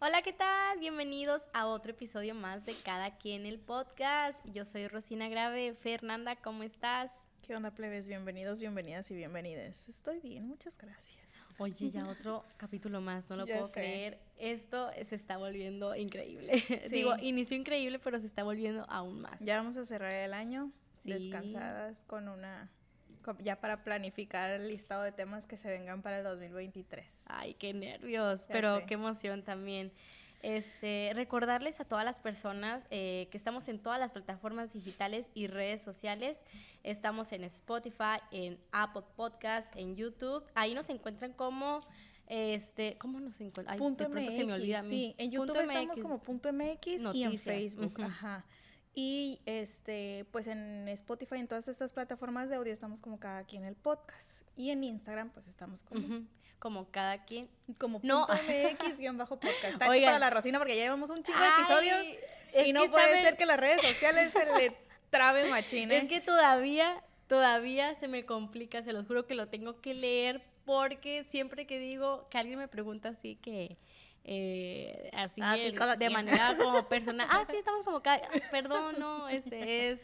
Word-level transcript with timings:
Hola, 0.00 0.22
¿qué 0.22 0.32
tal? 0.32 0.78
Bienvenidos 0.78 1.48
a 1.52 1.66
otro 1.66 1.90
episodio 1.90 2.34
más 2.34 2.64
de 2.66 2.74
Cada 2.84 3.16
quien 3.18 3.46
el 3.46 3.58
podcast. 3.58 4.44
Yo 4.52 4.64
soy 4.64 4.86
Rosina 4.88 5.28
Grave. 5.28 5.74
Fernanda, 5.74 6.36
¿cómo 6.36 6.62
estás? 6.62 7.24
¿Qué 7.42 7.56
onda, 7.56 7.72
plebes? 7.72 8.06
Bienvenidos, 8.08 8.60
bienvenidas 8.60 9.10
y 9.10 9.16
bienvenidas. 9.16 9.88
Estoy 9.88 10.20
bien, 10.20 10.46
muchas 10.46 10.76
gracias. 10.78 11.18
Oye, 11.58 11.90
ya 11.90 12.06
otro 12.08 12.44
capítulo 12.56 13.00
más, 13.00 13.28
no 13.28 13.36
lo 13.36 13.46
Ya 13.46 13.54
puedo 13.54 13.66
sé. 13.68 13.72
creer. 13.72 14.18
Esto 14.38 14.90
se 15.04 15.16
está 15.16 15.36
volviendo 15.36 15.94
increíble. 15.96 16.52
Sí. 16.88 16.96
Digo, 16.96 17.16
inició 17.20 17.56
increíble, 17.56 17.98
pero 17.98 18.20
se 18.20 18.26
está 18.26 18.44
volviendo 18.44 18.84
aún 18.88 19.20
más. 19.20 19.40
Ya 19.40 19.56
vamos 19.56 19.76
a 19.76 19.84
cerrar 19.84 20.12
el 20.12 20.32
año 20.34 20.70
Sí. 21.02 21.10
descansadas 21.12 22.02
con 22.04 22.28
una... 22.28 22.70
Ya 23.40 23.56
para 23.60 23.84
planificar 23.84 24.50
el 24.50 24.68
listado 24.68 25.02
de 25.02 25.12
temas 25.12 25.46
que 25.46 25.56
se 25.56 25.68
vengan 25.68 26.02
para 26.02 26.18
el 26.18 26.24
2023. 26.24 27.06
Ay, 27.26 27.54
qué 27.54 27.74
nervios, 27.74 28.46
Ya 28.46 28.52
pero 28.52 28.76
sé. 28.78 28.86
qué 28.86 28.94
emoción 28.94 29.42
también. 29.42 29.92
Este, 30.42 31.10
recordarles 31.14 31.80
a 31.80 31.84
todas 31.84 32.04
las 32.04 32.20
personas 32.20 32.84
eh, 32.90 33.26
que 33.32 33.36
estamos 33.36 33.68
en 33.68 33.80
todas 33.80 33.98
las 33.98 34.12
plataformas 34.12 34.72
digitales 34.72 35.30
y 35.34 35.48
redes 35.48 35.82
sociales. 35.82 36.38
Estamos 36.84 37.32
en 37.32 37.42
Spotify, 37.44 38.20
en 38.30 38.56
Apple 38.70 39.02
Podcast, 39.16 39.74
en 39.76 39.96
YouTube. 39.96 40.44
Ahí 40.54 40.74
nos 40.74 40.88
encuentran 40.90 41.32
como, 41.32 41.80
este, 42.28 42.96
¿cómo 42.98 43.18
nos 43.18 43.40
encuentran? 43.40 43.74
Ay, 43.74 43.78
Punto 43.78 44.04
de 44.04 44.10
pronto 44.10 44.30
MX, 44.30 44.38
se 44.38 44.44
me 44.46 44.52
olvida 44.52 44.78
a 44.78 44.82
mí. 44.82 44.88
sí. 44.88 45.14
En 45.18 45.30
YouTube 45.32 45.46
Punto 45.56 45.60
estamos 45.60 45.96
MX. 45.96 46.02
como 46.02 46.18
punto 46.22 46.52
MX 46.52 47.14
y 47.14 47.22
en 47.24 47.38
Facebook, 47.38 48.00
ajá. 48.00 48.44
Y 49.00 49.38
este, 49.46 50.26
pues 50.32 50.48
en 50.48 50.88
Spotify, 50.88 51.36
en 51.36 51.46
todas 51.46 51.68
estas 51.68 51.92
plataformas 51.92 52.48
de 52.48 52.56
audio 52.56 52.72
estamos 52.72 53.00
como 53.00 53.20
cada 53.20 53.44
quien 53.44 53.62
el 53.62 53.76
podcast. 53.76 54.42
Y 54.56 54.70
en 54.70 54.82
Instagram, 54.82 55.30
pues 55.30 55.46
estamos 55.46 55.84
como, 55.84 56.00
Ujú, 56.04 56.24
Como 56.58 56.90
cada 56.90 57.24
quien. 57.24 57.48
como 57.78 58.00
No. 58.02 58.26
punto 58.26 58.42
MX 58.42 58.98
guion 58.98 59.16
bajo 59.16 59.38
podcast. 59.38 59.62
Está 59.66 59.84
hecho 59.84 59.92
Oigan. 59.92 60.06
para 60.08 60.18
la 60.18 60.30
Rosina 60.30 60.58
porque 60.58 60.74
ya 60.76 60.82
llevamos 60.82 61.10
un 61.10 61.22
chingo 61.22 61.38
de 61.38 61.46
episodios. 61.46 62.06
Y 62.66 62.72
no 62.72 62.86
puede 62.90 63.04
saben- 63.04 63.22
ser 63.22 63.36
que 63.36 63.46
las 63.46 63.60
redes 63.60 63.82
sociales 63.82 64.32
se 64.32 64.44
le 64.58 64.76
trabe 65.10 65.48
machine. 65.48 65.96
Es 65.96 66.08
que 66.08 66.20
todavía, 66.20 67.04
todavía 67.28 67.94
se 68.00 68.08
me 68.08 68.26
complica, 68.26 68.82
se 68.82 68.92
los 68.92 69.06
juro 69.06 69.28
que 69.28 69.36
lo 69.36 69.46
tengo 69.46 69.80
que 69.80 69.94
leer 69.94 70.42
porque 70.64 71.22
siempre 71.30 71.68
que 71.68 71.78
digo, 71.78 72.26
que 72.30 72.38
alguien 72.38 72.58
me 72.58 72.66
pregunta 72.66 73.10
así 73.10 73.36
que, 73.36 73.78
eh, 74.30 75.10
así 75.14 75.40
Ah, 75.42 75.56
sí, 75.56 75.70
de 75.72 75.96
quien. 75.96 76.12
manera 76.12 76.54
como 76.56 76.86
personal, 76.88 77.26
ah, 77.30 77.44
sí, 77.46 77.56
estamos 77.56 77.82
como 77.84 78.02
cada, 78.02 78.20
perdón, 78.50 78.96
no, 78.98 79.28
este 79.28 79.90
es 79.90 80.00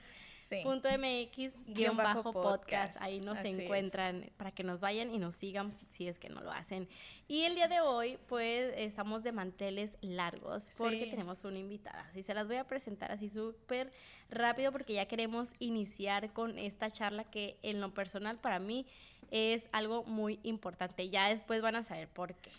Sí. 0.48 0.60
punto 0.62 0.88
MX 0.90 1.54
guion 1.66 1.96
bajo 1.96 2.30
podcast, 2.30 3.00
ahí 3.00 3.18
nos 3.20 3.38
así 3.38 3.48
es. 3.48 3.58
encuentran 3.60 4.30
para 4.36 4.50
que 4.50 4.62
nos 4.62 4.78
vayan 4.80 5.12
y 5.12 5.18
nos 5.18 5.34
sigan 5.36 5.74
si 5.88 6.06
es 6.06 6.18
que 6.18 6.28
no 6.28 6.42
lo 6.42 6.52
hacen. 6.52 6.86
Y 7.28 7.44
el 7.44 7.54
día 7.54 7.66
de 7.66 7.80
hoy, 7.80 8.18
pues, 8.28 8.74
estamos 8.76 9.22
de 9.22 9.32
manteles 9.32 9.96
largos 10.02 10.68
porque 10.76 11.04
Sí. 11.04 11.10
tenemos 11.10 11.44
una 11.44 11.58
invitada. 11.58 12.00
Así 12.08 12.22
se 12.22 12.34
las 12.34 12.46
voy 12.46 12.56
a 12.56 12.64
presentar 12.64 13.10
así 13.10 13.30
súper 13.30 13.90
rápido 14.28 14.70
porque 14.70 14.92
ya 14.92 15.06
queremos 15.06 15.54
iniciar 15.60 16.30
con 16.34 16.58
esta 16.58 16.90
charla 16.90 17.24
que 17.24 17.56
en 17.62 17.80
lo 17.80 17.94
personal 17.94 18.36
para 18.38 18.58
mí 18.58 18.84
es 19.30 19.66
algo 19.72 20.04
muy 20.04 20.40
importante. 20.42 21.08
Ya 21.08 21.30
después 21.30 21.62
van 21.62 21.76
a 21.76 21.82
saber 21.82 22.08
por 22.08 22.34
qué. 22.34 22.50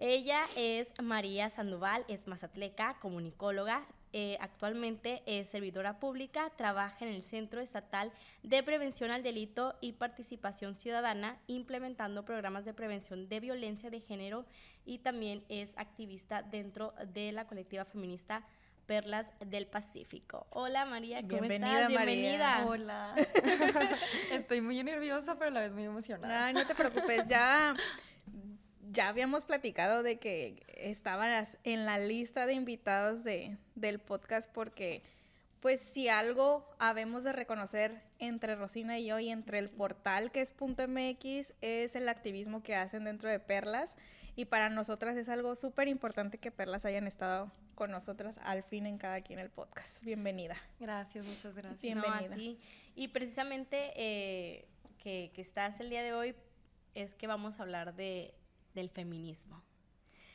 Ella 0.00 0.44
es 0.56 0.92
María 1.02 1.50
Sandoval, 1.50 2.04
es 2.08 2.28
mazatleca, 2.28 2.96
comunicóloga. 3.00 3.84
eh, 4.14 4.38
actualmente 4.40 5.22
es 5.26 5.50
servidora 5.50 5.98
pública, 6.00 6.50
trabaja 6.56 7.04
en 7.04 7.10
el 7.12 7.22
Centro 7.22 7.60
Estatal 7.60 8.10
de 8.42 8.62
Prevención 8.62 9.10
al 9.10 9.22
Delito 9.22 9.74
y 9.82 9.92
Participación 9.92 10.78
Ciudadana, 10.78 11.36
implementando 11.46 12.24
programas 12.24 12.64
de 12.64 12.72
prevención 12.72 13.28
de 13.28 13.40
violencia 13.40 13.90
de 13.90 14.00
género 14.00 14.46
y 14.86 14.98
también 14.98 15.44
es 15.50 15.76
activista 15.76 16.40
dentro 16.42 16.94
de 17.12 17.32
la 17.32 17.46
colectiva 17.46 17.84
feminista 17.84 18.44
Perlas 18.86 19.34
del 19.44 19.66
Pacífico. 19.66 20.46
Hola 20.50 20.86
María, 20.86 21.20
¿cómo 21.20 21.42
Bienvenida, 21.42 21.82
estás? 21.82 21.92
María. 21.92 22.14
Bienvenida. 22.14 22.66
Hola. 22.66 23.14
Estoy 24.32 24.62
muy 24.62 24.82
nerviosa, 24.82 25.34
pero 25.34 25.50
a 25.50 25.54
la 25.54 25.60
vez 25.60 25.74
muy 25.74 25.84
emocionada. 25.84 26.46
Ay, 26.46 26.54
no 26.54 26.64
te 26.64 26.74
preocupes, 26.74 27.26
ya, 27.26 27.74
ya 28.90 29.08
habíamos 29.08 29.44
platicado 29.44 30.02
de 30.02 30.18
que 30.18 30.62
estabas 30.76 31.56
en 31.64 31.84
la 31.84 31.98
lista 31.98 32.46
de 32.46 32.54
invitados 32.54 33.24
de, 33.24 33.56
del 33.74 33.98
podcast 33.98 34.50
porque, 34.50 35.02
pues, 35.60 35.80
si 35.80 36.08
algo 36.08 36.68
habemos 36.78 37.24
de 37.24 37.32
reconocer 37.32 38.02
entre 38.18 38.54
Rosina 38.54 38.98
y 38.98 39.06
yo 39.06 39.18
y 39.18 39.30
entre 39.30 39.58
el 39.58 39.68
portal 39.70 40.30
que 40.32 40.40
es 40.40 40.50
punto 40.50 40.86
.mx 40.86 41.54
es 41.60 41.96
el 41.96 42.08
activismo 42.08 42.62
que 42.62 42.76
hacen 42.76 43.04
dentro 43.04 43.28
de 43.28 43.40
Perlas 43.40 43.96
y 44.36 44.44
para 44.44 44.68
nosotras 44.68 45.16
es 45.16 45.28
algo 45.28 45.56
súper 45.56 45.88
importante 45.88 46.38
que 46.38 46.50
Perlas 46.50 46.84
hayan 46.84 47.06
estado 47.06 47.50
con 47.74 47.90
nosotras 47.90 48.40
al 48.42 48.62
fin 48.62 48.86
en 48.86 48.98
cada 48.98 49.20
quien 49.20 49.38
el 49.38 49.50
podcast. 49.50 50.02
Bienvenida. 50.04 50.56
Gracias, 50.80 51.26
muchas 51.26 51.54
gracias. 51.54 51.80
Bien. 51.80 51.98
No, 51.98 52.04
a 52.04 52.20
Bienvenida. 52.20 52.36
ti. 52.36 52.60
Y 52.94 53.08
precisamente 53.08 53.92
eh, 53.96 54.66
que, 54.98 55.30
que 55.34 55.42
estás 55.42 55.80
el 55.80 55.90
día 55.90 56.02
de 56.02 56.12
hoy 56.12 56.34
es 56.94 57.14
que 57.14 57.26
vamos 57.26 57.58
a 57.58 57.62
hablar 57.62 57.94
de, 57.94 58.34
del 58.74 58.90
feminismo. 58.90 59.62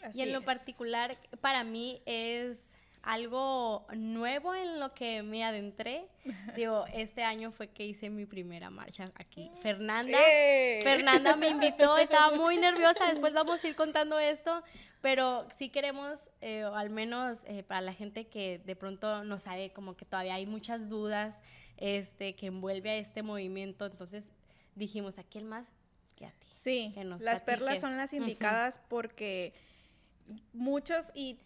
Así 0.03 0.19
y 0.19 0.21
en 0.23 0.33
lo 0.33 0.41
particular, 0.41 1.17
para 1.41 1.63
mí 1.63 2.01
es 2.05 2.73
algo 3.03 3.85
nuevo 3.95 4.55
en 4.55 4.79
lo 4.79 4.93
que 4.93 5.23
me 5.23 5.43
adentré. 5.43 6.07
Digo, 6.55 6.85
este 6.93 7.23
año 7.23 7.51
fue 7.51 7.67
que 7.67 7.85
hice 7.85 8.09
mi 8.09 8.25
primera 8.25 8.69
marcha 8.69 9.11
aquí. 9.15 9.51
Fernanda, 9.61 10.17
¡Eh! 10.25 10.79
Fernanda 10.81 11.35
me 11.35 11.49
invitó, 11.49 11.97
estaba 11.99 12.35
muy 12.35 12.57
nerviosa, 12.57 13.07
después 13.07 13.33
vamos 13.33 13.63
a 13.63 13.67
ir 13.67 13.75
contando 13.75 14.17
esto, 14.19 14.63
pero 15.01 15.45
sí 15.57 15.69
queremos, 15.69 16.29
eh, 16.41 16.63
o 16.63 16.75
al 16.75 16.89
menos 16.89 17.39
eh, 17.45 17.63
para 17.63 17.81
la 17.81 17.93
gente 17.93 18.27
que 18.27 18.59
de 18.65 18.75
pronto 18.75 19.25
no 19.25 19.37
sabe, 19.37 19.71
como 19.73 19.97
que 19.97 20.05
todavía 20.05 20.35
hay 20.35 20.45
muchas 20.45 20.87
dudas 20.87 21.41
este, 21.77 22.35
que 22.35 22.47
envuelve 22.47 22.89
a 22.89 22.95
este 22.95 23.21
movimiento, 23.21 23.85
entonces 23.85 24.31
dijimos, 24.75 25.17
¿a 25.17 25.23
quién 25.23 25.45
más 25.45 25.67
que 26.23 26.35
a 26.35 26.39
ti? 26.39 26.47
Sí, 26.53 26.91
que 26.93 27.03
nos 27.03 27.21
las 27.21 27.41
perlas 27.41 27.79
son 27.79 27.91
platiques. 27.95 27.97
las 27.97 28.13
indicadas 28.13 28.81
porque 28.87 29.53
muchos 30.53 31.11
y, 31.13 31.39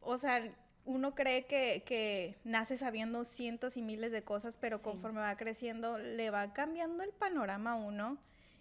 o 0.00 0.18
sea, 0.18 0.42
uno 0.84 1.14
cree 1.14 1.44
que, 1.46 1.82
que 1.86 2.36
nace 2.44 2.76
sabiendo 2.76 3.24
cientos 3.24 3.76
y 3.76 3.82
miles 3.82 4.10
de 4.12 4.22
cosas, 4.24 4.56
pero 4.60 4.78
Sí. 4.78 4.84
conforme 4.84 5.20
va 5.20 5.36
creciendo 5.36 5.98
le 5.98 6.30
va 6.30 6.52
cambiando 6.52 7.02
el 7.02 7.10
panorama 7.10 7.72
a 7.72 7.76
uno. 7.76 8.18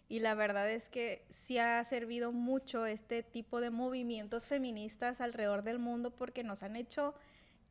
Y 0.08 0.20
la 0.20 0.36
verdad 0.36 0.70
es 0.70 0.90
que 0.90 1.24
sí 1.30 1.58
ha 1.58 1.82
servido 1.86 2.34
mucho 2.34 2.86
este 2.86 3.24
tipo 3.24 3.62
de 3.62 3.70
movimientos 3.70 4.46
feministas 4.46 5.22
alrededor 5.22 5.64
del 5.64 5.80
mundo 5.80 6.12
porque 6.12 6.44
nos 6.44 6.64
han 6.64 6.76
hecho, 6.76 7.16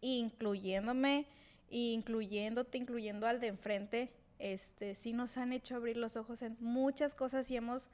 incluyéndome, 0.00 1.26
incluyéndote, 1.68 2.78
incluyendo 2.78 3.26
al 3.26 3.40
de 3.40 3.48
enfrente, 3.48 4.10
este, 4.40 4.94
sí 4.94 5.12
nos 5.12 5.36
han 5.36 5.52
hecho 5.52 5.76
abrir 5.76 5.96
los 5.96 6.16
ojos 6.16 6.42
en 6.42 6.56
muchas 6.60 7.14
cosas 7.14 7.50
y 7.50 7.56
hemos 7.56 7.90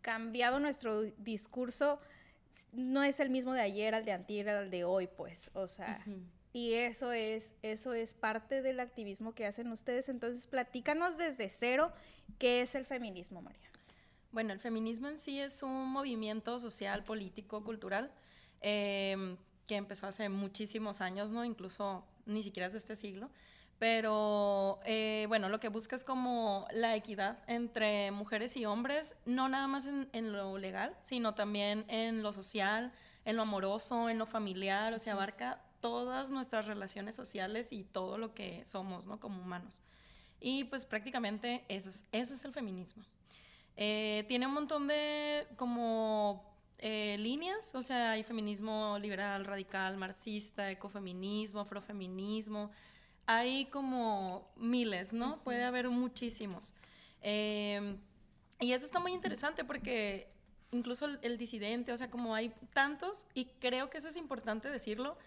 cambiado 0.00 0.60
nuestro 0.60 1.02
discurso. 1.02 2.00
No 2.72 3.02
es 3.02 3.20
el 3.20 3.30
mismo 3.30 3.52
de 3.52 3.60
ayer, 3.60 3.94
al 3.94 4.04
de 4.04 4.12
antier, 4.12 4.48
al 4.48 4.70
de 4.70 4.84
hoy, 4.84 5.08
pues, 5.08 5.50
o 5.54 5.66
sea, 5.66 6.04
y 6.52 6.74
eso 6.74 7.12
es, 7.12 7.54
eso 7.62 7.92
es 7.92 8.14
parte 8.14 8.62
del 8.62 8.80
activismo 8.80 9.34
que 9.34 9.46
hacen 9.46 9.70
ustedes. 9.70 10.08
Entonces, 10.08 10.46
platícanos 10.46 11.18
desde 11.18 11.50
cero 11.50 11.92
qué 12.38 12.62
es 12.62 12.74
el 12.74 12.84
feminismo, 12.84 13.42
María. 13.42 13.68
Bueno, 14.32 14.52
el 14.52 14.60
feminismo 14.60 15.08
en 15.08 15.18
sí 15.18 15.40
es 15.40 15.62
un 15.62 15.88
movimiento 15.88 16.58
social, 16.58 17.02
político, 17.04 17.64
cultural, 17.64 18.10
em, 18.60 19.36
que 19.66 19.76
empezó 19.76 20.06
hace 20.06 20.28
muchísimos 20.28 21.00
años, 21.00 21.32
¿no? 21.32 21.44
Incluso 21.44 22.04
ni 22.26 22.42
siquiera 22.42 22.66
es 22.66 22.72
de 22.72 22.78
este 22.78 22.96
siglo. 22.96 23.30
Pero 23.78 24.80
eh, 24.84 25.26
bueno, 25.28 25.48
lo 25.48 25.60
que 25.60 25.68
busca 25.68 25.94
es 25.94 26.02
como 26.02 26.66
la 26.72 26.96
equidad 26.96 27.38
entre 27.46 28.10
mujeres 28.10 28.56
y 28.56 28.64
hombres, 28.64 29.16
no 29.24 29.48
nada 29.48 29.68
más 29.68 29.86
en, 29.86 30.08
en 30.12 30.32
lo 30.32 30.58
legal, 30.58 30.96
sino 31.00 31.34
también 31.34 31.84
en 31.88 32.22
lo 32.22 32.32
social, 32.32 32.92
en 33.24 33.36
lo 33.36 33.42
amoroso, 33.42 34.08
en 34.08 34.18
lo 34.18 34.26
familiar, 34.26 34.92
o 34.94 34.98
sea, 34.98 35.12
abarca 35.12 35.62
todas 35.80 36.30
nuestras 36.30 36.66
relaciones 36.66 37.14
sociales 37.14 37.72
y 37.72 37.84
todo 37.84 38.18
lo 38.18 38.34
que 38.34 38.64
somos, 38.66 39.06
¿no? 39.06 39.20
Como 39.20 39.40
humanos. 39.40 39.80
Y 40.40 40.64
pues 40.64 40.84
prácticamente 40.84 41.64
eso 41.68 41.90
es, 41.90 42.06
eso 42.12 42.34
es 42.34 42.44
el 42.44 42.52
feminismo. 42.52 43.04
Eh, 43.76 44.24
tiene 44.28 44.46
un 44.46 44.54
montón 44.54 44.88
de 44.88 45.46
como 45.56 46.44
eh, 46.78 47.16
líneas, 47.18 47.74
o 47.74 47.82
sea, 47.82 48.12
hay 48.12 48.22
feminismo 48.22 48.98
liberal, 49.00 49.44
radical, 49.44 49.96
marxista, 49.96 50.70
ecofeminismo, 50.70 51.60
afrofeminismo, 51.60 52.70
hay 53.28 53.66
como 53.66 54.46
miles, 54.56 55.12
¿no? 55.12 55.44
Puede 55.44 55.62
haber 55.62 55.90
muchísimos. 55.90 56.72
Em, 57.20 57.98
y 58.58 58.72
eso 58.72 58.86
está 58.86 59.00
muy 59.00 59.12
interesante 59.12 59.64
porque 59.64 60.32
incluso 60.70 61.06
el, 61.20 61.36
disidente, 61.36 61.92
o 61.92 61.96
sea, 61.98 62.10
como 62.10 62.34
hay 62.34 62.50
tantos, 62.72 63.26
y 63.34 63.44
creo 63.60 63.90
que 63.90 63.98
eso 63.98 64.08
es 64.08 64.16
importante 64.16 64.70
decirlo, 64.70 65.18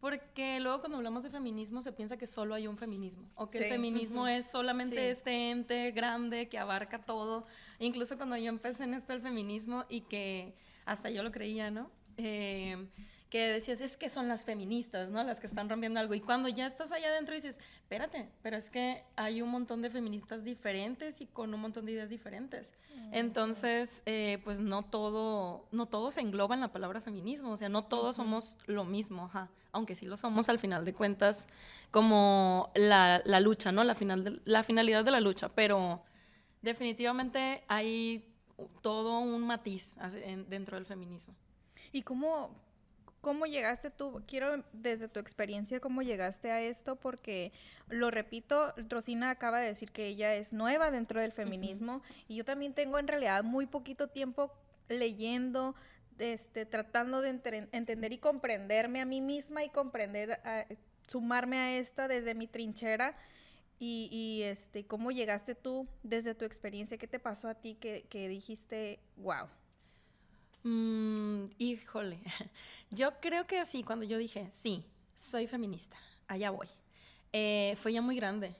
porque 0.00 0.60
luego 0.60 0.80
cuando 0.80 0.98
hablamos 0.98 1.22
de 1.22 1.30
feminismo 1.30 1.80
se 1.80 1.92
piensa 1.92 2.18
que 2.18 2.26
solo 2.26 2.54
hay 2.54 2.66
un 2.66 2.76
feminismo, 2.76 3.26
o 3.36 3.48
que 3.48 3.56
el 3.56 3.64
feminismo 3.70 4.28
es 4.28 4.50
solamente 4.50 5.08
este 5.08 5.50
ente 5.50 5.92
grande 5.92 6.50
que 6.50 6.58
abarca 6.58 7.06
todo. 7.06 7.46
Incluso 7.78 8.18
cuando 8.18 8.36
yo 8.36 8.50
empecé 8.50 8.84
en 8.84 8.92
esto 8.92 9.14
del 9.14 9.22
feminismo 9.22 9.86
y 9.88 10.02
que 10.02 10.54
hasta 10.84 11.08
yo 11.08 11.22
lo 11.22 11.32
creía, 11.32 11.70
¿no? 11.70 11.90
Eh, 12.18 12.86
que 13.30 13.48
decías, 13.48 13.80
es 13.80 13.96
que 13.96 14.08
son 14.08 14.28
las 14.28 14.44
feministas, 14.44 15.10
¿no? 15.10 15.22
Las 15.24 15.40
que 15.40 15.46
están 15.46 15.68
rompiendo 15.68 15.98
algo. 15.98 16.14
Y 16.14 16.20
cuando 16.20 16.48
ya 16.48 16.66
estás 16.66 16.92
allá 16.92 17.08
adentro 17.08 17.34
dices, 17.34 17.58
espérate, 17.82 18.28
pero 18.42 18.56
es 18.56 18.70
que 18.70 19.02
hay 19.16 19.42
un 19.42 19.50
montón 19.50 19.82
de 19.82 19.90
feministas 19.90 20.44
diferentes 20.44 21.20
y 21.20 21.26
con 21.26 21.52
un 21.52 21.60
montón 21.60 21.86
de 21.86 21.92
ideas 21.92 22.08
diferentes. 22.08 22.72
Mm, 22.94 23.14
Entonces, 23.14 24.02
eh, 24.06 24.40
pues 24.44 24.60
no 24.60 24.84
todo, 24.84 25.66
no 25.72 25.86
todo 25.86 26.10
se 26.10 26.20
engloba 26.20 26.54
en 26.54 26.60
la 26.60 26.68
palabra 26.72 27.00
feminismo, 27.00 27.50
o 27.52 27.56
sea, 27.56 27.68
no 27.68 27.84
todos 27.84 28.16
somos 28.16 28.58
lo 28.66 28.84
mismo, 28.84 29.24
ajá. 29.24 29.50
aunque 29.72 29.94
sí 29.96 30.06
lo 30.06 30.16
somos 30.16 30.48
al 30.48 30.58
final 30.58 30.84
de 30.84 30.94
cuentas, 30.94 31.48
como 31.90 32.70
la, 32.74 33.22
la 33.24 33.40
lucha, 33.40 33.72
¿no? 33.72 33.82
La, 33.84 33.94
final 33.94 34.40
la 34.44 34.62
finalidad 34.62 35.04
de 35.04 35.10
la 35.10 35.20
lucha, 35.20 35.48
pero 35.48 36.02
definitivamente 36.62 37.64
hay 37.68 38.24
todo 38.82 39.18
un 39.18 39.46
matiz 39.46 39.96
dentro 40.48 40.76
del 40.76 40.86
feminismo. 40.86 41.34
¿Y 41.92 42.02
cómo, 42.02 42.50
cómo 43.26 43.46
llegaste 43.46 43.90
tú? 43.90 44.22
Quiero 44.28 44.62
desde 44.72 45.08
tu 45.08 45.18
experiencia, 45.18 45.80
¿cómo 45.80 46.02
llegaste 46.02 46.52
a 46.52 46.60
esto? 46.60 46.94
Porque, 46.94 47.50
lo 47.88 48.12
repito, 48.12 48.72
Rosina 48.88 49.30
acaba 49.30 49.58
de 49.58 49.66
decir 49.66 49.90
que 49.90 50.06
ella 50.06 50.36
es 50.36 50.52
nueva 50.52 50.92
dentro 50.92 51.20
del 51.20 51.32
feminismo 51.32 52.02
y 52.28 52.36
yo 52.36 52.44
también 52.44 52.72
tengo 52.72 53.00
en 53.00 53.08
realidad 53.08 53.42
muy 53.42 53.66
poquito 53.66 54.06
tiempo 54.06 54.52
leyendo, 54.88 55.74
este, 56.20 56.66
tratando 56.66 57.20
de 57.20 57.30
entender 57.72 58.12
y 58.12 58.18
comprenderme 58.18 59.00
a 59.00 59.04
mí 59.04 59.20
misma 59.20 59.64
y 59.64 59.70
comprender, 59.70 60.38
sumarme 61.08 61.58
a 61.58 61.78
esta 61.78 62.06
desde 62.06 62.32
mi 62.32 62.46
trinchera 62.46 63.16
y, 63.80 64.42
este, 64.44 64.86
¿cómo 64.86 65.10
llegaste 65.10 65.56
tú 65.56 65.88
desde 66.04 66.36
tu 66.36 66.44
experiencia? 66.44 66.96
¿Qué 66.96 67.08
te 67.08 67.18
pasó 67.18 67.48
a 67.48 67.56
ti 67.56 67.74
que, 67.74 68.28
dijiste, 68.28 69.00
wow? 69.16 69.48
Mm, 70.68 71.50
híjole, 71.58 72.18
yo 72.90 73.20
creo 73.20 73.46
que 73.46 73.60
así, 73.60 73.84
cuando 73.84 74.04
yo 74.04 74.18
dije, 74.18 74.48
sí, 74.50 74.84
soy 75.14 75.46
feminista, 75.46 75.96
allá 76.26 76.50
voy, 76.50 76.66
eh, 77.32 77.76
fue 77.76 77.92
ya 77.92 78.02
muy 78.02 78.16
grande, 78.16 78.56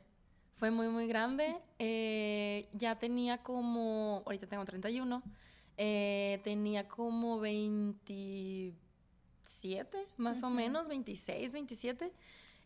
fue 0.54 0.70
muy, 0.70 0.86
muy 0.86 1.08
grande, 1.08 1.58
eh, 1.80 2.68
ya 2.74 2.96
tenía 2.96 3.38
como, 3.38 4.22
ahorita 4.24 4.46
tengo 4.46 4.64
31, 4.64 5.20
eh, 5.78 6.40
tenía 6.44 6.86
como 6.86 7.40
27, 7.40 10.06
más 10.16 10.44
o 10.44 10.50
menos, 10.50 10.86
26, 10.86 11.54
27. 11.54 12.12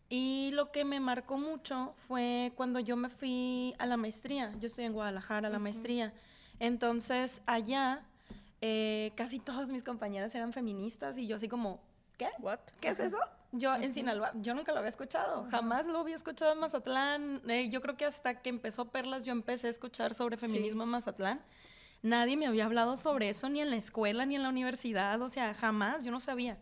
Y 0.07 0.51
lo 0.53 0.71
que 0.71 0.85
me 0.85 0.99
marcó 0.99 1.39
mucho 1.39 1.95
fue 2.07 2.53
cuando 2.55 2.79
yo 2.79 2.95
me 2.95 3.09
fui 3.09 3.73
a 3.79 3.87
la 3.87 3.97
maestría. 3.97 4.51
Yo 4.59 4.67
estoy 4.67 4.85
en 4.85 4.93
Guadalajara, 4.93 5.47
a 5.47 5.51
la 5.51 5.57
maestría. 5.57 6.13
Entonces, 6.59 7.41
allá, 7.45 8.05
eh, 8.61 9.11
casi 9.15 9.39
todas 9.39 9.69
mis 9.69 9.83
compañeras 9.83 10.33
eran 10.35 10.53
feministas 10.53 11.17
y 11.17 11.25
yo 11.25 11.35
así 11.35 11.47
como, 11.47 11.81
¿qué? 12.17 12.29
What? 12.39 12.59
¿Qué 12.79 12.89
es 12.89 12.99
eso? 12.99 13.17
Yo 13.51 13.75
en 13.75 13.93
Sinaloa, 13.93 14.31
yo 14.35 14.53
nunca 14.53 14.71
lo 14.71 14.77
había 14.77 14.89
escuchado, 14.89 15.45
jamás 15.49 15.85
lo 15.85 15.99
había 15.99 16.15
escuchado 16.15 16.53
en 16.53 16.59
Mazatlán. 16.59 17.41
Eh, 17.49 17.69
yo 17.69 17.81
creo 17.81 17.97
que 17.97 18.05
hasta 18.05 18.41
que 18.41 18.49
empezó 18.49 18.85
Perlas 18.85 19.25
yo 19.25 19.33
empecé 19.33 19.67
a 19.67 19.71
escuchar 19.71 20.13
sobre 20.13 20.37
feminismo 20.37 20.83
en 20.83 20.89
Mazatlán. 20.89 21.41
Nadie 22.03 22.37
me 22.37 22.47
había 22.47 22.65
hablado 22.65 22.95
sobre 22.95 23.29
eso 23.29 23.49
ni 23.49 23.59
en 23.61 23.69
la 23.69 23.75
escuela 23.75 24.25
ni 24.25 24.35
en 24.35 24.43
la 24.43 24.49
universidad, 24.49 25.21
o 25.21 25.27
sea, 25.27 25.53
jamás, 25.53 26.03
yo 26.03 26.11
no 26.11 26.19
sabía. 26.19 26.57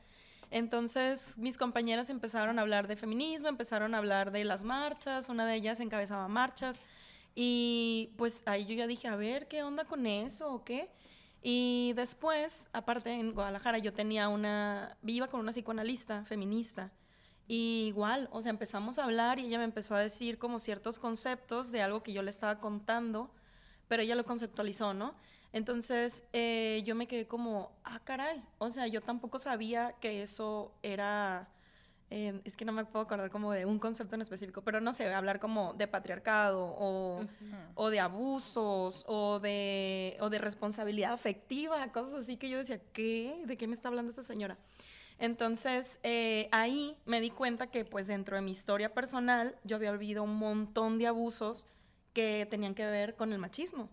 Entonces 0.52 1.38
mis 1.38 1.58
compañeras 1.58 2.10
empezaron 2.10 2.58
a 2.58 2.62
hablar 2.62 2.88
de 2.88 2.96
feminismo, 2.96 3.50
empezaron 3.50 3.94
a 3.94 4.00
hablar 4.00 4.32
de 4.32 4.46
las 4.46 4.64
marchas, 4.64 5.30
una 5.30 5.46
de 5.46 5.56
ellas 5.56 5.80
encabezaba 5.80 6.28
marchas 6.28 6.82
y 7.36 8.12
pues 8.18 8.44
ahí 8.48 8.66
yo 8.66 8.74
ya 8.74 8.88
dije, 8.88 9.08
a 9.08 9.16
ver, 9.16 9.48
¿qué 9.48 9.64
onda 9.64 9.86
con 9.86 10.08
eso 10.08 10.52
o 10.52 10.64
qué? 10.64 10.90
Y 11.42 11.94
después, 11.96 12.70
aparte 12.74 13.12
en 13.12 13.34
Guadalajara 13.34 13.78
yo 13.78 13.94
tenía 13.94 14.28
una, 14.28 14.98
viva 15.02 15.28
con 15.28 15.40
una 15.40 15.52
psicoanalista 15.52 16.26
feminista 16.26 16.92
igual, 17.50 18.30
o 18.32 18.42
sea, 18.44 18.52
empezamos 18.52 19.00
a 19.00 19.06
hablar 19.06 19.40
y 19.40 19.48
ella 19.48 19.58
me 19.58 19.64
empezó 19.64 19.96
a 19.96 20.00
decir 20.00 20.38
como 20.38 20.60
ciertos 20.60 21.00
conceptos 21.00 21.72
de 21.72 21.82
algo 21.82 22.04
que 22.04 22.14
yo 22.14 22.22
le 22.22 22.30
estaba 22.30 22.60
contando, 22.60 23.32
pero 23.88 24.04
ella 24.04 24.14
lo 24.14 24.24
conceptualizó, 24.24 24.94
¿no? 24.94 25.16
Entonces 25.52 26.24
eh, 26.32 26.84
yo 26.86 26.94
me 26.94 27.08
quedé 27.08 27.26
como, 27.26 27.72
ah, 27.84 28.00
caray, 28.04 28.44
o 28.60 28.70
sea, 28.70 28.86
yo 28.86 29.02
tampoco 29.02 29.40
sabía 29.40 29.96
que 30.00 30.22
eso 30.22 30.72
era, 30.84 31.50
eh, 32.12 32.42
es 32.44 32.58
que 32.58 32.66
no 32.66 32.72
me 32.72 32.86
puedo 32.86 33.06
acordar 33.06 33.30
como 33.30 33.52
de 33.52 33.66
un 33.66 33.78
concepto 33.78 34.16
en 34.16 34.22
específico, 34.22 34.62
pero 34.62 34.82
no 34.82 34.92
sé, 34.94 35.14
hablar 35.14 35.40
como 35.40 35.74
de 35.74 35.88
patriarcado 35.88 36.76
o, 36.78 37.20
o 37.76 37.90
de 37.90 38.00
abusos 38.00 39.04
o 39.08 39.40
de, 39.40 40.18
o 40.20 40.30
de 40.30 40.40
responsabilidad 40.40 41.14
afectiva, 41.14 41.92
cosas 41.92 42.14
así 42.22 42.38
que 42.38 42.50
yo 42.50 42.58
decía, 42.58 42.82
¿qué? 42.94 43.44
¿De 43.46 43.58
qué 43.58 43.68
me 43.68 43.76
está 43.76 43.90
hablando 43.90 44.10
esta 44.10 44.24
señora? 44.24 44.58
Entonces, 45.20 46.00
eh, 46.02 46.48
ahí 46.52 46.96
me 47.06 47.22
di 47.22 47.30
cuenta 47.30 47.68
que 47.68 47.86
pues 47.86 48.08
dentro 48.08 48.38
de 48.38 48.42
mi 48.42 48.52
historia 48.52 48.94
personal 48.94 49.56
yo 49.64 49.76
había 49.76 49.92
vivido 49.92 50.24
un 50.24 50.36
montón 50.36 50.98
de 50.98 51.08
abusos 51.08 51.68
que 52.14 52.48
tenían 52.50 52.74
que 52.74 52.86
ver 52.86 53.16
con 53.16 53.34
el 53.34 53.40
machismo. 53.40 53.90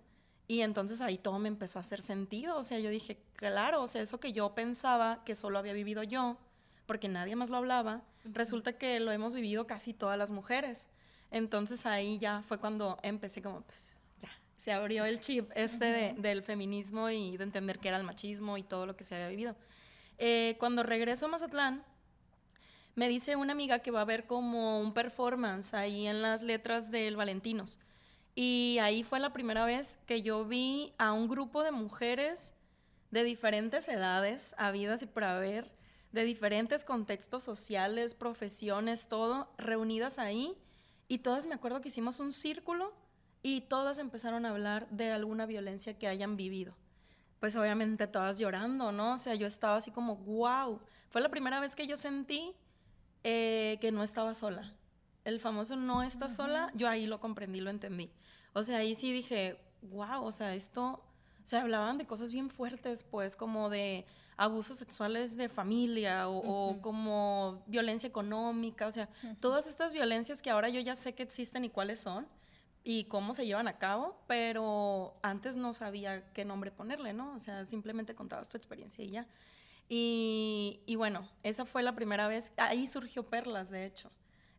Y 0.49 0.61
entonces 0.61 1.01
ahí 1.01 1.19
todo 1.19 1.41
me 1.41 1.49
empezó 1.49 1.81
a 1.81 1.81
hacer 1.81 2.01
sentido. 2.01 2.57
O 2.57 2.62
sea, 2.62 2.79
yo 2.79 2.91
dije, 2.91 3.19
claro, 3.35 3.83
o 3.83 3.87
sea, 3.89 4.01
eso 4.03 4.21
que 4.21 4.33
yo 4.33 4.55
pensaba 4.55 5.25
que 5.25 5.35
solo 5.35 5.59
había 5.59 5.73
vivido 5.73 6.05
yo, 6.05 6.39
porque 6.87 7.09
nadie 7.09 7.37
más 7.37 7.50
lo 7.50 7.56
hablaba, 7.56 8.03
resulta 8.25 8.73
que 8.75 9.00
lo 9.00 9.12
hemos 9.12 9.35
vivido 9.35 9.67
casi 9.67 9.93
todas 9.93 10.19
las 10.19 10.31
mujeres. 10.31 10.88
Entonces 11.31 11.87
ahí 11.87 12.19
ya 12.19 12.43
fue 12.43 12.59
cuando 12.59 12.99
empecé 13.03 13.43
como, 13.43 13.62
pues, 13.62 13.99
ya, 14.21 14.31
se 14.56 14.73
abrió 14.73 15.05
el 15.05 15.21
chip 15.21 15.50
este 15.55 16.15
del 16.17 16.43
feminismo 16.43 17.11
y 17.11 17.37
de 17.37 17.44
entender 17.44 17.79
qué 17.79 17.88
era 17.88 17.97
el 17.97 18.05
machismo 18.05 18.56
y 18.56 18.62
todo 18.62 18.87
lo 18.87 18.97
que 18.97 19.05
se 19.05 19.15
había 19.15 19.29
vivido. 19.29 19.56
Eh, 20.19 20.56
cuando 20.59 20.83
regreso 20.83 21.27
a 21.27 21.29
Mazatlán, 21.29 21.83
me 22.94 23.09
dice 23.09 23.37
una 23.37 23.53
amiga 23.53 23.81
que 23.81 23.91
va 23.91 24.00
a 24.00 24.06
ver 24.06 24.25
como 24.25 24.81
un 24.81 24.94
performance 24.94 25.75
ahí 25.75 26.07
en 26.07 26.23
las 26.23 26.43
letras 26.43 26.90
del 26.90 27.16
Valentinos. 27.16 27.78
Y 28.35 28.78
ahí 28.81 29.02
fue 29.02 29.21
la 29.21 29.33
primera 29.33 29.64
vez 29.64 29.99
que 30.07 30.23
yo 30.23 30.45
vi 30.45 30.95
a 30.99 31.12
un 31.12 31.28
grupo 31.28 31.62
de 31.62 31.73
mujeres 31.73 32.55
de 33.11 33.25
diferentes 33.25 33.88
edades, 33.88 34.55
habidas 34.59 35.02
y 35.02 35.07
por 35.07 35.25
haber, 35.25 35.71
de 36.16 36.25
diferentes 36.25 36.82
contextos 36.82 37.44
sociales, 37.44 38.14
profesiones, 38.14 39.06
todo, 39.06 39.52
reunidas 39.58 40.18
ahí. 40.18 40.56
Y 41.08 41.18
todas 41.18 41.44
me 41.44 41.54
acuerdo 41.54 41.82
que 41.82 41.88
hicimos 41.88 42.20
un 42.20 42.32
círculo 42.32 42.94
y 43.42 43.61
todas 43.61 43.99
empezaron 43.99 44.46
a 44.46 44.50
hablar 44.50 44.88
de 44.88 45.12
alguna 45.12 45.44
violencia 45.44 45.99
que 45.99 46.08
hayan 46.08 46.38
vivido. 46.38 46.75
Pues 47.38 47.54
obviamente 47.54 48.06
todas 48.06 48.38
llorando, 48.38 48.92
¿no? 48.92 49.12
O 49.12 49.18
sea, 49.18 49.35
yo 49.35 49.46
estaba 49.46 49.76
así 49.76 49.90
como, 49.90 50.16
wow. 50.16 50.80
Fue 51.11 51.20
la 51.20 51.28
primera 51.28 51.61
vez 51.61 51.76
que 51.76 51.87
yo 51.87 51.99
sentí 51.99 52.54
eh, 53.23 53.76
que 53.82 53.92
no 53.92 54.02
estaba 54.02 54.35
sola. 54.35 54.73
El 55.25 55.38
famoso 55.38 55.76
no 55.76 56.02
está 56.02 56.30
sola, 56.30 56.73
yo 56.75 56.88
ahí 56.88 57.06
lo 57.06 57.20
comprendí, 57.20 57.61
lo 57.61 57.68
entendí. 57.68 58.11
O 58.54 58.62
sea, 58.62 58.78
ahí 58.78 58.94
sí 58.94 59.12
dije, 59.12 59.61
wow, 59.82 60.25
o 60.25 60.32
sea, 60.32 60.54
esto, 60.54 61.04
se 61.42 61.58
hablaban 61.58 61.99
de 61.99 62.06
cosas 62.06 62.32
bien 62.32 62.49
fuertes, 62.49 63.02
pues, 63.02 63.37
como 63.37 63.68
de 63.68 64.06
abusos 64.37 64.78
sexuales 64.78 65.37
de 65.37 65.49
familia 65.49 66.28
o, 66.28 66.81
como 66.81 67.62
violencia 67.66 68.07
económica, 68.09 68.87
o 68.87 68.90
sea, 68.90 69.09
todas 69.40 69.66
estas 69.66 69.93
violencias 69.93 70.43
que 70.43 70.50
ahora 70.50 70.69
yo 70.69 70.81
ya 70.81 70.95
sé 70.95 71.14
que 71.14 71.23
existen 71.23 71.64
y 71.64 71.71
cuáles 71.71 72.00
son 72.00 72.26
y 72.85 73.05
cómo 73.05 73.35
se 73.35 73.47
llevan 73.47 73.66
a 73.69 73.78
cabo, 73.78 74.16
pero 74.26 75.19
antes 75.23 75.57
no 75.57 75.73
sabía 75.75 76.33
qué 76.33 76.45
nombre 76.45 76.71
ponerle, 76.71 77.12
¿no? 77.12 77.35
O 77.35 77.38
sea, 77.38 77.64
simplemente 77.64 78.14
contabas 78.14 78.49
tu 78.49 78.57
experiencia 78.57 79.05
y 79.05 79.11
ya. 79.11 79.26
Y, 79.88 80.81
y 80.87 80.97
bueno, 80.97 81.28
esa 81.43 81.64
fue 81.64 81.83
la 81.83 81.95
primera 81.95 82.28
vez, 82.28 82.52
ahí 82.57 82.87
surgió 82.87 83.28
Perlas, 83.28 83.71
de 83.71 83.87
hecho, 83.87 84.11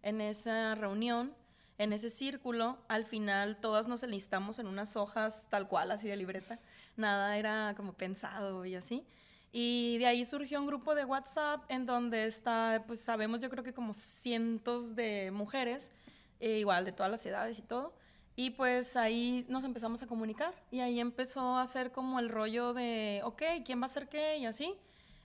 en 0.02 0.22
esa 0.22 0.76
reunión 0.76 1.34
en 1.78 1.94
ese 1.94 2.10
círculo, 2.10 2.80
al 2.88 3.06
final 3.06 3.58
todas 3.58 3.88
nos 3.88 4.02
enlistamos 4.02 4.58
en 4.58 4.68
unas 4.68 4.96
hojas 4.96 5.48
tal 5.50 5.68
cual, 5.68 5.92
así 5.92 6.08
de 6.08 6.16
libreta. 6.16 6.60
Nada 6.96 7.38
era 7.38 7.74
como 7.78 7.94
pensado 7.94 8.66
y 8.66 8.76
así. 8.76 9.06
Y 9.52 9.98
de 9.98 10.06
ahí 10.08 10.26
surgió 10.26 10.60
un 10.60 10.68
grupo 10.68 10.94
de 10.94 11.06
WhatsApp 11.06 11.64
en 11.70 11.86
donde 11.86 12.28
está, 12.28 12.84
pues 12.86 13.00
sabemos 13.00 13.40
yo 13.40 13.50
creo 13.50 13.64
que 13.64 13.74
como 13.74 13.94
cientos 13.94 14.96
de 14.96 15.32
mujeres, 15.32 15.92
eh, 16.40 16.60
igual 16.60 16.86
de 16.86 16.92
todas 16.92 17.12
las 17.12 17.26
edades 17.26 17.58
y 17.58 17.62
todo. 17.62 17.94
Y 18.36 18.52
pues 18.52 18.96
ahí 18.96 19.46
nos 19.50 19.64
empezamos 19.64 20.04
a 20.04 20.08
comunicar 20.08 20.54
y 20.70 20.82
ahí 20.82 21.00
empezó 21.00 21.40
a 21.58 21.64
hacer 21.64 21.92
como 21.92 22.20
el 22.20 22.30
rollo 22.30 22.74
de, 22.74 23.22
ok, 23.24 23.42
¿quién 23.66 23.80
va 23.80 23.84
a 23.84 23.86
hacer 23.86 24.10
qué? 24.10 24.38
Y 24.38 24.46
así. 24.46 24.76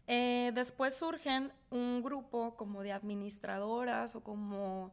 Eh, 0.07 0.50
después 0.55 0.95
surgen 0.95 1.52
un 1.71 2.02
grupo 2.02 2.57
como 2.57 2.83
de 2.83 2.93
administradoras 2.93 4.14
o 4.17 4.23
como 4.23 4.93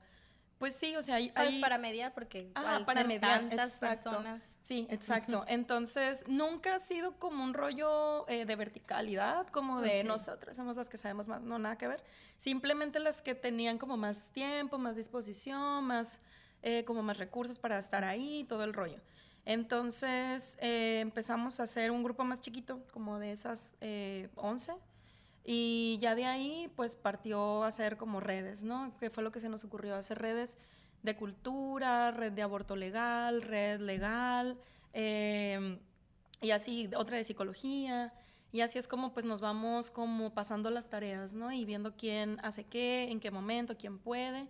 pues 0.60 0.76
sí, 0.76 0.94
o 0.98 1.02
sea, 1.02 1.16
hay... 1.16 1.32
Pues 1.32 1.56
para 1.62 1.78
mediar, 1.78 2.14
porque 2.14 2.52
ah, 2.54 2.82
para 2.86 3.06
mediar, 3.06 3.48
tantas 3.48 3.78
personas... 3.78 4.54
Sí, 4.60 4.86
exacto. 4.90 5.46
Entonces, 5.48 6.26
nunca 6.28 6.76
ha 6.76 6.80
sido 6.80 7.18
como 7.18 7.46
un 7.46 7.54
rollo 7.54 8.28
eh, 8.28 8.46
de 8.46 8.56
verticalidad, 8.58 9.48
como 9.48 9.80
de 9.80 10.04
nosotras 10.04 10.58
somos 10.58 10.76
las 10.76 10.90
que 10.90 10.98
sabemos 10.98 11.30
más, 11.30 11.42
no, 11.42 11.58
nada 11.60 11.78
que 11.78 11.88
ver. 11.88 12.04
Simplemente 12.36 13.00
las 13.00 13.22
que 13.22 13.36
tenían 13.36 13.78
como 13.78 13.96
más 13.96 14.32
tiempo, 14.32 14.78
más 14.78 14.98
disposición, 14.98 15.86
más, 15.86 16.22
eh, 16.62 16.84
como 16.84 17.04
más 17.04 17.18
recursos 17.18 17.58
para 17.58 17.78
estar 17.78 18.04
ahí, 18.04 18.46
todo 18.50 18.66
el 18.66 18.74
rollo. 18.74 19.00
Entonces, 19.46 20.58
eh, 20.60 21.00
empezamos 21.00 21.62
a 21.62 21.64
hacer 21.64 21.90
un 21.90 22.04
grupo 22.04 22.26
más 22.26 22.42
chiquito, 22.42 22.84
como 22.92 23.18
de 23.18 23.32
esas 23.32 23.76
11 24.36 24.74
y 25.52 25.98
ya 26.00 26.14
de 26.14 26.26
ahí, 26.26 26.72
pues 26.76 26.96
partió 26.96 27.64
a 27.64 27.68
hacer 27.70 27.98
como 27.98 28.20
redes, 28.20 28.64
¿no? 28.64 28.96
Que 29.00 29.10
fue 29.10 29.24
lo 29.24 29.32
que 29.32 29.40
se 29.40 29.50
nos 29.50 29.64
ocurrió, 29.64 29.96
hacer 29.96 30.20
redes 30.20 30.60
de 31.02 31.16
cultura, 31.16 32.12
red 32.12 32.34
de 32.34 32.44
aborto 32.44 32.76
legal, 32.76 33.42
red 33.42 33.80
legal, 33.80 34.60
em, 34.94 35.80
y 36.40 36.52
así 36.52 36.88
otra 36.96 37.18
de 37.18 37.24
psicología. 37.24 38.14
Y 38.52 38.62
así 38.62 38.78
es 38.78 38.88
como 38.88 39.12
pues 39.12 39.26
nos 39.26 39.42
vamos 39.42 39.90
como 39.90 40.36
pasando 40.36 40.70
las 40.70 40.88
tareas, 40.88 41.34
¿no? 41.34 41.52
Y 41.52 41.66
viendo 41.66 41.96
quién 41.96 42.38
hace 42.44 42.64
qué, 42.66 43.10
en 43.10 43.20
qué 43.20 43.32
momento, 43.32 43.76
quién 43.76 43.98
puede. 43.98 44.48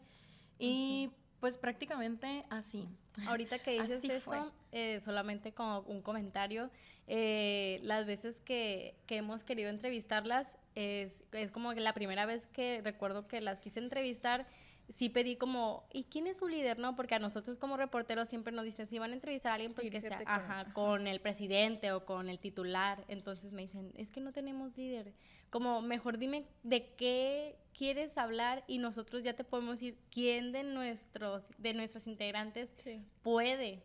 Y 0.58 1.12
pues 1.40 1.58
prácticamente 1.58 2.44
así. 2.50 2.90
Ahorita 3.26 3.58
que 3.60 3.80
dices 3.82 4.04
eso, 4.04 4.52
eh, 4.74 5.00
solamente 5.00 5.54
como 5.54 5.80
un 5.82 6.02
comentario, 6.02 6.70
eh, 7.08 7.80
las 7.84 8.06
veces 8.06 8.42
que, 8.44 8.96
que, 9.08 9.16
hemos 9.16 9.44
querido 9.44 9.70
entrevistarlas, 9.70 10.56
es, 10.76 11.24
es 11.32 11.52
como 11.52 11.74
la 11.74 11.94
primera 11.94 12.26
vez 12.26 12.46
que 12.48 12.82
recuerdo 12.84 13.28
que 13.28 13.42
las 13.42 13.60
quise 13.60 13.80
entrevistar, 13.80 14.48
sí 14.96 15.10
pedí 15.10 15.36
como, 15.36 15.88
¿y 15.94 16.04
quién 16.06 16.28
es 16.28 16.38
su 16.38 16.48
líder? 16.48 16.80
No, 16.80 16.96
porque 16.96 17.16
a 17.16 17.20
nosotros 17.20 17.58
como 17.58 17.78
reporteros 17.78 18.30
siempre 18.30 18.54
nos 18.54 18.66
dicen, 18.66 18.88
si 18.88 19.00
van 19.00 19.12
a 19.12 19.14
entrevistar 19.14 19.52
a 19.52 19.56
alguien, 19.56 19.74
pues 19.74 19.90
que 19.90 20.02
sea, 20.02 20.22
ajá, 20.26 20.74
con 20.74 21.08
el 21.08 21.20
presidente 21.20 21.92
o 21.92 22.06
con 22.06 22.30
el 22.30 22.40
titular. 22.40 23.04
Entonces 23.08 23.52
me 23.52 23.64
dicen, 23.64 23.92
es 23.96 24.12
que 24.12 24.22
no 24.22 24.32
tenemos 24.32 24.78
líder. 24.78 25.14
Como, 25.50 25.82
mejor 25.82 26.18
dime 26.18 26.46
de 26.64 26.94
qué 26.96 27.56
quieres 27.74 28.18
hablar 28.18 28.64
y 28.68 28.78
nosotros 28.78 29.24
ya 29.24 29.34
te 29.34 29.44
podemos 29.44 29.80
decir 29.80 29.98
quién 30.12 30.52
de 30.52 30.64
nuestros, 30.64 31.44
de 31.58 31.74
nuestros 31.74 32.08
integrantes 32.08 32.76
puede. 33.24 33.84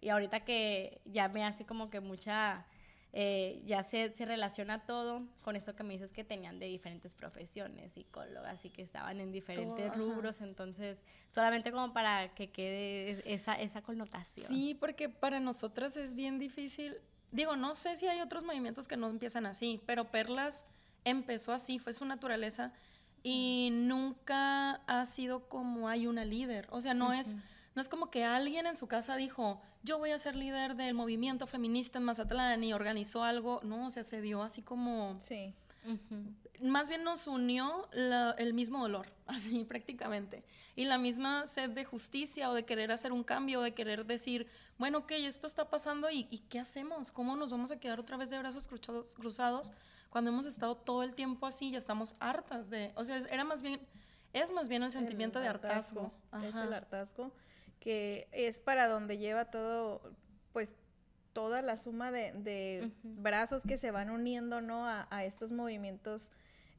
Y 0.00 0.08
ahorita 0.08 0.40
que 0.40 1.00
ya 1.04 1.28
me 1.28 1.44
hace 1.44 1.66
como 1.66 1.90
que 1.90 2.00
mucha 2.00 2.64
eh, 3.12 3.60
ya 3.66 3.82
se, 3.82 4.12
se, 4.12 4.24
relaciona 4.24 4.86
todo 4.86 5.26
con 5.42 5.56
eso 5.56 5.74
que 5.74 5.82
me 5.82 5.94
dices 5.94 6.12
que 6.12 6.22
tenían 6.22 6.60
de 6.60 6.66
diferentes 6.66 7.16
profesiones, 7.16 7.94
psicólogas 7.94 8.64
y 8.64 8.70
que 8.70 8.82
estaban 8.82 9.18
en 9.18 9.32
diferentes 9.32 9.96
rubros, 9.96 10.40
entonces 10.40 11.02
solamente 11.28 11.72
como 11.72 11.92
para 11.92 12.32
que 12.34 12.50
quede 12.50 13.20
esa, 13.24 13.54
esa 13.54 13.82
connotación. 13.82 14.46
Sí, 14.46 14.76
porque 14.78 15.08
para 15.08 15.40
nosotras 15.40 15.96
es 15.96 16.14
bien 16.14 16.38
difícil, 16.38 16.98
digo, 17.32 17.56
no 17.56 17.74
sé 17.74 17.96
si 17.96 18.06
hay 18.06 18.20
otros 18.20 18.44
movimientos 18.44 18.86
que 18.86 18.96
no 18.96 19.08
empiezan 19.08 19.44
así, 19.44 19.82
pero 19.86 20.10
Perlas 20.12 20.64
empezó 21.04 21.52
así, 21.52 21.80
fue 21.80 21.92
su 21.92 22.04
naturaleza 22.04 22.72
y 23.24 23.70
nunca 23.72 24.74
ha 24.86 25.04
sido 25.04 25.48
como 25.48 25.88
hay 25.88 26.06
una 26.06 26.24
líder, 26.24 26.68
o 26.70 26.80
sea, 26.80 26.94
no 26.94 27.12
es 27.12 27.34
no 27.74 27.80
es 27.80 27.88
como 27.88 28.10
que 28.10 28.24
alguien 28.24 28.66
en 28.66 28.76
su 28.76 28.88
casa 28.88 29.16
dijo, 29.16 29.60
yo 29.82 29.98
voy 29.98 30.10
a 30.10 30.18
ser 30.18 30.34
líder 30.34 30.74
del 30.74 30.94
movimiento 30.94 31.46
feminista 31.46 31.98
en 31.98 32.04
Mazatlán 32.04 32.64
y 32.64 32.72
organizó 32.72 33.22
algo. 33.22 33.60
No, 33.62 33.86
o 33.86 33.90
sea, 33.90 34.02
se 34.02 34.20
dio 34.20 34.42
así 34.42 34.62
como... 34.62 35.18
Sí. 35.20 35.54
Más 36.60 36.90
bien 36.90 37.04
nos 37.04 37.26
unió 37.26 37.88
el 37.92 38.52
mismo 38.52 38.80
dolor, 38.80 39.06
así 39.26 39.64
prácticamente. 39.64 40.44
Y 40.76 40.84
la 40.84 40.98
misma 40.98 41.46
sed 41.46 41.70
de 41.70 41.84
justicia 41.84 42.50
o 42.50 42.54
de 42.54 42.64
querer 42.64 42.92
hacer 42.92 43.12
un 43.12 43.24
cambio, 43.24 43.62
de 43.62 43.72
querer 43.72 44.04
decir, 44.04 44.46
bueno, 44.76 44.98
ok, 44.98 45.12
esto 45.12 45.46
está 45.46 45.70
pasando 45.70 46.10
y, 46.10 46.24
¿qué 46.48 46.58
hacemos? 46.58 47.10
¿Cómo 47.10 47.36
nos 47.36 47.50
vamos 47.50 47.70
a 47.70 47.78
quedar 47.78 48.00
otra 48.00 48.16
vez 48.16 48.30
de 48.30 48.38
brazos 48.38 48.66
cruzados, 48.66 49.14
cruzados 49.14 49.72
cuando 50.10 50.30
hemos 50.30 50.44
estado 50.44 50.76
todo 50.76 51.02
el 51.02 51.14
tiempo 51.14 51.46
así? 51.46 51.70
Ya 51.70 51.78
estamos 51.78 52.14
hartas 52.18 52.68
de... 52.68 52.92
O 52.96 53.04
sea, 53.04 53.16
era 53.16 53.44
más 53.44 53.62
bien... 53.62 53.80
Es 54.32 54.52
más 54.52 54.68
bien 54.68 54.84
el 54.84 54.92
sentimiento 54.92 55.40
de 55.40 55.48
hartazgo. 55.48 56.12
Es 56.44 56.54
el 56.54 56.72
hartazgo 56.72 57.32
que 57.80 58.28
es 58.30 58.60
para 58.60 58.86
donde 58.86 59.18
lleva 59.18 59.46
todo, 59.46 60.02
pues 60.52 60.70
toda 61.32 61.62
la 61.62 61.76
suma 61.76 62.12
de, 62.12 62.92
brazos 63.02 63.62
que 63.64 63.76
se 63.76 63.90
van 63.90 64.10
uniendo, 64.10 64.60
¿no? 64.60 64.86
A, 64.86 65.24
estos 65.24 65.50
movimientos 65.50 66.30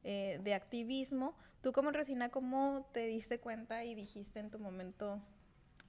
eh, 0.04 0.40
de 0.42 0.54
activismo. 0.54 1.36
Tú 1.60 1.72
como 1.72 1.90
Resina, 1.90 2.30
¿cómo 2.30 2.88
te 2.92 3.06
diste 3.06 3.38
cuenta 3.38 3.84
y 3.84 3.94
dijiste 3.94 4.40
en 4.40 4.50
tu 4.50 4.58
momento, 4.58 5.20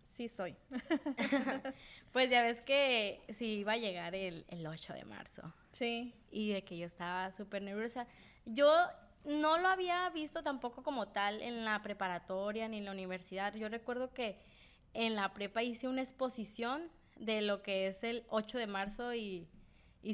sí 0.03 0.27
soy? 0.27 0.55
pues 2.12 2.29
ya 2.29 2.41
ves 2.41 2.62
que 2.62 3.22
sí 3.34 3.60
iba 3.60 3.74
a 3.74 3.77
llegar 3.77 4.15
el, 4.15 4.46
el 4.50 4.65
8 4.65 4.93
de 4.93 5.05
marzo. 5.05 5.53
Sí. 5.72 6.13
Y 6.32 6.53
de 6.53 6.63
que 6.63 6.77
yo 6.77 6.86
estaba 6.86 7.32
súper 7.32 7.62
nerviosa. 7.62 8.08
Yo 8.46 8.72
no 9.25 9.58
lo 9.58 9.67
había 9.67 10.10
visto 10.10 10.43
tampoco 10.43 10.84
como 10.84 11.08
tal 11.08 11.41
en 11.41 11.63
la 11.65 11.82
preparatoria 11.82 12.67
ni 12.67 12.77
en 12.77 12.86
la 12.86 12.91
universidad. 12.91 13.53
Yo 13.55 13.70
recuerdo 13.70 14.13
que 14.13 14.38
en 14.93 15.15
la 15.15 15.33
prepa 15.33 15.63
hice 15.63 15.88
una 15.88 16.01
exposición 16.01 16.89
de 17.17 17.41
lo 17.41 17.62
que 17.62 17.88
es 17.88 18.03
el 18.03 18.25
8 18.29 18.57
de 18.57 18.67
marzo 18.67 19.13
y, 19.13 19.47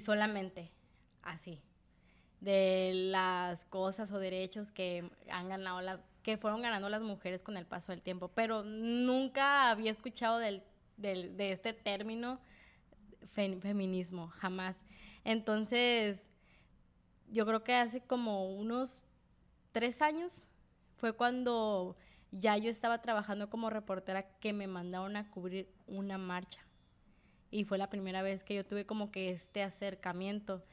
solamente 0.02 0.72
así, 1.22 1.62
de 2.42 2.92
las 2.94 3.66
cosas 3.66 4.12
o 4.12 4.20
derechos 4.20 4.72
que 4.72 5.10
han 5.30 5.50
ganado 5.50 5.82
las, 5.82 6.00
que 6.24 6.38
fueron 6.38 6.62
ganando 6.62 6.90
las 6.90 7.02
mujeres 7.02 7.44
con 7.44 7.58
el 7.58 7.66
paso 7.66 7.92
del 7.92 8.02
tiempo, 8.02 8.30
pero 8.30 8.64
nunca 8.64 9.70
había 9.70 9.92
escuchado 9.92 10.38
del, 10.38 10.64
de 10.98 11.52
este 11.52 11.74
término 11.74 12.40
feminismo, 13.30 14.28
jamás. 14.28 14.84
Entonces, 15.24 16.30
yo 17.32 17.46
creo 17.46 17.64
que 17.64 17.76
hace 17.76 18.02
como 18.02 18.54
unos 18.54 19.02
tres 19.72 20.02
años 20.02 20.46
fue 20.98 21.14
cuando 21.14 21.96
ya 22.32 22.58
yo 22.58 22.70
estaba 22.70 23.02
trabajando 23.02 23.50
como 23.50 23.70
reportera 23.70 24.24
que 24.40 24.54
me 24.54 24.68
mandaron 24.68 25.16
a 25.16 25.30
cubrir 25.30 25.68
una 25.88 26.18
marcha. 26.18 26.62
Y 27.52 27.64
fue 27.64 27.78
la 27.78 27.90
primera 27.90 28.22
vez 28.22 28.44
que 28.44 28.56
yo 28.56 28.66
tuve 28.66 28.86
como 28.86 29.12
que 29.12 29.32
este 29.32 29.64
acercamiento. 29.64 30.64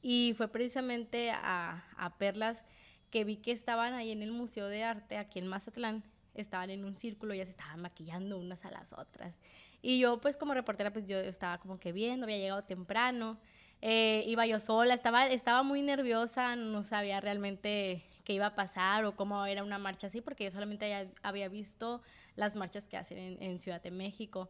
Y 0.00 0.34
fue 0.36 0.48
precisamente 0.48 1.30
a, 1.30 1.84
a 1.96 2.16
Perlas 2.16 2.64
que 3.10 3.24
vi 3.24 3.36
que 3.36 3.52
estaban 3.52 3.92
ahí 3.92 4.10
en 4.10 4.22
el 4.22 4.32
Museo 4.32 4.68
de 4.68 4.82
Arte, 4.82 5.18
aquí 5.18 5.38
en 5.38 5.46
Mazatlán, 5.46 6.02
estaban 6.34 6.70
en 6.70 6.84
un 6.84 6.96
círculo, 6.96 7.34
ya 7.34 7.44
se 7.44 7.50
estaban 7.50 7.80
maquillando 7.80 8.38
unas 8.38 8.64
a 8.64 8.70
las 8.70 8.92
otras. 8.94 9.34
Y 9.82 9.98
yo, 9.98 10.20
pues 10.20 10.36
como 10.36 10.54
reportera, 10.54 10.92
pues 10.92 11.06
yo 11.06 11.18
estaba 11.18 11.58
como 11.58 11.78
que 11.78 11.92
viendo, 11.92 12.24
había 12.24 12.38
llegado 12.38 12.64
temprano, 12.64 13.38
eh, 13.82 14.24
iba 14.26 14.46
yo 14.46 14.60
sola, 14.60 14.94
estaba, 14.94 15.26
estaba 15.26 15.62
muy 15.62 15.82
nerviosa, 15.82 16.56
no 16.56 16.84
sabía 16.84 17.20
realmente 17.20 18.04
qué 18.24 18.34
iba 18.34 18.46
a 18.46 18.54
pasar 18.54 19.04
o 19.04 19.16
cómo 19.16 19.44
era 19.46 19.62
una 19.62 19.78
marcha 19.78 20.06
así, 20.06 20.20
porque 20.20 20.44
yo 20.44 20.50
solamente 20.50 21.10
había 21.22 21.48
visto 21.48 22.02
las 22.36 22.56
marchas 22.56 22.84
que 22.84 22.96
hacen 22.96 23.38
en, 23.40 23.60
Ciudad 23.60 23.82
de 23.82 23.90
México. 23.90 24.48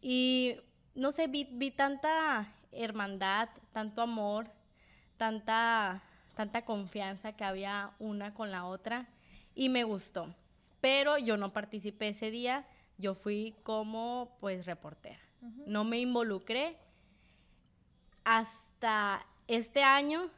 Y 0.00 0.56
no 0.94 1.12
sé, 1.12 1.26
vi, 1.26 1.48
vi, 1.50 1.70
tanta 1.70 2.46
hermandad, 2.72 3.48
tanto 3.72 4.02
amor, 4.02 4.50
tanta, 5.16 6.02
tanta 6.34 6.64
confianza 6.64 7.32
que 7.32 7.44
había 7.44 7.92
una 7.98 8.34
con 8.34 8.50
la 8.50 8.64
otra 8.66 9.06
y 9.54 9.68
me 9.68 9.84
gustó. 9.84 10.34
Pero 10.80 11.18
yo 11.18 11.36
no 11.36 11.52
participé 11.52 12.08
ese 12.08 12.30
día, 12.30 12.64
yo 12.98 13.14
fui 13.14 13.54
como 13.62 14.36
pues 14.40 14.66
reportera. 14.66 15.20
No 15.66 15.84
me 15.84 15.98
involucré 15.98 16.76
hasta 18.24 19.24
este 19.46 19.82
año 19.82 20.30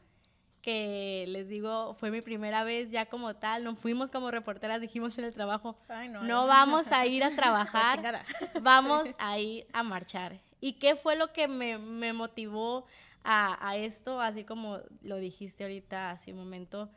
que 0.62 1.25
les 1.28 1.49
digo, 1.49 1.95
fue 1.95 2.12
mi 2.12 2.21
primera 2.21 2.62
vez 2.62 2.92
ya 2.92 3.07
como 3.07 3.35
tal, 3.35 3.64
nos 3.64 3.78
fuimos 3.78 4.11
como 4.11 4.31
reporteras, 4.31 4.81
dijimos 4.81 5.19
en 5.19 5.25
el 5.25 5.35
trabajo, 5.35 5.76
no, 6.23 6.47
vamos 6.47 6.87
a 6.92 7.04
ir 7.04 7.25
a 7.25 7.31
trabajar, 7.37 8.25
vamos 8.62 9.09
a 9.19 9.38
ir 9.38 9.66
a 9.73 9.83
marchar. 9.83 10.40
¿Y 10.61 10.75
qué 10.75 10.95
fue 10.95 11.16
lo 11.16 11.33
que 11.33 11.49
me, 11.49 11.78
me 11.78 12.12
motivó 12.12 12.87
a, 13.25 13.69
a, 13.69 13.76
esto? 13.76 14.21
Así 14.21 14.45
como 14.45 14.78
lo 15.02 15.16
dijiste 15.16 15.64
ahorita 15.64 16.12
hace 16.12 16.31
un 16.31 16.38
momento, 16.38 16.88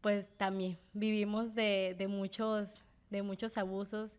pues 0.00 0.30
también 0.38 0.78
vivimos 0.94 1.54
de, 1.54 1.94
de 1.98 2.08
muchos, 2.08 2.82
de 3.10 3.22
muchos 3.22 3.58
abusos 3.58 4.16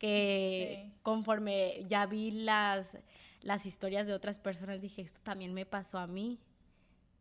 que 0.00 0.90
conforme 1.02 1.84
ya 1.86 2.04
vi 2.06 2.32
las, 2.32 2.98
las 3.42 3.64
historias 3.64 4.08
de 4.08 4.12
otras 4.12 4.40
personas, 4.40 4.80
dije, 4.80 5.02
esto 5.02 5.20
también 5.22 5.54
me 5.54 5.64
pasó 5.64 5.98
a 5.98 6.08
mí 6.08 6.40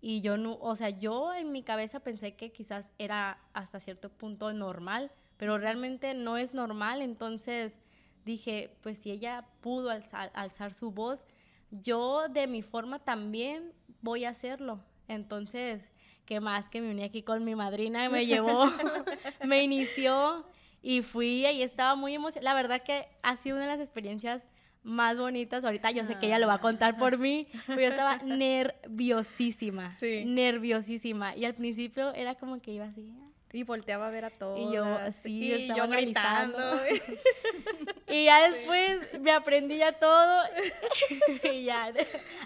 y 0.06 0.20
yo 0.20 0.36
no, 0.36 0.58
o 0.60 0.76
sea, 0.76 0.90
yo 0.90 1.34
en 1.34 1.54
mi 1.54 1.64
cabeza 1.64 2.02
pensé 2.02 2.36
que 2.36 2.52
quizás 2.52 2.92
era 2.98 3.40
hasta 3.54 3.80
cierto 3.80 4.10
punto 4.10 4.52
normal, 4.52 5.14
pero 5.38 5.58
realmente 5.58 6.14
no 6.14 6.36
es 6.36 6.54
normal, 6.54 7.02
entonces 7.02 7.78
dije, 8.26 8.76
pues 8.82 8.98
si 8.98 9.12
ella 9.12 9.46
pudo 9.62 9.90
alzar, 9.90 10.74
su 10.74 10.92
voz, 10.92 11.26
yo 11.72 12.28
de 12.28 12.48
mi 12.48 12.62
forma 12.64 13.00
también 13.00 13.72
voy 14.02 14.26
a 14.26 14.32
hacerlo. 14.32 14.84
Entonces, 15.08 15.90
¿qué 16.26 16.42
más 16.42 16.68
que 16.68 16.82
me 16.82 16.92
uní 16.92 17.04
aquí 17.04 17.24
con 17.24 17.46
mi 17.46 17.56
madrina 17.56 18.10
me 18.10 18.26
llevó, 18.26 18.66
me 19.46 19.64
inició 19.64 20.46
y 20.82 21.02
fui 21.02 21.48
y 21.48 21.62
estaba 21.62 21.96
muy 21.96 22.14
emocionada. 22.14 22.54
La 22.54 22.62
verdad 22.62 22.84
que 22.84 23.08
ha 23.22 23.38
sido 23.38 23.56
una 23.56 23.68
de 23.68 23.72
las 23.72 23.80
experiencias 23.80 24.44
más 24.84 25.18
bonitas. 25.18 25.64
Ahorita 25.64 25.92
yo 25.92 26.06
sé 26.06 26.16
que 26.20 26.28
ella 26.28 26.40
lo 26.40 26.48
va 26.48 26.56
a 26.56 26.62
contar 26.62 26.98
por 26.98 27.18
mí, 27.18 27.48
pero 27.68 27.82
yo 27.82 27.88
estaba 27.88 28.18
nerviosísima, 28.24 29.92
Sí. 29.94 30.24
nerviosísima. 30.26 31.36
Y 31.36 31.46
al 31.46 31.56
principio 31.56 32.14
era 32.14 32.36
como 32.36 32.62
que 32.62 32.72
iba 32.72 32.86
así. 32.86 33.14
Y 33.56 33.62
volteaba 33.62 34.08
a 34.08 34.10
ver 34.10 34.26
a 34.26 34.30
todos. 34.32 34.60
Y 34.60 34.74
yo 34.74 34.84
así, 34.84 35.48
yo 35.50 35.56
y 35.58 35.62
estaba 35.62 35.86
yo 35.86 35.92
gritando. 35.92 36.60
Y 38.10 38.26
ya 38.26 38.48
después 38.50 39.20
me 39.22 39.32
aprendí 39.32 39.78
ya 39.78 39.92
todo. 39.94 40.44
y 41.54 41.64
ya, 41.64 41.92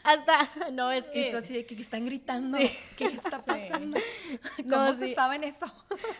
hasta, 0.03 0.49
no, 0.71 0.91
es 0.91 1.03
que... 1.05 1.27
Y 1.27 1.31
tú 1.31 1.37
así 1.37 1.53
de 1.55 1.65
que 1.65 1.75
están 1.75 2.05
gritando. 2.05 2.57
Sí. 2.57 2.71
¿Qué 2.97 3.05
está 3.05 3.39
Sí. 3.39 3.45
pasando? 3.47 3.99
No, 4.65 4.75
¿Cómo 4.77 4.93
se 4.95 5.07
sí. 5.07 5.13
saben 5.15 5.43
eso? 5.43 5.65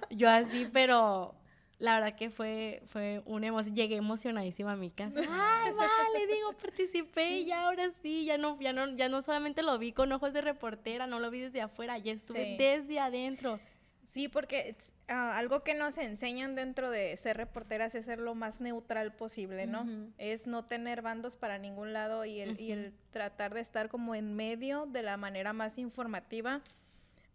Yo 0.10 0.30
así, 0.30 0.68
pero 0.74 1.34
la 1.80 1.96
verdad 1.96 2.16
que 2.16 2.30
fue, 2.30 2.82
fue 2.88 3.22
una 3.26 3.48
emoción. 3.48 3.76
Llegué 3.76 3.96
emocionadísima 3.98 4.72
a 4.72 4.76
mi 4.76 4.90
casa. 4.90 5.20
Ay, 5.20 5.72
vale, 5.74 6.28
digo, 6.28 6.54
participé 6.54 7.38
y 7.40 7.46
ya 7.46 7.66
ahora 7.66 7.92
sí, 8.02 8.26
ya 8.26 8.38
no, 8.38 8.60
ya 8.60 8.74
no, 8.74 8.88
ya 8.96 9.10
no 9.10 9.22
solamente 9.22 9.62
lo 9.62 9.78
vi 9.78 9.92
con 9.92 10.12
ojos 10.12 10.34
de 10.34 10.42
reportera, 10.42 11.06
no 11.08 11.20
lo 11.20 11.30
vi 11.30 11.42
desde 11.42 11.62
afuera, 11.62 11.98
ya 11.98 12.14
estuve 12.14 12.46
Sí. 12.46 12.56
desde 12.58 13.00
adentro. 13.00 13.60
Sí, 14.06 14.30
porque 14.30 14.76
ah, 15.10 15.38
algo 15.38 15.64
que 15.64 15.74
nos 15.76 15.98
enseñan 15.98 16.56
dentro 16.56 16.90
de 16.90 17.16
ser 17.18 17.38
reporteras 17.38 17.94
es 17.94 18.06
ser 18.06 18.20
lo 18.20 18.34
más 18.34 18.62
neutral 18.62 19.14
posible, 19.14 19.68
¿no? 19.68 19.86
Es 20.18 20.48
no 20.48 20.64
tener 20.66 21.02
bandos 21.04 21.36
para 21.36 21.58
ningún 21.60 21.92
lado 21.94 22.24
y 22.26 22.40
el, 22.40 22.60
y 22.60 22.72
el 22.72 22.94
tratar 23.12 23.54
de 23.54 23.60
estar 23.60 23.90
como 23.90 24.16
en 24.16 24.34
medio 24.36 24.86
de 24.88 25.04
la 25.04 25.18
manera 25.18 25.52
más 25.54 25.78
informativa, 25.78 26.62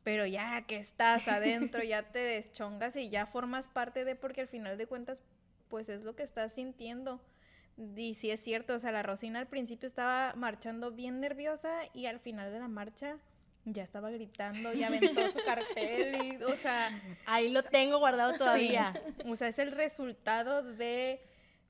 pero 0.05 0.27
ya 0.27 0.63
que 0.63 0.77
estás 0.77 1.29
adentro, 1.29 1.83
ya 1.83 2.03
te 2.03 2.19
deschongas 2.19 2.97
y 2.97 3.09
ya 3.09 3.27
formas 3.27 3.69
parte 3.69 4.05
de, 4.05 4.17
porque 4.17 4.43
al 4.43 4.49
final 4.49 4.77
de 4.79 4.87
cuentas, 4.87 5.23
pues 5.69 5.89
es 5.89 6.05
lo 6.05 6.17
que 6.17 6.23
estás 6.23 6.53
sintiendo. 6.53 7.21
Y 7.97 8.15
sí 8.15 8.31
es 8.31 8.41
cierto, 8.41 8.75
o 8.75 8.79
sea, 8.79 8.93
la 8.93 9.03
Rosina 9.03 9.39
al 9.39 9.47
principio 9.47 9.87
estaba 9.87 10.35
marchando 10.37 10.91
bien 10.91 11.21
nerviosa 11.21 11.73
y 11.95 12.07
al 12.07 12.21
final 12.21 12.53
de 12.53 12.59
la 12.59 12.69
marcha 12.69 13.17
ya 13.65 13.83
estaba 13.83 14.11
gritando 14.11 14.75
y 14.75 14.83
aventó 14.83 15.29
su 15.31 15.39
cartel 15.47 16.17
y, 16.25 16.43
o 16.43 16.57
sea, 16.57 16.91
Ahí 17.27 17.51
lo 17.51 17.63
tengo 17.63 17.99
guardado 17.99 18.35
todavía. 18.35 18.93
Sí, 18.93 19.31
O 19.31 19.37
sea, 19.37 19.49
es 19.49 19.59
el 19.59 19.73
resultado 19.73 20.63
de 20.63 21.21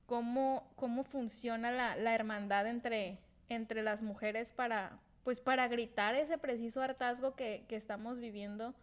cómo, 0.06 0.72
cómo 0.76 1.04
funciona 1.04 1.70
la, 1.70 1.96
la 1.96 2.14
hermandad 2.14 2.66
entre, 2.66 3.18
entre 3.48 3.82
las 3.82 4.02
mujeres 4.02 4.52
para, 4.52 4.98
pues, 5.24 5.40
para 5.40 5.68
gritar 5.68 6.14
ese 6.14 6.38
preciso 6.38 6.82
hartazgo 6.82 7.34
que, 7.34 7.64
que 7.68 7.76
estamos 7.76 8.20
viviendo, 8.20 8.74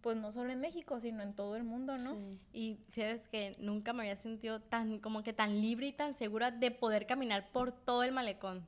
pues 0.00 0.16
no 0.16 0.32
solo 0.32 0.50
en 0.52 0.60
México, 0.60 1.00
sino 1.00 1.22
en 1.22 1.34
todo 1.34 1.56
el 1.56 1.64
mundo, 1.64 1.96
¿no? 1.96 2.14
Sí. 2.14 2.38
Y 2.52 2.78
sabes 2.94 3.26
que 3.28 3.56
nunca 3.58 3.92
me 3.92 4.02
había 4.02 4.16
sentido 4.16 4.60
tan, 4.60 4.98
como 4.98 5.22
que 5.22 5.32
tan 5.32 5.60
libre 5.60 5.86
y 5.86 5.92
tan 5.92 6.12
segura 6.14 6.50
de 6.50 6.70
poder 6.70 7.06
caminar 7.06 7.50
por 7.52 7.72
todo 7.72 8.02
el 8.02 8.12
malecón. 8.12 8.66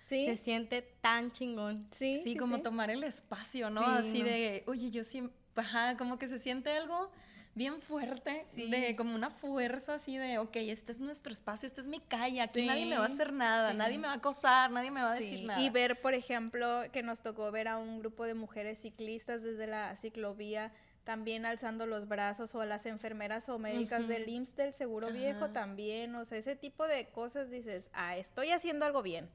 Sí, 0.00 0.26
Se 0.26 0.36
siente 0.36 0.82
tan 1.00 1.32
chingón. 1.32 1.86
sí, 1.90 2.20
Sí, 2.22 2.36
como 2.36 2.60
tomar 2.60 2.90
el 2.90 3.02
espacio, 3.04 3.68
¿no? 3.70 3.82
Sí, 3.82 3.90
Así 3.90 4.18
no. 4.20 4.24
de, 4.26 4.64
oye, 4.66 4.90
yo 4.90 5.04
sí, 5.04 5.28
ajá, 5.54 5.96
como 5.96 6.18
que 6.18 6.28
se 6.28 6.38
siente 6.38 6.70
algo 6.70 7.10
bien 7.58 7.80
fuerte, 7.82 8.44
Sí. 8.54 8.70
de 8.70 8.96
como 8.96 9.14
una 9.14 9.28
fuerza 9.30 9.94
así 9.94 10.16
de, 10.16 10.38
ok, 10.38 10.56
este 10.56 10.92
es 10.92 11.00
nuestro 11.00 11.32
espacio, 11.32 11.66
esta 11.66 11.80
es 11.82 11.86
mi 11.86 12.00
calle, 12.00 12.40
aquí 12.40 12.60
Sí, 12.60 12.66
nadie 12.66 12.86
me 12.86 12.96
va 12.96 13.04
a 13.04 13.08
hacer 13.08 13.32
nada, 13.32 13.72
sí. 13.72 13.76
nadie 13.76 13.98
me 13.98 14.06
va 14.06 14.14
a 14.14 14.16
acosar, 14.16 14.70
nadie 14.70 14.90
me 14.90 15.02
va 15.02 15.12
a 15.12 15.14
decir 15.16 15.44
nada. 15.44 15.60
Y 15.60 15.68
ver, 15.68 16.00
por 16.00 16.14
ejemplo, 16.14 16.82
que 16.92 17.02
nos 17.02 17.20
tocó 17.20 17.50
ver 17.50 17.68
a 17.68 17.76
un 17.76 17.98
grupo 17.98 18.24
de 18.24 18.34
mujeres 18.34 18.78
ciclistas 18.80 19.42
desde 19.42 19.66
la 19.66 19.94
ciclovía 19.96 20.72
también 21.04 21.46
alzando 21.46 21.86
los 21.86 22.06
brazos 22.06 22.54
o 22.54 22.60
a 22.60 22.66
las 22.66 22.84
enfermeras 22.84 23.48
o 23.48 23.58
médicas 23.58 24.06
del 24.08 24.28
IMSS 24.28 24.54
del 24.56 24.74
Seguro 24.74 25.10
Viejo 25.10 25.48
también, 25.50 26.14
o 26.14 26.24
sea, 26.26 26.36
ese 26.38 26.54
tipo 26.54 26.86
de 26.86 27.06
cosas 27.08 27.50
dices, 27.50 27.88
ah, 27.94 28.16
estoy 28.18 28.50
haciendo 28.50 28.84
algo 28.84 29.02
bien. 29.02 29.28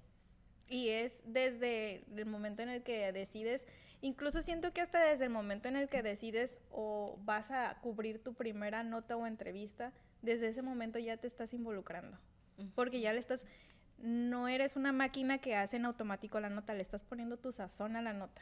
Y 0.70 0.90
es 0.90 1.22
desde 1.26 2.04
el 2.16 2.26
momento 2.28 2.62
en 2.62 2.70
el 2.70 2.84
que 2.84 3.12
decides, 3.12 3.66
incluso 4.04 4.44
siento 4.44 4.72
que 4.72 4.82
hasta 4.82 5.00
desde 5.00 5.26
el 5.26 5.32
momento 5.32 5.68
en 5.68 5.78
el 5.78 5.90
que 5.90 6.04
decides 6.04 6.62
o 6.70 7.18
vas 7.24 7.50
a 7.50 7.80
cubrir 7.82 8.22
tu 8.22 8.36
primera 8.36 8.84
nota 8.84 9.18
o 9.18 9.26
entrevista, 9.26 9.92
desde 10.22 10.50
ese 10.50 10.62
momento 10.62 11.00
ya 11.00 11.18
te 11.18 11.28
estás 11.28 11.54
involucrando 11.54 12.20
porque 12.76 13.02
ya 13.02 13.14
le 13.14 13.20
estás, 13.20 13.46
no 13.98 14.48
eres 14.48 14.76
una 14.76 14.92
máquina 14.92 15.40
que 15.40 15.56
hace 15.56 15.78
en 15.78 15.86
automático 15.86 16.40
la 16.40 16.50
nota, 16.50 16.74
le 16.74 16.82
estás 16.82 17.04
poniendo 17.04 17.38
tu 17.38 17.52
sazón 17.52 17.96
a 17.96 18.02
la 18.02 18.14
nota. 18.14 18.42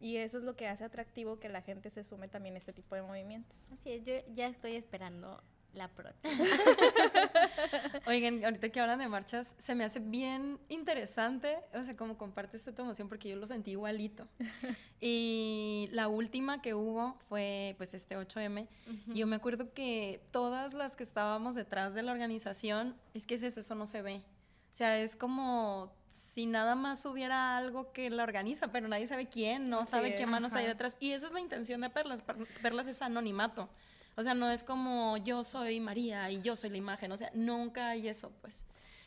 Y 0.00 0.16
eso 0.16 0.38
es 0.38 0.44
lo 0.44 0.56
que 0.56 0.66
hace 0.66 0.84
atractivo 0.84 1.38
que 1.38 1.50
la 1.50 1.60
gente 1.60 1.90
se 1.90 2.04
sume 2.04 2.28
también 2.28 2.54
a 2.54 2.58
este 2.58 2.72
tipo 2.72 2.94
de 2.94 3.02
movimientos. 3.02 3.66
Así 3.70 3.92
es, 3.92 4.02
yo 4.02 4.14
ya 4.34 4.46
estoy 4.46 4.76
esperando 4.76 5.42
la 5.74 5.88
próxima. 5.88 6.32
Oigan, 8.06 8.44
ahorita 8.44 8.68
que 8.70 8.80
hablan 8.80 8.98
de 8.98 9.08
marchas, 9.08 9.54
se 9.58 9.74
me 9.74 9.84
hace 9.84 10.00
bien 10.00 10.58
interesante, 10.68 11.58
o 11.74 11.82
sea, 11.82 11.96
como 11.96 12.16
compartes 12.18 12.64
tu 12.64 12.82
emoción, 12.82 13.08
porque 13.08 13.28
yo 13.28 13.36
lo 13.36 13.46
sentí 13.46 13.72
igualito. 13.72 14.26
y 15.00 15.88
la 15.92 16.08
última 16.08 16.60
que 16.62 16.74
hubo 16.74 17.16
fue, 17.28 17.74
pues, 17.78 17.94
este 17.94 18.16
8M. 18.16 18.66
y 19.14 19.18
Yo 19.18 19.26
me 19.26 19.36
acuerdo 19.36 19.72
que 19.72 20.22
todas 20.30 20.74
las 20.74 20.96
que 20.96 21.04
estábamos 21.04 21.54
detrás 21.54 21.94
de 21.94 22.02
la 22.02 22.12
organización, 22.12 22.96
es 23.14 23.26
que 23.26 23.34
es 23.34 23.42
eso, 23.42 23.60
eso 23.60 23.74
no 23.74 23.86
se 23.86 24.02
ve. 24.02 24.16
O 24.72 24.74
sea, 24.74 24.98
es 25.00 25.16
como 25.16 25.92
si 26.08 26.46
nada 26.46 26.74
más 26.74 27.04
hubiera 27.06 27.56
algo 27.56 27.92
que 27.92 28.08
la 28.10 28.22
organiza, 28.22 28.68
pero 28.68 28.88
nadie 28.88 29.06
sabe 29.06 29.28
quién, 29.28 29.68
no 29.68 29.80
Así 29.80 29.92
sabe 29.92 30.14
qué 30.14 30.22
es, 30.22 30.28
manos 30.28 30.54
hay 30.54 30.64
ajá. 30.64 30.72
detrás. 30.72 30.96
Y 31.00 31.12
esa 31.12 31.26
es 31.26 31.32
la 31.32 31.40
intención 31.40 31.80
de 31.80 31.90
Perlas. 31.90 32.22
Per- 32.22 32.46
Perlas 32.62 32.86
es 32.86 33.02
anonimato. 33.02 33.68
O 34.16 34.22
sea, 34.22 34.34
no 34.34 34.50
es 34.50 34.64
como 34.64 35.16
yo 35.18 35.44
soy 35.44 35.80
María 35.80 36.30
y 36.30 36.42
yo 36.42 36.56
soy 36.56 36.70
la 36.70 36.76
imagen. 36.76 37.10
O 37.12 37.16
sea, 37.16 37.30
nunca 37.34 37.88
hay 37.90 38.08
eso, 38.08 38.30
pues. 38.42 38.64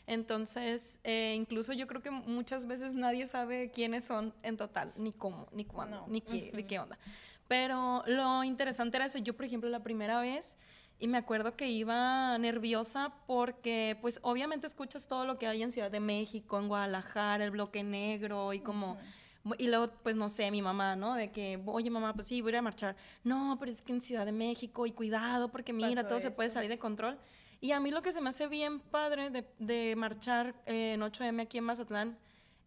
Entonces, 0.07 0.99
eh, 1.03 1.33
incluso 1.35 1.71
yo 1.73 1.87
creo 1.87 2.01
que 2.01 2.11
muchas 2.11 2.65
veces 2.65 2.93
nadie 2.93 3.25
sabe 3.25 3.71
quiénes 3.71 4.03
son 4.03 4.33
en 4.43 4.57
total, 4.57 4.93
ni 4.97 5.13
cómo, 5.13 5.47
ni 5.53 5.65
cuándo, 5.65 6.01
No. 6.01 6.07
ni 6.07 6.21
qué, 6.21 6.51
de 6.53 6.65
qué 6.65 6.79
onda. 6.79 6.97
Pero 7.47 8.03
lo 8.07 8.43
interesante 8.43 8.97
era 8.97 9.05
eso. 9.05 9.17
Yo, 9.19 9.33
por 9.35 9.45
ejemplo, 9.45 9.69
la 9.69 9.81
primera 9.81 10.19
vez, 10.19 10.57
y 10.99 11.07
me 11.07 11.17
acuerdo 11.17 11.55
que 11.55 11.67
iba 11.69 12.37
nerviosa 12.37 13.13
porque, 13.27 13.97
pues, 14.01 14.19
obviamente 14.23 14.67
escuchas 14.67 15.07
todo 15.07 15.25
lo 15.25 15.37
que 15.37 15.47
hay 15.47 15.63
en 15.63 15.71
Ciudad 15.71 15.91
de 15.91 15.99
México, 15.99 16.59
en 16.59 16.67
Guadalajara, 16.67 17.43
el 17.45 17.51
bloque 17.51 17.83
negro 17.83 18.53
y 18.53 18.59
como... 18.59 18.97
Y 19.60 19.67
luego, 19.67 19.91
pues 20.03 20.15
no 20.15 20.29
sé, 20.29 20.49
mi 20.51 20.62
mamá, 20.62 20.95
¿no? 20.95 21.15
De 21.15 21.32
que, 21.32 21.62
oye, 21.65 21.89
mamá, 21.89 22.13
pues 22.13 22.27
sí, 22.27 22.41
voy 22.41 22.49
a 22.49 22.53
ir 22.53 22.58
a 22.60 22.62
marchar. 22.62 22.95
No, 23.25 23.58
pero 23.60 23.71
es 23.71 23.82
que 23.82 23.91
en 23.91 24.01
Ciudad 24.01 24.25
de 24.25 24.32
México 24.32 24.86
y 24.86 24.91
cuidado, 24.93 25.49
porque 25.49 25.73
mira, 25.73 25.89
Pasó 25.95 26.08
todo 26.08 26.19
se 26.21 26.32
puede 26.32 26.47
esto. 26.47 26.58
salir 26.58 26.69
de 26.69 26.79
control. 26.79 27.17
Y 27.60 27.71
a 27.71 27.79
mí 27.82 27.91
lo 27.91 28.01
que 28.01 28.12
se 28.13 28.21
me 28.21 28.29
hace 28.29 28.47
bien 28.47 28.79
padre 28.79 29.29
de, 29.29 29.45
de 29.60 29.95
marchar 29.97 30.56
eh, 30.65 30.93
en 30.93 31.01
8M 31.01 31.41
aquí 31.41 31.58
en 31.58 31.65
Mazatlán 31.65 32.17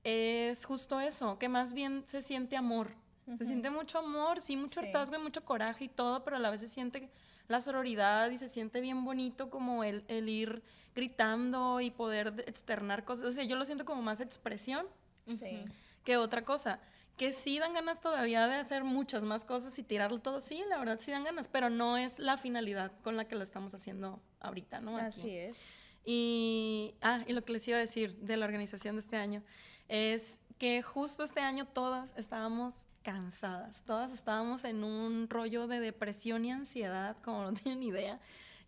es 0.05 0.65
justo 0.67 1.01
eso, 1.01 1.39
que 1.39 1.49
más 1.49 1.73
bien 1.73 2.05
se 2.07 2.21
siente 2.23 2.57
amor. 2.57 2.91
Se 3.39 3.45
siente 3.45 3.71
mucho 3.71 3.99
amor, 3.99 4.41
sí, 4.41 4.57
mucho 4.57 4.81
Sí. 4.81 4.87
hartazgo 4.87 5.17
y 5.17 5.19
mucho 5.19 5.45
coraje 5.45 5.85
y 5.85 5.89
todo, 5.89 6.23
pero 6.25 6.37
a 6.37 6.39
la 6.39 6.49
vez 6.51 6.61
se 6.61 6.69
siente 6.69 7.11
la 7.49 7.61
sororidad 7.61 8.31
y 8.31 8.39
se 8.39 8.47
siente 8.49 8.81
bien 8.81 9.05
bonito 9.05 9.51
como 9.51 9.83
el, 9.83 10.05
el 10.07 10.29
ir 10.29 10.63
gritando 10.95 11.81
y 11.81 11.91
poder 11.91 12.33
de- 12.35 12.43
externar 12.45 13.05
cosas. 13.05 13.25
O 13.25 13.31
sea, 13.33 13.43
yo 13.45 13.57
lo 13.57 13.65
siento 13.65 13.85
como 13.85 14.01
más 14.03 14.21
expresión 14.21 14.87
Sí. 15.27 15.61
Que 16.07 16.17
otra 16.17 16.45
cosa. 16.45 16.81
Que 17.19 17.33
sí 17.33 17.59
dan 17.59 17.75
ganas 17.75 18.01
todavía 18.01 18.47
de 18.47 18.55
hacer 18.55 18.85
muchas 18.85 19.25
más 19.25 19.45
cosas 19.45 19.79
y 19.79 19.83
tirarlo 19.83 20.19
todo. 20.21 20.41
Sí, 20.41 20.63
la 20.69 20.79
verdad 20.79 20.99
sí 21.01 21.11
dan 21.11 21.25
ganas, 21.25 21.49
pero 21.49 21.69
no 21.69 21.97
es 21.97 22.19
la 22.19 22.37
finalidad 22.37 22.93
con 23.03 23.17
la 23.17 23.27
que 23.27 23.35
lo 23.35 23.43
estamos 23.43 23.75
haciendo 23.75 24.23
ahorita, 24.41 24.81
¿no? 24.81 24.97
Aquí. 24.97 25.07
Así 25.07 25.37
es. 25.37 25.63
Y, 26.05 26.95
ah, 27.03 27.25
y 27.27 27.33
lo 27.33 27.45
que 27.45 27.55
les 27.55 27.67
iba 27.69 27.79
a 27.79 27.81
decir 27.81 28.17
de 28.19 28.37
la 28.37 28.47
organización 28.47 28.97
de 28.97 29.01
este 29.01 29.17
año 29.17 29.43
es 29.89 30.41
que 30.59 30.83
justo 30.83 31.25
este 31.25 31.41
año 31.41 31.67
todas 31.67 32.15
estábamos 32.17 32.87
cansadas, 33.03 33.83
todas 33.85 34.13
estábamos 34.13 34.65
en 34.65 34.85
un 34.85 35.29
rollo 35.29 35.67
de 35.67 35.81
depresión 35.81 36.45
y 36.45 36.53
ansiedad, 36.53 37.17
como 37.23 37.43
no 37.43 37.53
tienen 37.55 37.83
idea. 37.83 38.21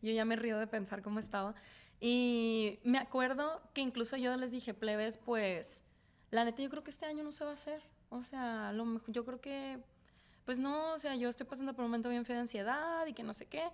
Yo 0.03 0.11
ya 0.11 0.24
me 0.24 0.37
río 0.37 0.59
de 0.59 0.66
pensar 0.66 1.03
cómo 1.03 1.20
estaba. 1.20 1.55
Y 2.01 2.79
me 2.83 2.98
acuerdo 2.98 3.62
que 3.74 3.83
incluso 3.83 4.16
yo 4.16 4.37
les 4.37 4.53
dije, 4.53 4.72
plebes, 4.74 5.18
pues, 5.18 5.83
la 6.31 6.45
neta 6.45 6.62
yo 6.62 6.71
creo 6.71 6.85
que 6.85 6.91
este 6.91 7.07
año 7.07 7.25
no 7.25 7.33
se 7.33 7.45
va 7.45 7.51
a 7.51 7.55
hacer. 7.55 7.83
O 8.11 8.23
sea, 8.23 8.73
lo 8.73 8.85
mejor 8.85 9.12
yo 9.12 9.25
creo 9.25 9.41
que, 9.41 9.79
pues 10.45 10.59
no, 10.59 10.95
o 10.95 10.99
sea, 10.99 11.14
yo 11.14 11.29
estoy 11.29 11.47
pasando 11.47 11.75
por 11.75 11.85
un 11.85 11.91
momento 11.91 12.09
bien 12.09 12.25
feo 12.25 12.37
de 12.37 12.41
ansiedad 12.43 13.07
y 13.07 13.12
que 13.12 13.23
no 13.23 13.33
sé 13.33 13.47
qué. 13.47 13.64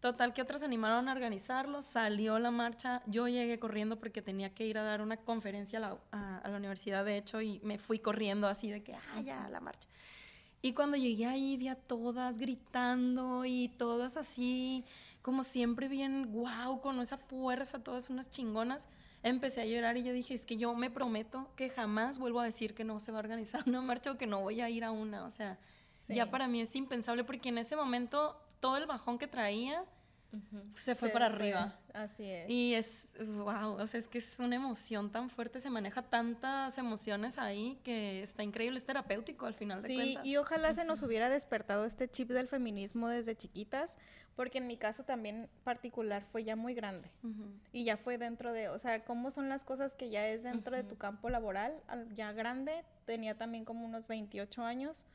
Total, 0.00 0.32
que 0.32 0.40
otras 0.40 0.62
animaron 0.62 1.08
a 1.08 1.12
organizarlo, 1.12 1.82
salió 1.82 2.38
la 2.38 2.50
marcha, 2.50 3.02
yo 3.06 3.28
llegué 3.28 3.58
corriendo 3.58 3.98
porque 3.98 4.22
tenía 4.22 4.54
que 4.54 4.66
ir 4.66 4.78
a 4.78 4.82
dar 4.82 5.02
una 5.02 5.18
conferencia 5.18 5.78
a 5.78 5.82
la, 5.82 6.38
a 6.38 6.48
la 6.48 6.56
universidad, 6.56 7.04
de 7.04 7.18
hecho, 7.18 7.42
y 7.42 7.60
me 7.62 7.78
fui 7.78 7.98
corriendo 7.98 8.48
así 8.48 8.70
de 8.70 8.82
que, 8.82 8.94
ah, 8.94 9.20
ya, 9.22 9.46
la 9.50 9.60
marcha. 9.60 9.88
Y 10.62 10.72
cuando 10.72 10.96
llegué 10.96 11.26
ahí 11.26 11.56
vi 11.58 11.68
a 11.68 11.74
todas 11.74 12.38
gritando 12.38 13.44
y 13.44 13.68
todas 13.76 14.16
así 14.16 14.84
como 15.22 15.42
siempre 15.42 15.88
bien, 15.88 16.32
wow, 16.32 16.80
con 16.80 17.00
esa 17.00 17.18
fuerza, 17.18 17.82
todas 17.82 18.10
unas 18.10 18.30
chingonas. 18.30 18.88
Empecé 19.22 19.60
a 19.60 19.64
llorar 19.66 19.96
y 19.96 20.02
yo 20.02 20.12
dije, 20.12 20.34
es 20.34 20.46
que 20.46 20.56
yo 20.56 20.74
me 20.74 20.90
prometo 20.90 21.48
que 21.56 21.68
jamás 21.68 22.18
vuelvo 22.18 22.40
a 22.40 22.44
decir 22.44 22.74
que 22.74 22.84
no 22.84 23.00
se 23.00 23.12
va 23.12 23.18
a 23.18 23.20
organizar 23.20 23.62
una 23.66 23.82
marcha 23.82 24.12
o 24.12 24.18
que 24.18 24.26
no 24.26 24.40
voy 24.40 24.60
a 24.60 24.70
ir 24.70 24.84
a 24.84 24.90
una. 24.90 25.24
O 25.24 25.30
sea, 25.30 25.58
ya 26.08 26.30
para 26.30 26.48
mí 26.48 26.60
es 26.60 26.74
impensable 26.74 27.24
porque 27.24 27.50
en 27.50 27.58
ese 27.58 27.76
momento 27.76 28.36
todo 28.60 28.76
el 28.76 28.86
bajón 28.86 29.18
que 29.18 29.26
traía 29.26 29.84
se 30.74 30.94
fue 30.94 31.10
para 31.10 31.26
arriba. 31.26 31.76
Así 31.92 32.24
es. 32.24 32.48
Y 32.48 32.74
es, 32.74 33.16
wow, 33.28 33.72
o 33.72 33.86
sea, 33.86 33.98
es 33.98 34.06
que 34.06 34.18
es 34.18 34.38
una 34.38 34.56
emoción 34.56 35.10
tan 35.10 35.28
fuerte, 35.28 35.60
se 35.60 35.70
maneja 35.70 36.02
tantas 36.02 36.78
emociones 36.78 37.38
ahí 37.38 37.78
que 37.82 38.22
está 38.22 38.42
increíble, 38.42 38.78
es 38.78 38.86
terapéutico 38.86 39.46
al 39.46 39.54
final 39.54 39.82
de 39.82 39.94
cuentas. 39.94 40.22
Sí, 40.22 40.30
y 40.30 40.36
ojalá 40.36 40.72
se 40.72 40.84
nos 40.84 41.02
hubiera 41.02 41.28
despertado 41.28 41.84
este 41.84 42.08
chip 42.08 42.28
del 42.30 42.46
feminismo 42.46 43.08
desde 43.08 43.36
chiquitas, 43.36 43.98
porque 44.36 44.58
en 44.58 44.68
mi 44.68 44.76
caso 44.76 45.04
también 45.04 45.48
particular 45.64 46.24
fue 46.30 46.44
ya 46.44 46.54
muy 46.54 46.74
grande. 46.74 47.10
Y 47.72 47.84
ya 47.84 47.96
fue 47.96 48.18
dentro 48.18 48.52
de, 48.52 48.68
o 48.68 48.78
sea, 48.78 49.04
cómo 49.04 49.30
son 49.30 49.48
las 49.48 49.64
cosas 49.64 49.94
que 49.94 50.10
ya 50.10 50.26
es 50.28 50.42
dentro 50.42 50.76
de 50.76 50.84
tu 50.84 50.96
campo 50.96 51.28
laboral, 51.28 51.74
ya 52.14 52.32
grande, 52.32 52.84
tenía 53.04 53.36
también 53.36 53.64
como 53.64 53.84
unos 53.84 54.06
28 54.06 54.62
años 54.62 55.06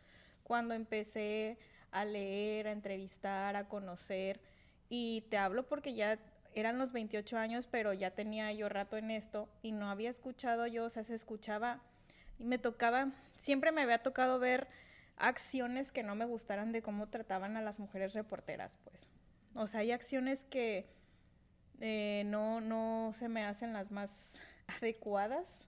cuando 0.44 0.74
empecé 0.74 1.58
a 1.92 2.04
leer, 2.04 2.68
a 2.68 2.72
entrevistar, 2.72 3.56
a 3.56 3.70
conocer 3.70 4.42
y 4.90 5.22
te 5.30 5.38
hablo 5.38 5.68
porque 5.68 5.94
ya 5.94 6.20
eran 6.54 6.78
los 6.78 6.92
28 6.92 7.38
años, 7.38 7.68
pero 7.70 7.94
ya 7.94 8.12
tenía 8.12 8.52
yo 8.54 8.70
rato 8.70 8.98
en 8.98 9.12
esto 9.12 9.50
y 9.62 9.72
no 9.72 9.90
había 9.90 10.10
escuchado 10.10 10.68
yo, 10.68 10.86
o 10.86 10.90
sea, 10.90 11.04
se 11.04 11.16
escuchaba 11.16 11.82
y 12.40 12.46
me 12.46 12.58
tocaba, 12.58 13.12
siempre 13.36 13.72
me 13.72 13.82
había 13.82 14.02
tocado 14.02 14.40
ver 14.40 14.68
acciones 15.18 15.92
que 15.92 16.04
no 16.04 16.16
me 16.16 16.26
gustaran 16.26 16.72
de 16.72 16.82
cómo 16.82 17.08
trataban 17.08 17.58
a 17.58 17.62
las 17.62 17.80
mujeres 17.80 18.14
reporteras, 18.14 18.78
pues. 18.84 19.10
O 19.54 19.68
sea, 19.68 19.82
hay 19.82 19.92
acciones 19.92 20.44
que 20.46 20.90
eh, 21.82 22.24
no, 22.26 22.62
no 22.62 23.12
se 23.14 23.30
me 23.30 23.46
hacen 23.46 23.74
las 23.74 23.92
más 23.92 24.40
adecuadas 24.80 25.68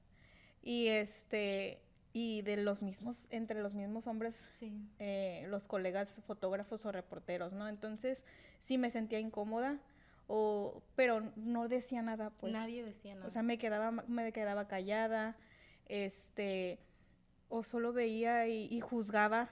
y 0.61 0.87
este 0.87 1.81
y 2.19 2.41
de 2.41 2.57
los 2.57 2.81
mismos, 2.81 3.27
entre 3.29 3.61
los 3.61 3.75
mismos 3.75 4.07
hombres, 4.07 4.63
eh, 4.97 5.45
los 5.49 5.67
colegas 5.67 6.19
fotógrafos 6.25 6.83
o 6.87 6.91
reporteros, 6.91 7.53
¿no? 7.53 7.69
Entonces, 7.69 8.25
sí 8.57 8.79
me 8.79 8.89
sentía 8.89 9.19
incómoda, 9.19 9.77
o, 10.25 10.81
pero 10.95 11.31
no 11.35 11.67
decía 11.67 12.01
nada, 12.01 12.31
pues. 12.31 12.53
Nadie 12.53 12.83
decía 12.83 13.13
nada. 13.13 13.27
O 13.27 13.29
sea, 13.29 13.43
me 13.43 13.59
quedaba, 13.59 13.91
me 13.91 14.33
quedaba 14.33 14.67
callada, 14.67 15.37
este, 15.89 16.79
o 17.49 17.61
solo 17.61 17.93
veía 17.93 18.47
y, 18.47 18.65
y 18.65 18.79
juzgaba 18.79 19.51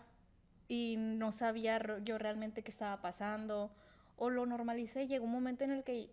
y 0.67 0.95
no 0.97 1.33
sabía 1.33 1.79
yo 2.03 2.17
realmente 2.17 2.63
qué 2.63 2.71
estaba 2.71 2.99
pasando, 2.99 3.69
o 4.17 4.31
lo 4.31 4.47
normalicé. 4.47 5.05
Llegó 5.05 5.25
un 5.25 5.33
momento 5.33 5.65
en 5.65 5.69
el 5.69 5.83
que 5.83 6.09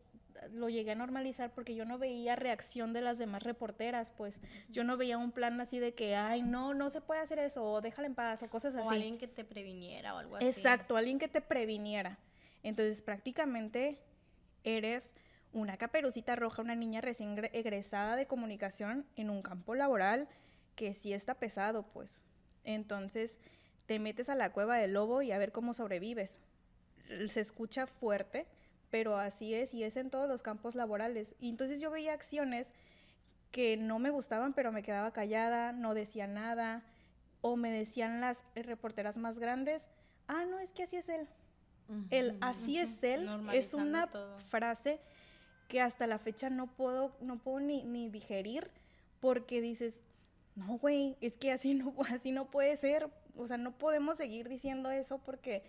lo 0.52 0.68
llegué 0.68 0.92
a 0.92 0.94
normalizar 0.94 1.52
porque 1.52 1.74
yo 1.74 1.84
no 1.84 1.98
veía 1.98 2.36
reacción 2.36 2.92
de 2.92 3.00
las 3.00 3.18
demás 3.18 3.42
reporteras, 3.42 4.10
pues 4.10 4.40
yo 4.68 4.84
no 4.84 4.96
veía 4.96 5.18
un 5.18 5.32
plan 5.32 5.60
así 5.60 5.78
de 5.78 5.94
que, 5.94 6.16
ay, 6.16 6.42
no, 6.42 6.74
no 6.74 6.90
se 6.90 7.00
puede 7.00 7.20
hacer 7.20 7.38
eso, 7.38 7.64
o 7.64 7.80
déjala 7.80 8.06
en 8.06 8.14
paz, 8.14 8.42
o 8.42 8.48
cosas 8.48 8.74
así. 8.74 8.86
O 8.86 8.90
alguien 8.90 9.18
que 9.18 9.28
te 9.28 9.44
previniera 9.44 10.14
o 10.14 10.18
algo 10.18 10.36
así. 10.36 10.46
Exacto, 10.46 10.96
alguien 10.96 11.18
que 11.18 11.28
te 11.28 11.40
previniera. 11.40 12.18
Entonces 12.62 13.02
prácticamente 13.02 13.98
eres 14.64 15.14
una 15.52 15.76
caperucita 15.76 16.36
roja, 16.36 16.62
una 16.62 16.74
niña 16.74 17.00
recién 17.00 17.50
egresada 17.52 18.16
de 18.16 18.26
comunicación 18.26 19.06
en 19.16 19.30
un 19.30 19.42
campo 19.42 19.74
laboral 19.74 20.28
que 20.74 20.94
sí 20.94 21.12
está 21.12 21.34
pesado, 21.34 21.84
pues. 21.92 22.22
Entonces 22.64 23.38
te 23.86 23.98
metes 23.98 24.28
a 24.28 24.34
la 24.34 24.52
cueva 24.52 24.78
del 24.78 24.94
lobo 24.94 25.22
y 25.22 25.32
a 25.32 25.38
ver 25.38 25.52
cómo 25.52 25.74
sobrevives. 25.74 26.38
Se 27.28 27.40
escucha 27.40 27.86
fuerte, 27.86 28.46
pero 28.92 29.16
así 29.16 29.54
es 29.54 29.72
y 29.72 29.84
es 29.84 29.96
en 29.96 30.10
todos 30.10 30.28
los 30.28 30.42
campos 30.42 30.74
laborales. 30.74 31.34
Y 31.40 31.48
entonces 31.48 31.80
yo 31.80 31.90
veía 31.90 32.12
acciones 32.12 32.74
que 33.50 33.78
no 33.78 33.98
me 33.98 34.10
gustaban, 34.10 34.52
pero 34.52 34.70
me 34.70 34.82
quedaba 34.82 35.14
callada, 35.14 35.72
no 35.72 35.94
decía 35.94 36.26
nada, 36.26 36.82
o 37.40 37.56
me 37.56 37.72
decían 37.72 38.20
las 38.20 38.44
reporteras 38.54 39.16
más 39.16 39.38
grandes, 39.38 39.88
ah, 40.28 40.44
no, 40.44 40.58
es 40.58 40.74
que 40.74 40.82
así 40.82 40.96
es 40.96 41.08
él. 41.08 41.26
El 42.10 42.36
así 42.42 42.78
es 42.78 43.02
él 43.02 43.28
es 43.54 43.72
una 43.72 44.08
frase 44.48 45.00
que 45.68 45.80
hasta 45.80 46.06
la 46.06 46.18
fecha 46.18 46.50
no 46.50 46.66
puedo, 46.66 47.16
no 47.22 47.38
puedo 47.38 47.60
ni, 47.60 47.84
ni 47.84 48.10
digerir 48.10 48.70
porque 49.20 49.62
dices, 49.62 50.00
no, 50.54 50.76
güey, 50.76 51.16
es 51.22 51.38
que 51.38 51.50
así 51.50 51.72
no, 51.72 51.94
así 52.10 52.30
no 52.30 52.50
puede 52.50 52.76
ser. 52.76 53.08
O 53.36 53.46
sea, 53.46 53.56
no 53.56 53.72
podemos 53.72 54.18
seguir 54.18 54.50
diciendo 54.50 54.90
eso 54.90 55.16
porque 55.16 55.62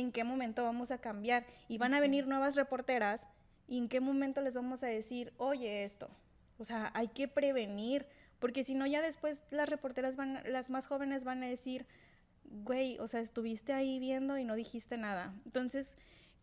en 0.00 0.12
qué 0.12 0.24
momento 0.24 0.62
vamos 0.62 0.90
a 0.90 0.98
cambiar. 0.98 1.46
Y 1.68 1.78
van 1.78 1.94
a 1.94 2.00
venir 2.00 2.26
nuevas 2.26 2.56
reporteras 2.56 3.26
y 3.66 3.78
en 3.78 3.88
qué 3.88 4.00
momento 4.00 4.40
les 4.40 4.54
vamos 4.54 4.82
a 4.82 4.86
decir, 4.86 5.32
oye, 5.36 5.84
esto. 5.84 6.08
O 6.58 6.64
sea, 6.64 6.90
hay 6.94 7.08
que 7.08 7.28
prevenir, 7.28 8.06
porque 8.38 8.64
si 8.64 8.74
no, 8.74 8.86
ya 8.86 9.02
después 9.02 9.42
las 9.50 9.68
reporteras 9.68 10.16
van, 10.16 10.42
las 10.46 10.70
más 10.70 10.86
jóvenes 10.86 11.24
van 11.24 11.42
a 11.42 11.46
decir, 11.46 11.86
güey, 12.44 12.98
o 12.98 13.06
sea, 13.08 13.20
estuviste 13.20 13.72
ahí 13.72 13.98
viendo 13.98 14.38
y 14.38 14.44
no 14.44 14.54
dijiste 14.54 14.96
nada. 14.96 15.34
Entonces, 15.44 15.96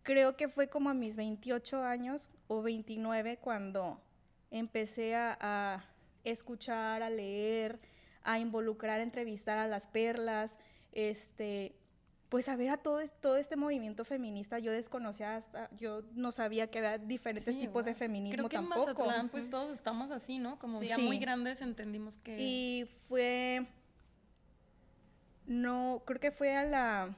creo 0.03 0.37
que 0.37 0.47
fue 0.47 0.69
como 0.69 0.89
a 0.89 0.93
mis 0.93 1.15
28 1.15 1.83
años 1.83 2.29
o 2.47 2.61
29 2.61 3.37
cuando 3.37 4.01
empecé 4.51 5.15
a, 5.15 5.37
a 5.41 5.85
escuchar, 6.23 7.03
a 7.03 7.09
leer, 7.09 7.79
a 8.23 8.39
involucrar, 8.39 8.99
a 8.99 9.03
entrevistar 9.03 9.57
a 9.57 9.67
las 9.67 9.87
perlas, 9.87 10.59
este, 10.91 11.75
pues 12.35 12.49
a 12.49 12.57
ver 12.57 12.69
a 12.69 12.75
todo, 12.75 12.99
todo 13.21 13.37
este 13.37 13.55
movimiento 13.55 14.03
feminista, 14.03 14.59
yo 14.59 14.73
desconocía 14.73 15.37
hasta, 15.37 15.69
yo 15.77 16.01
no 16.15 16.33
sabía 16.33 16.69
que 16.69 16.79
había 16.79 16.97
diferentes 16.97 17.57
tipos 17.57 17.85
de 17.85 17.95
feminismo 17.95 18.49
Creo 18.49 18.49
que 18.49 18.57
tampoco. 18.57 18.89
en 18.89 18.97
Mazatlán, 18.97 19.29
pues 19.29 19.49
todos 19.49 19.69
estamos 19.69 20.11
así, 20.11 20.37
¿no? 20.37 20.59
Como 20.59 20.83
ya 20.83 20.97
muy 20.97 21.17
grandes 21.17 21.61
entendimos 21.61 22.17
que... 22.17 22.35
Y 22.37 22.89
fue, 23.07 23.65
no, 25.45 26.03
creo 26.05 26.19
que 26.19 26.31
fue 26.31 26.57
a 26.57 26.65
la, 26.65 27.15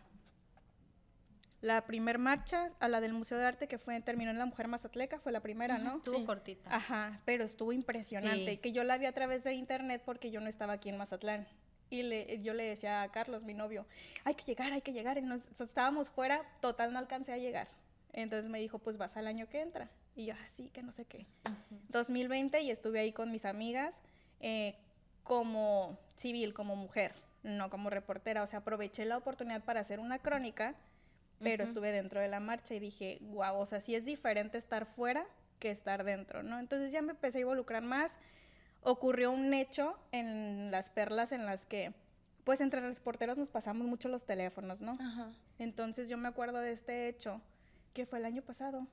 la 1.62 1.88
primer 1.88 2.20
marcha, 2.20 2.72
a 2.80 2.88
la 2.88 3.02
del 3.02 3.14
Museo 3.14 3.40
de 3.40 3.46
Arte, 3.48 3.68
que 3.68 3.80
fue, 3.80 4.00
terminó 4.02 4.30
en 4.30 4.38
La 4.38 4.46
Mujer 4.46 4.68
Mazatleca, 4.68 5.18
fue 5.18 5.32
la 5.32 5.40
primera, 5.40 5.80
¿no? 5.80 5.96
Estuvo 5.96 6.28
cortita. 6.28 6.76
Ajá, 6.76 7.22
pero 7.26 7.44
estuvo 7.44 7.74
impresionante, 7.74 8.60
que 8.60 8.72
yo 8.72 8.84
la 8.84 9.00
vi 9.00 9.08
a 9.08 9.14
través 9.14 9.44
de 9.44 9.54
internet 9.54 10.04
porque 10.06 10.30
yo 10.30 10.42
no 10.42 10.48
estaba 10.48 10.74
aquí 10.74 10.90
en 10.90 10.98
Mazatlán. 11.00 11.48
Y 11.90 12.04
le, 12.04 12.42
yo 12.42 12.54
le 12.54 12.64
decía 12.64 13.02
a 13.02 13.12
Carlos, 13.12 13.44
mi 13.44 13.54
novio, 13.54 13.86
hay 14.26 14.36
que 14.36 14.44
llegar, 14.44 14.74
hay 14.74 14.82
que 14.82 14.94
llegar. 14.94 15.18
Y 15.18 15.22
nos, 15.22 15.50
estábamos 15.60 16.10
fuera, 16.10 16.44
total 16.60 16.92
no 16.92 17.00
alcancé 17.00 17.34
a 17.34 17.38
llegar. 17.38 17.68
Entonces 18.14 18.50
me 18.50 18.60
dijo, 18.60 18.80
pues 18.80 18.98
vas 18.98 19.16
al 19.18 19.28
año 19.28 19.48
que 19.48 19.62
entra. 19.62 19.90
Y 20.16 20.26
yo, 20.26 20.34
así, 20.44 20.68
ah, 20.68 20.74
que 20.74 20.84
no 20.84 20.92
sé 20.92 21.06
qué. 21.06 21.26
2020 21.90 22.62
y 22.62 22.72
estuve 22.72 23.00
ahí 23.00 23.12
con 23.12 23.32
mis 23.32 23.46
amigas 23.46 24.02
eh, 24.40 24.76
como 25.24 25.98
civil, 26.16 26.54
como 26.54 26.76
mujer, 26.76 27.14
no 27.44 27.70
como 27.70 27.90
reportera. 27.90 28.44
O 28.44 28.48
sea, 28.48 28.60
aproveché 28.60 29.06
la 29.06 29.18
oportunidad 29.18 29.64
para 29.64 29.80
hacer 29.80 30.00
una 30.00 30.20
crónica, 30.20 30.76
pero 31.40 31.64
estuve 31.64 31.92
dentro 31.92 32.20
de 32.20 32.28
la 32.28 32.40
marcha 32.40 32.74
y 32.74 32.80
dije, 32.80 33.20
guau, 33.22 33.60
o 33.60 33.66
sea, 33.66 33.80
sí 33.80 33.94
es 33.94 34.06
diferente 34.06 34.58
estar 34.58 34.86
fuera 34.88 35.26
que 35.60 35.70
estar 35.70 36.04
dentro, 36.04 36.44
¿no? 36.44 36.60
Entonces 36.60 36.92
ya 36.92 37.02
me 37.02 37.12
empecé 37.12 37.40
a 37.40 37.42
involucrar 37.42 37.84
más 37.84 38.20
ocurrió 38.88 39.32
un 39.32 39.54
hecho 39.54 40.00
en 40.14 40.72
las 40.72 40.90
perlas 40.90 41.34
en 41.34 41.46
las 41.46 41.66
que, 41.66 41.94
pues 42.46 42.62
entre 42.62 42.80
los 42.82 43.02
porteros 43.02 43.38
nos 43.38 43.50
pasamos 43.50 43.86
mucho 43.86 44.08
los 44.08 44.26
teléfonos, 44.26 44.82
¿no? 44.82 44.94
Ajá. 44.94 45.30
Entonces 45.60 46.08
yo 46.08 46.18
me 46.18 46.30
acuerdo 46.30 46.60
de 46.60 46.72
este 46.72 47.10
hecho, 47.10 47.42
que 47.94 48.06
fue 48.06 48.20
el 48.20 48.26
año 48.26 48.42
pasado, 48.42 48.88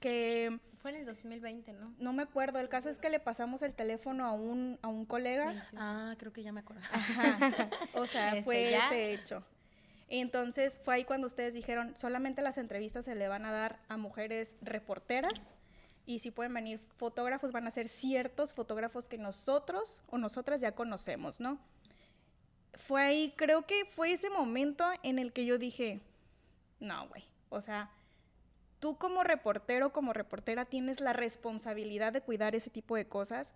que... 0.00 0.58
Fue 0.82 0.90
en 0.90 0.96
el 0.96 1.06
2020, 1.06 1.74
¿no? 1.74 1.94
No 1.98 2.12
me 2.12 2.22
acuerdo, 2.22 2.58
el 2.58 2.68
caso 2.68 2.88
es 2.88 2.98
que 2.98 3.08
le 3.08 3.20
pasamos 3.20 3.62
el 3.62 3.72
teléfono 3.74 4.24
a 4.24 4.32
un, 4.32 4.78
a 4.82 4.88
un 4.88 5.04
colega. 5.04 5.68
Ah, 5.76 6.14
creo 6.18 6.32
que 6.32 6.42
ya 6.42 6.52
me 6.52 6.60
acuerdo. 6.60 6.82
Ajá. 6.90 7.70
O 7.94 8.06
sea, 8.06 8.30
este, 8.30 8.42
fue 8.42 8.74
ese 8.74 9.12
hecho. 9.12 9.44
Entonces 10.08 10.80
fue 10.82 10.94
ahí 10.96 11.04
cuando 11.04 11.28
ustedes 11.28 11.54
dijeron, 11.54 11.94
solamente 11.96 12.42
las 12.42 12.58
entrevistas 12.58 13.04
se 13.04 13.14
le 13.14 13.28
van 13.28 13.44
a 13.44 13.52
dar 13.52 13.78
a 13.88 13.96
mujeres 13.96 14.56
reporteras 14.62 15.54
y 16.06 16.18
si 16.18 16.30
pueden 16.30 16.54
venir 16.54 16.80
fotógrafos, 16.96 17.52
van 17.52 17.66
a 17.66 17.70
ser 17.70 17.88
ciertos 17.88 18.54
fotógrafos 18.54 19.08
que 19.08 19.18
nosotros 19.18 20.02
o 20.08 20.18
nosotras 20.18 20.60
ya 20.60 20.72
conocemos, 20.72 21.40
¿no? 21.40 21.58
Fue 22.74 23.02
ahí, 23.02 23.34
creo 23.36 23.66
que 23.66 23.84
fue 23.84 24.12
ese 24.12 24.30
momento 24.30 24.84
en 25.02 25.18
el 25.18 25.32
que 25.32 25.44
yo 25.44 25.58
dije, 25.58 26.00
no, 26.78 27.08
güey, 27.08 27.24
o 27.50 27.60
sea, 27.60 27.90
tú 28.80 28.96
como 28.96 29.22
reportero, 29.22 29.92
como 29.92 30.12
reportera, 30.12 30.64
tienes 30.64 31.00
la 31.00 31.12
responsabilidad 31.12 32.12
de 32.12 32.22
cuidar 32.22 32.54
ese 32.54 32.70
tipo 32.70 32.96
de 32.96 33.06
cosas 33.06 33.52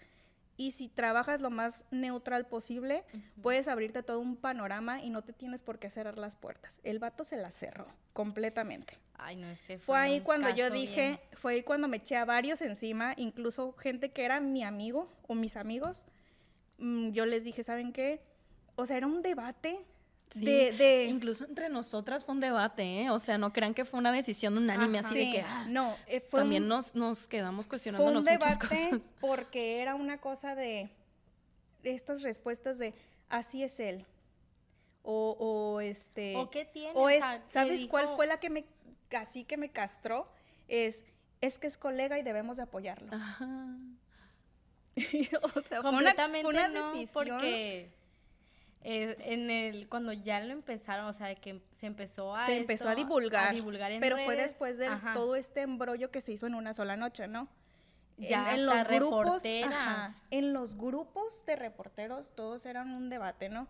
y 0.57 0.71
si 0.71 0.89
trabajas 0.89 1.41
lo 1.41 1.51
más 1.51 1.85
neutral 1.91 2.47
posible, 2.47 3.05
puedes 3.43 3.69
abrirte 3.69 4.03
todo 4.03 4.21
un 4.21 4.37
panorama 4.37 5.03
y 5.03 5.11
no 5.11 5.23
te 5.23 5.33
tienes 5.33 5.63
por 5.63 5.79
qué 5.79 5.91
cerrar 5.91 6.17
las 6.17 6.37
puertas. 6.37 6.81
El 6.85 6.99
vato 6.99 7.25
se 7.25 7.37
las 7.37 7.55
cerró 7.55 7.87
completamente. 8.13 8.99
Ay, 9.17 9.37
no, 9.37 9.49
es 9.49 9.61
que 9.63 9.79
fue, 9.79 9.99
ahí 9.99 10.21
cuando 10.21 10.51
yo 10.51 10.71
dije, 10.71 11.19
fue 11.33 11.55
ahí 11.55 11.63
cuando 11.63 11.89
me 11.89 11.99
eché 11.99 12.17
a 12.17 12.25
varios 12.25 12.63
encima, 12.63 13.15
incluso 13.17 13.73
gente 13.73 14.11
que 14.11 14.25
era 14.25 14.41
mi 14.41 14.63
amigo 14.63 15.09
o 15.27 15.35
mis 15.35 15.57
amigos. 15.57 16.05
Mm, 16.79 17.11
yo 17.11 17.27
les 17.27 17.45
dije, 17.45 17.63
¿saben 17.63 17.93
qué? 17.93 18.21
O 18.77 18.87
sea, 18.87 18.97
era 18.97 19.07
un 19.07 19.23
debate 19.23 19.85
de, 20.35 20.73
de... 20.73 21.05
Incluso 21.05 21.45
entre 21.45 21.69
nosotras 21.69 22.25
fue 22.25 22.35
un 22.35 22.41
debate, 22.41 23.03
¿eh? 23.03 23.11
O 23.11 23.19
sea, 23.19 23.39
no 23.39 23.53
crean 23.53 23.75
que 23.75 23.85
fue 23.85 23.99
una 23.99 24.13
decisión 24.13 24.57
unánime 24.57 24.99
Ajá. 24.99 25.09
así 25.09 25.19
de 25.19 25.31
que... 25.31 25.41
ah, 25.43 25.67
no, 25.69 25.95
eh, 26.07 26.21
fue 26.21 26.41
también 26.41 26.65
un- 26.65 26.69
nos, 26.71 26.95
nos 26.95 27.27
quedamos 27.27 27.67
fue 27.67 27.69
un 27.69 27.71
cuestionándonos 27.71 28.25
muchas 28.25 28.59
debate 28.59 28.91
cosas. 28.91 29.11
porque 29.21 29.81
era 29.81 29.95
una 29.95 30.19
cosa 30.19 30.55
de 30.55 30.91
estas 31.83 32.23
respuestas 32.23 32.79
de 32.79 32.95
así 33.29 33.63
es 33.63 33.79
él. 33.81 34.05
O, 35.03 35.37
o 35.39 35.81
este. 35.81 36.35
¿O 36.37 36.49
qué 36.51 36.65
tiene? 36.65 36.99
o 36.99 37.03
O 37.03 37.09
es, 37.11 37.23
¿sabes 37.47 37.87
cuál 37.87 38.09
fue 38.17 38.27
la 38.27 38.41
que 38.41 38.49
me 38.49 38.65
así 39.17 39.45
que 39.45 39.57
me 39.59 39.71
castró? 39.71 40.29
Es 40.67 41.05
es 41.43 41.59
que 41.59 41.67
es 41.67 41.77
colega 41.77 42.19
y 42.19 42.23
debemos 42.23 42.57
de 42.57 42.63
apoyarlo. 42.63 43.15
Ajá. 43.15 43.77
o 44.97 45.63
sea, 45.63 45.81
fue 45.83 45.91
una, 45.91 45.91
Completamente 45.91 46.43
fue 46.43 46.51
una 46.53 46.69
no, 46.69 46.93
decisión. 46.95 47.11
porque 47.13 47.91
eh, 48.87 49.17
en 49.21 49.51
el 49.51 49.89
cuando 49.89 50.13
ya 50.13 50.41
lo 50.41 50.53
empezaron, 50.53 51.07
o 51.07 51.13
sea, 51.15 51.35
que 51.35 51.63
se 51.81 51.87
empezó 51.87 52.37
a 52.37 52.45
se 52.45 52.59
empezó 52.59 52.91
a 52.91 52.95
divulgar, 52.95 53.55
divulgar 53.55 53.91
en 53.91 54.01
pero 54.01 54.19
fue 54.19 54.37
después 54.37 54.77
de 54.77 54.89
ajá, 54.89 55.15
todo 55.15 55.37
este 55.37 55.63
embrollo 55.63 56.11
que 56.11 56.21
se 56.21 56.33
hizo 56.33 56.47
en 56.47 56.55
una 56.55 56.75
sola 56.75 56.95
noche, 56.95 57.27
¿no? 57.27 57.49
Ya 58.19 58.55
en, 58.55 58.69
hasta 58.69 58.93
los 58.93 59.01
grupos, 59.01 59.43
ajá, 59.65 60.15
en 60.31 60.53
los 60.53 60.77
grupos 60.77 61.47
de 61.47 61.57
reporteros 61.57 62.35
todos 62.35 62.67
eran 62.67 62.91
un 62.91 63.09
debate, 63.09 63.49
¿no? 63.49 63.69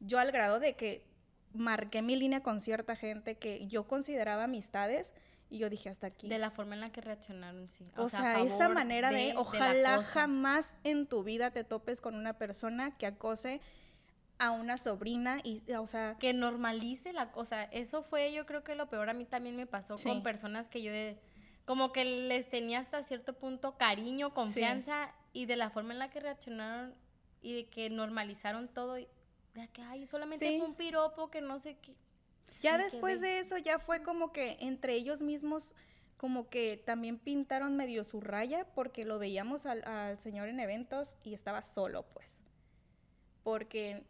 Yo 0.00 0.18
al 0.18 0.30
grado 0.30 0.60
de 0.60 0.74
que 0.74 1.06
marqué 1.54 2.02
mi 2.02 2.14
línea 2.14 2.42
con 2.42 2.60
cierta 2.60 2.96
gente 2.96 3.36
que 3.36 3.66
yo 3.66 3.84
consideraba 3.84 4.44
amistades 4.44 5.14
y 5.48 5.56
yo 5.56 5.70
dije 5.70 5.88
hasta 5.88 6.08
aquí. 6.08 6.28
de 6.28 6.38
la 6.38 6.50
forma 6.50 6.74
en 6.74 6.82
la 6.82 6.92
que 6.92 7.00
reaccionaron, 7.00 7.66
sí. 7.66 7.90
o, 7.96 8.04
a 8.04 8.08
sea, 8.10 8.42
esa 8.42 8.68
manera 8.68 9.10
de, 9.10 9.32
ojalá 9.36 10.02
jamás 10.02 10.76
en 10.84 11.06
tu 11.06 11.24
vida 11.24 11.50
te 11.50 11.64
topes 11.64 12.02
con 12.02 12.14
una 12.14 12.34
persona 12.34 12.96
que 12.98 13.06
acose 13.06 13.60
a 14.40 14.50
una 14.52 14.78
sobrina 14.78 15.36
y, 15.44 15.62
o 15.74 15.86
sea, 15.86 16.16
que 16.18 16.32
normalice 16.32 17.12
la 17.12 17.30
cosa. 17.30 17.64
Eso 17.64 18.02
fue, 18.02 18.32
yo 18.32 18.46
creo 18.46 18.64
que 18.64 18.74
lo 18.74 18.88
peor 18.88 19.10
a 19.10 19.14
mí 19.14 19.24
también 19.26 19.54
me 19.56 19.66
pasó 19.66 19.96
Sí. 19.98 20.08
con 20.08 20.22
personas 20.22 20.68
que 20.68 20.82
yo 20.82 20.90
eh, 20.92 21.18
como 21.66 21.92
que 21.92 22.04
les 22.04 22.48
tenía 22.48 22.78
hasta 22.80 23.02
cierto 23.02 23.34
punto 23.34 23.76
cariño, 23.76 24.32
confianza 24.34 25.12
y 25.34 25.44
de 25.46 25.56
la 25.56 25.68
forma 25.70 25.92
en 25.92 25.98
la 25.98 26.08
que 26.08 26.20
reaccionaron 26.20 26.94
y 27.42 27.52
de 27.54 27.68
que 27.68 27.90
normalizaron 27.90 28.66
todo 28.68 28.98
y 28.98 29.06
de 29.54 29.68
que 29.68 29.82
ay, 29.82 30.06
solamente 30.06 30.48
Sí. 30.48 30.58
fue 30.58 30.66
un 30.68 30.74
piropo 30.74 31.30
que 31.30 31.42
no 31.42 31.58
sé 31.60 31.76
qué. 31.76 31.94
Ya 32.62 32.76
Me 32.78 32.84
después 32.84 33.20
quedé. 33.20 33.28
de 33.28 33.38
eso 33.40 33.58
ya 33.58 33.78
fue 33.78 34.02
como 34.02 34.32
que 34.32 34.56
entre 34.60 34.94
ellos 34.94 35.20
mismos 35.22 35.74
como 36.16 36.48
que 36.48 36.76
también 36.84 37.18
pintaron 37.18 37.76
medio 37.76 38.04
su 38.04 38.20
raya 38.20 38.66
porque 38.74 39.04
lo 39.04 39.18
veíamos 39.18 39.64
al, 39.66 39.84
al 39.86 40.18
señor 40.18 40.48
en 40.48 40.60
eventos 40.60 41.16
y 41.24 41.34
estaba 41.34 41.60
solo 41.62 42.04
pues. 42.04 42.40
Porque 43.42 44.02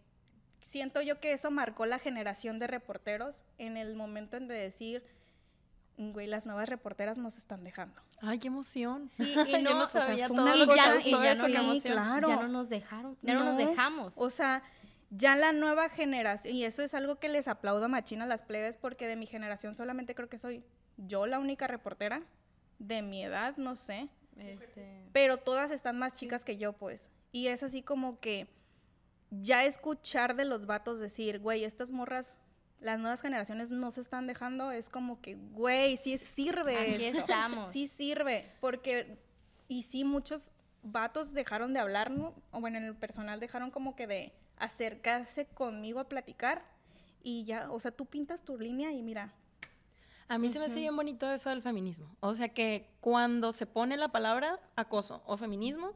siento 0.60 1.02
yo 1.02 1.20
que 1.20 1.32
eso 1.32 1.50
marcó 1.50 1.86
la 1.86 1.98
generación 1.98 2.58
de 2.58 2.66
reporteros 2.66 3.42
en 3.58 3.76
el 3.76 3.94
momento 3.94 4.36
en 4.36 4.48
de 4.48 4.54
decir, 4.54 5.04
güey, 5.96 6.26
las 6.26 6.46
nuevas 6.46 6.68
reporteras 6.68 7.16
nos 7.16 7.36
están 7.38 7.64
dejando. 7.64 8.00
Ay, 8.22 8.38
qué 8.38 8.48
emoción. 8.48 9.08
Sí, 9.08 9.34
y 9.34 9.34
no, 9.62 9.74
no 9.78 9.84
o 9.84 9.88
sea, 9.88 10.02
sabía 10.06 10.28
todo 10.28 10.54
y 10.54 10.66
ya 10.76 10.94
no- 10.94 10.96
qué 10.98 11.02
sí, 11.50 11.56
emoción. 11.56 11.92
claro. 11.94 12.28
Ya 12.28 12.36
no 12.36 12.48
nos 12.48 12.68
dejaron, 12.68 13.16
ya 13.22 13.34
no, 13.34 13.44
nos 13.44 13.56
No, 13.56 13.66
dejamos. 13.68 14.18
O 14.18 14.30
sea, 14.30 14.62
ya 15.10 15.34
la 15.36 15.52
nueva 15.52 15.88
generación, 15.88 16.54
y 16.54 16.64
eso 16.64 16.82
es 16.82 16.94
algo 16.94 17.16
que 17.18 17.28
les 17.28 17.48
aplaudo 17.48 17.84
a 17.86 17.88
Machina 17.88 18.24
a 18.24 18.28
las 18.28 18.42
plebes, 18.42 18.76
porque 18.76 19.08
de 19.08 19.16
mi 19.16 19.26
generación 19.26 19.74
solamente 19.74 20.14
creo 20.14 20.28
que 20.28 20.38
soy 20.38 20.62
yo 20.96 21.26
la 21.26 21.38
única 21.38 21.66
reportera, 21.66 22.22
de 22.78 23.02
mi 23.02 23.22
edad, 23.24 23.56
no 23.58 23.76
sé, 23.76 24.08
Este, 24.38 25.04
pero 25.12 25.36
todas 25.38 25.70
están 25.70 25.98
más 25.98 26.14
chicas 26.14 26.44
que 26.44 26.56
yo, 26.56 26.72
pues. 26.72 27.10
Y 27.32 27.48
es 27.48 27.62
así 27.62 27.82
como 27.82 28.18
que 28.20 28.46
ya 29.30 29.64
escuchar 29.64 30.36
de 30.36 30.44
los 30.44 30.66
vatos 30.66 30.98
decir, 30.98 31.38
güey, 31.38 31.64
estas 31.64 31.92
morras, 31.92 32.36
las 32.80 32.98
nuevas 32.98 33.20
generaciones 33.20 33.70
no 33.70 33.90
se 33.90 34.00
están 34.00 34.26
dejando, 34.26 34.72
es 34.72 34.88
como 34.88 35.20
que, 35.20 35.34
güey, 35.34 35.96
sí 35.96 36.18
sirve. 36.18 36.76
Aquí 36.76 37.04
esto. 37.04 37.20
estamos. 37.20 37.70
Sí 37.70 37.86
sirve, 37.86 38.52
porque, 38.60 39.18
y 39.68 39.82
sí, 39.82 40.04
muchos 40.04 40.52
vatos 40.82 41.32
dejaron 41.32 41.72
de 41.74 41.80
hablar, 41.80 42.10
¿no? 42.10 42.34
o 42.50 42.60
bueno, 42.60 42.78
en 42.78 42.84
el 42.84 42.96
personal 42.96 43.38
dejaron 43.38 43.70
como 43.70 43.94
que 43.96 44.06
de 44.06 44.32
acercarse 44.56 45.46
conmigo 45.46 46.00
a 46.00 46.08
platicar 46.08 46.62
y 47.22 47.44
ya, 47.44 47.70
o 47.70 47.80
sea, 47.80 47.90
tú 47.90 48.06
pintas 48.06 48.42
tu 48.42 48.58
línea 48.58 48.92
y 48.92 49.02
mira, 49.02 49.32
A 50.28 50.38
mí 50.38 50.48
se 50.48 50.58
me 50.58 50.66
hace 50.66 50.78
bien 50.78 50.96
bonito 50.96 51.30
eso 51.30 51.50
del 51.50 51.60
feminismo. 51.60 52.16
O 52.20 52.34
sea 52.34 52.48
que 52.48 52.88
cuando 53.00 53.52
se 53.52 53.66
pone 53.66 53.96
la 53.96 54.08
palabra 54.08 54.60
acoso 54.76 55.22
o 55.26 55.36
feminismo, 55.36 55.92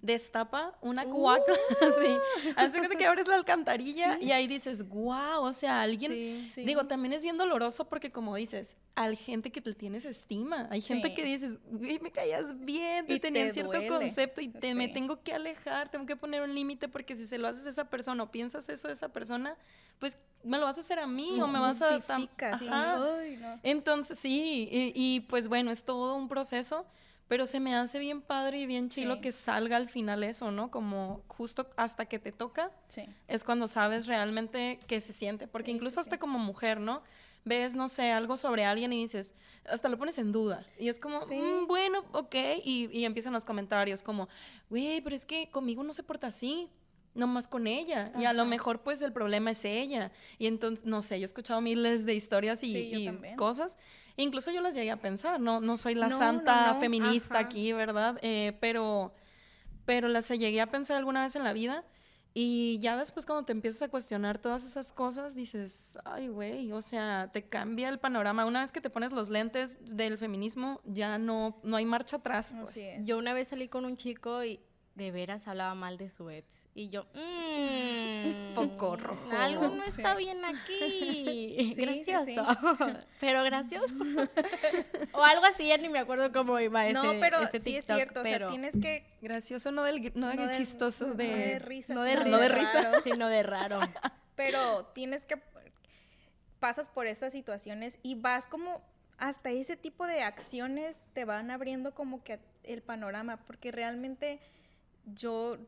destapa 0.00 0.76
una 0.80 1.04
cuaca. 1.04 1.52
sí. 2.00 2.52
Hace 2.56 2.88
que 2.88 3.06
abres 3.06 3.26
la 3.28 3.34
alcantarilla 3.34 4.18
y 4.20 4.32
ahí 4.32 4.46
dices, 4.46 4.88
wow, 4.88 5.42
o 5.42 5.52
sea, 5.52 5.82
alguien. 5.82 6.12
sí. 6.12 6.46
sí. 6.46 6.64
Digo, 6.64 6.86
también 6.86 7.12
es 7.12 7.22
bien 7.22 7.36
doloroso 7.36 7.88
porque, 7.88 8.10
como 8.10 8.36
dices, 8.36 8.76
hay 8.94 9.16
gente 9.16 9.50
que 9.50 9.60
te 9.60 9.74
tienes 9.74 10.04
estima. 10.04 10.68
Hay 10.70 10.80
gente 10.80 11.14
que 11.14 11.24
dices, 11.24 11.58
güey, 11.70 11.98
me 12.00 12.10
caías 12.10 12.58
bien, 12.60 13.06
Y 13.08 13.20
tenía 13.20 13.46
te 13.46 13.52
cierto 13.52 13.72
duele. 13.72 13.88
concepto 13.88 14.40
y 14.40 14.48
te, 14.48 14.74
me 14.74 14.88
tengo 14.88 15.22
que 15.22 15.32
alejar, 15.32 15.90
tengo 15.90 16.06
que 16.06 16.16
poner 16.16 16.42
un 16.42 16.54
límite 16.54 16.88
porque 16.88 17.16
si 17.16 17.26
se 17.26 17.38
lo 17.38 17.48
haces 17.48 17.66
a 17.66 17.70
esa 17.70 17.84
persona 17.90 18.22
o 18.22 18.30
piensas 18.30 18.68
eso 18.68 18.88
de 18.88 18.94
esa 18.94 19.08
persona, 19.08 19.56
pues 19.98 20.18
me 20.44 20.58
lo 20.58 20.64
vas 20.64 20.76
a 20.78 20.80
hacer 20.80 20.98
a 20.98 21.06
mí 21.06 21.40
o 21.40 21.46
me 21.48 21.58
vas 21.58 21.82
a... 21.82 22.00
tam-. 22.00 22.28
Ajá. 22.40 23.18
Ay, 23.18 23.36
no. 23.36 23.58
Entonces, 23.62 24.18
sí, 24.18 24.68
y, 24.70 24.92
y, 24.94 25.20
pues 25.20 25.48
bueno, 25.48 25.70
es 25.70 25.84
todo 25.84 26.14
un 26.14 26.28
proceso, 26.28 26.86
pero 27.28 27.46
se 27.46 27.60
me 27.60 27.74
hace 27.76 27.98
bien 27.98 28.20
padre 28.22 28.58
y 28.58 28.66
bien 28.66 28.88
chilo 28.88 29.16
Sí. 29.16 29.20
que 29.20 29.32
salga 29.32 29.76
al 29.76 29.88
final 29.88 30.24
eso, 30.24 30.50
¿no? 30.50 30.70
Como 30.70 31.22
justo 31.28 31.68
hasta 31.76 32.06
que 32.06 32.18
te 32.18 32.32
toca, 32.32 32.70
Sí. 32.88 33.02
es 33.28 33.44
cuando 33.44 33.68
sabes 33.68 34.06
realmente 34.06 34.78
qué 34.88 35.00
se 35.00 35.12
siente, 35.12 35.46
porque 35.46 35.70
Sí, 35.70 35.76
incluso 35.76 36.00
hasta 36.00 36.18
como 36.18 36.38
mujer, 36.38 36.80
¿no? 36.80 37.02
Ves, 37.44 37.74
no 37.74 37.88
sé, 37.88 38.10
algo 38.10 38.36
sobre 38.36 38.64
alguien 38.64 38.92
y 38.92 39.02
dices, 39.02 39.34
hasta 39.70 39.88
lo 39.88 39.96
pones 39.96 40.18
en 40.18 40.32
duda. 40.32 40.66
Y 40.78 40.88
es 40.88 40.98
como. 40.98 41.20
"Mm, 41.20 41.66
bueno, 41.66 42.04
ok. 42.12 42.34
Y, 42.64 42.90
y 42.92 43.04
empiezan 43.04 43.32
los 43.32 43.44
comentarios 43.44 44.02
como, 44.02 44.28
güey, 44.68 45.00
pero 45.00 45.14
es 45.14 45.24
que 45.24 45.48
conmigo 45.50 45.82
no 45.84 45.92
se 45.92 46.02
porta 46.02 46.26
así, 46.26 46.68
nomás 47.14 47.48
con 47.48 47.66
ella. 47.66 48.12
Y 48.18 48.24
a 48.24 48.32
lo 48.32 48.42
Ajá. 48.42 48.50
mejor, 48.50 48.82
pues, 48.82 49.02
el 49.02 49.12
problema 49.12 49.50
es 49.50 49.64
ella. 49.64 50.12
Y 50.38 50.46
entonces, 50.46 50.84
no 50.86 51.02
sé, 51.02 51.18
yo 51.18 51.24
he 51.24 51.26
escuchado 51.26 51.60
miles 51.60 52.06
de 52.06 52.14
historias 52.14 52.62
y, 52.62 52.72
Sí, 52.72 53.08
cosas. 53.36 53.78
Incluso 54.16 54.50
yo 54.50 54.60
las 54.60 54.74
llegué 54.74 54.90
a 54.90 55.00
pensar, 55.00 55.38
no, 55.40 55.60
no 55.60 55.76
soy 55.76 55.94
la 55.94 56.08
No, 56.08 56.14
no, 56.16 56.18
santa 56.18 56.72
no, 56.74 56.80
feminista 56.80 57.34
ajá. 57.38 57.46
aquí, 57.46 57.72
¿verdad? 57.72 58.18
Eh, 58.22 58.56
pero, 58.60 59.14
pero 59.84 60.08
las 60.08 60.28
llegué 60.28 60.60
a 60.60 60.66
pensar 60.70 60.96
alguna 60.96 61.22
vez 61.22 61.36
en 61.36 61.44
la 61.44 61.52
vida. 61.52 61.84
Y 62.34 62.78
ya 62.80 62.96
después 62.96 63.26
cuando 63.26 63.44
te 63.46 63.52
empiezas 63.52 63.82
a 63.82 63.88
cuestionar 63.88 64.38
todas 64.38 64.64
esas 64.64 64.92
cosas, 64.92 65.34
dices, 65.34 65.98
ay, 66.04 66.28
güey, 66.28 66.70
o 66.72 66.82
sea, 66.82 67.30
te 67.32 67.48
cambia 67.48 67.88
el 67.88 67.98
panorama. 67.98 68.44
Una 68.44 68.60
vez 68.60 68.70
que 68.70 68.80
te 68.80 68.90
pones 68.90 69.10
los 69.12 69.28
lentes 69.28 69.78
del 69.82 70.18
feminismo, 70.18 70.80
ya 70.84 71.18
no, 71.18 71.58
no 71.64 71.76
hay 71.76 71.84
marcha 71.84 72.16
atrás. 72.16 72.54
Pues. 72.56 72.70
Así 72.70 72.80
es. 72.82 73.06
Yo 73.06 73.18
una 73.18 73.32
vez 73.34 73.48
salí 73.48 73.66
con 73.68 73.84
un 73.84 73.96
chico 73.96 74.44
y 74.44 74.60
de 74.98 75.10
veras 75.12 75.48
hablaba 75.48 75.74
mal 75.74 75.96
de 75.96 76.10
su 76.10 76.28
ex. 76.28 76.66
Y 76.74 76.90
yo, 76.90 77.06
mmm, 77.14 78.52
Foco 78.54 78.96
rojo. 78.96 79.30
Algo 79.32 79.68
no 79.68 79.84
Sí. 79.84 79.90
está 79.90 80.14
bien 80.14 80.44
aquí. 80.44 80.78
Sí, 81.74 81.74
sí, 81.74 81.82
gracioso. 81.82 82.24
sí. 82.26 82.84
Pero 83.20 83.42
gracioso. 83.44 83.94
o 85.12 85.22
algo 85.22 85.44
así, 85.46 85.68
ya 85.68 85.76
ni 85.78 85.88
me 85.88 85.98
acuerdo 86.00 86.32
cómo 86.32 86.58
iba 86.60 86.84
ese 86.86 86.92
no, 86.94 87.18
pero 87.20 87.40
ese 87.40 87.60
sí 87.60 87.76
es 87.76 87.84
cierto, 87.84 88.20
o 88.20 88.22
sea, 88.24 88.32
pero 88.32 88.50
tienes 88.50 88.74
que... 88.80 89.04
Gracioso, 89.22 89.70
no 89.72 89.82
del, 89.84 90.12
no 90.14 90.28
del 90.28 90.36
no 90.36 90.46
de- 90.48 90.54
chistoso, 90.54 91.08
no 91.08 91.14
de... 91.14 91.58
risa, 91.60 91.94
no 91.94 92.02
de 92.02 92.16
sino 92.22 92.38
de 92.38 92.48
risa. 92.48 92.82
raro. 92.82 93.00
sino 93.02 93.28
de 93.28 93.42
raro. 93.42 93.80
pero 94.34 94.86
tienes 94.94 95.24
que 95.26 95.36
pasas 96.58 96.88
por 96.90 97.06
estas 97.06 97.32
situaciones 97.32 97.98
y 98.02 98.16
vas 98.16 98.46
como 98.46 98.82
hasta 99.18 99.50
ese 99.50 99.76
tipo 99.76 100.06
de 100.06 100.22
acciones 100.22 100.98
te 101.12 101.24
van 101.24 101.50
abriendo 101.50 101.94
como 101.94 102.22
que 102.24 102.38
el 102.64 102.82
panorama 102.82 103.36
porque 103.46 103.70
realmente 103.72 104.40
yo 105.14 105.58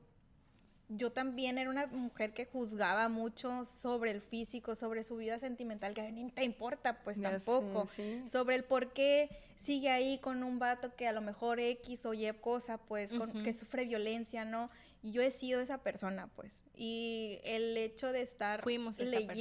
yo 0.93 1.13
también 1.13 1.57
era 1.57 1.71
una 1.71 1.87
mujer 1.87 2.35
que 2.35 2.47
juzgaba 2.47 3.09
mucho 3.09 3.65
sobre 3.65 4.11
el 4.11 4.21
físico, 4.21 4.75
sobre 4.75 5.05
su 5.05 5.17
vida 5.17 5.39
sentimental, 5.39 5.95
que 5.95 6.01
a 6.01 6.11
mí 6.11 6.33
te 6.35 6.43
importa, 6.43 6.99
pues 7.05 7.17
Ya 7.21 7.39
sé, 7.39 7.47
tampoco. 7.47 7.89
sí. 7.95 8.21
Sobre 8.27 8.57
el 8.57 8.65
por 8.65 8.93
qué 8.93 9.31
sigue 9.55 9.89
ahí 9.91 10.19
con 10.19 10.43
un 10.43 10.59
vato 10.59 10.97
que 10.97 11.07
a 11.07 11.13
lo 11.13 11.21
mejor 11.21 11.61
X 11.61 12.05
o 12.07 12.13
Y 12.13 12.29
cosa, 12.41 12.77
pues, 12.79 13.13
con- 13.13 13.31
que 13.45 13.53
sufre 13.53 13.85
violencia, 13.85 14.45
¿no? 14.45 14.69
Y 15.01 15.13
yo 15.13 15.23
he 15.23 15.31
sido 15.31 15.61
esa 15.61 15.79
persona, 15.79 16.27
pues. 16.35 16.51
Y 16.75 17.39
el 17.45 17.77
hecho 17.77 18.11
de 18.11 18.23
estar 18.23 18.61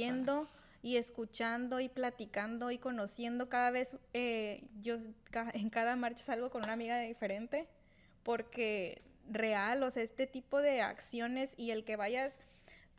leyendo 0.06 0.48
y 0.82 0.98
escuchando 0.98 1.80
y 1.80 1.88
platicando 1.88 2.70
y 2.70 2.78
conociendo 2.78 3.48
cada 3.48 3.72
vez, 3.72 3.96
eh, 4.14 4.62
yo 4.80 4.98
ca- 5.32 5.50
en 5.52 5.68
cada 5.68 5.96
marcha 5.96 6.22
salgo 6.22 6.48
con 6.48 6.62
una 6.62 6.74
amiga 6.74 7.00
diferente, 7.00 7.66
porque 8.22 9.02
real, 9.28 9.82
o 9.82 9.90
sea, 9.90 10.02
este 10.02 10.26
tipo 10.26 10.60
de 10.60 10.82
acciones 10.82 11.54
y 11.56 11.70
el 11.70 11.84
que 11.84 11.96
vayas, 11.96 12.38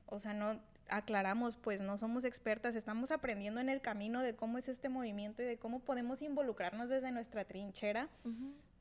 o 0.05 0.19
sea, 0.19 0.33
no 0.33 0.59
aclaramos, 0.89 1.55
pues 1.55 1.81
no 1.81 1.97
somos 1.97 2.25
expertas, 2.25 2.75
estamos 2.75 3.11
aprendiendo 3.11 3.61
en 3.61 3.69
el 3.69 3.81
camino 3.81 4.21
de 4.21 4.35
cómo 4.35 4.57
es 4.57 4.67
este 4.67 4.89
movimiento 4.89 5.41
y 5.41 5.45
de 5.45 5.57
cómo 5.57 5.79
podemos 5.79 6.21
involucrarnos 6.21 6.89
desde 6.89 7.11
nuestra 7.11 7.45
trinchera. 7.45 8.09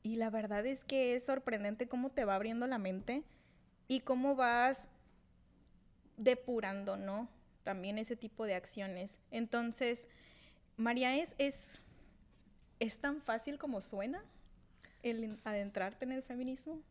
Y 0.03 0.15
la 0.15 0.29
verdad 0.29 0.65
es 0.65 0.83
que 0.83 1.15
es 1.15 1.23
sorprendente 1.23 1.87
cómo 1.87 2.09
te 2.09 2.25
va 2.25 2.35
abriendo 2.35 2.67
la 2.67 2.79
mente 2.79 3.23
y 3.87 4.01
cómo 4.01 4.35
vas 4.35 4.89
depurando, 6.17 6.97
¿no? 6.97 7.29
también 7.63 7.97
ese 7.97 8.15
tipo 8.15 8.45
de 8.45 8.55
acciones. 8.55 9.19
Entonces, 9.31 10.07
María, 10.77 11.15
¿es, 11.17 11.35
es, 11.37 11.81
¿es 12.79 12.99
tan 12.99 13.21
fácil 13.21 13.57
como 13.57 13.81
suena 13.81 14.23
el 15.03 15.39
adentrarte 15.43 16.05
en 16.05 16.11
el 16.11 16.23
feminismo? 16.23 16.81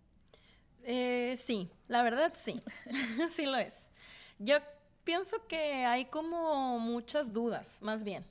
Eh, 0.85 1.39
sí, 1.43 1.71
la 1.89 2.03
verdad 2.03 2.33
sí, 2.35 2.63
sí 3.35 3.47
lo 3.47 3.57
es. 3.57 3.89
Yo 4.39 4.57
pienso 5.05 5.47
que 5.47 5.85
hay 5.85 6.07
como 6.07 6.79
muchas 6.79 7.33
dudas, 7.33 7.79
más 7.81 8.05
bien. 8.05 8.25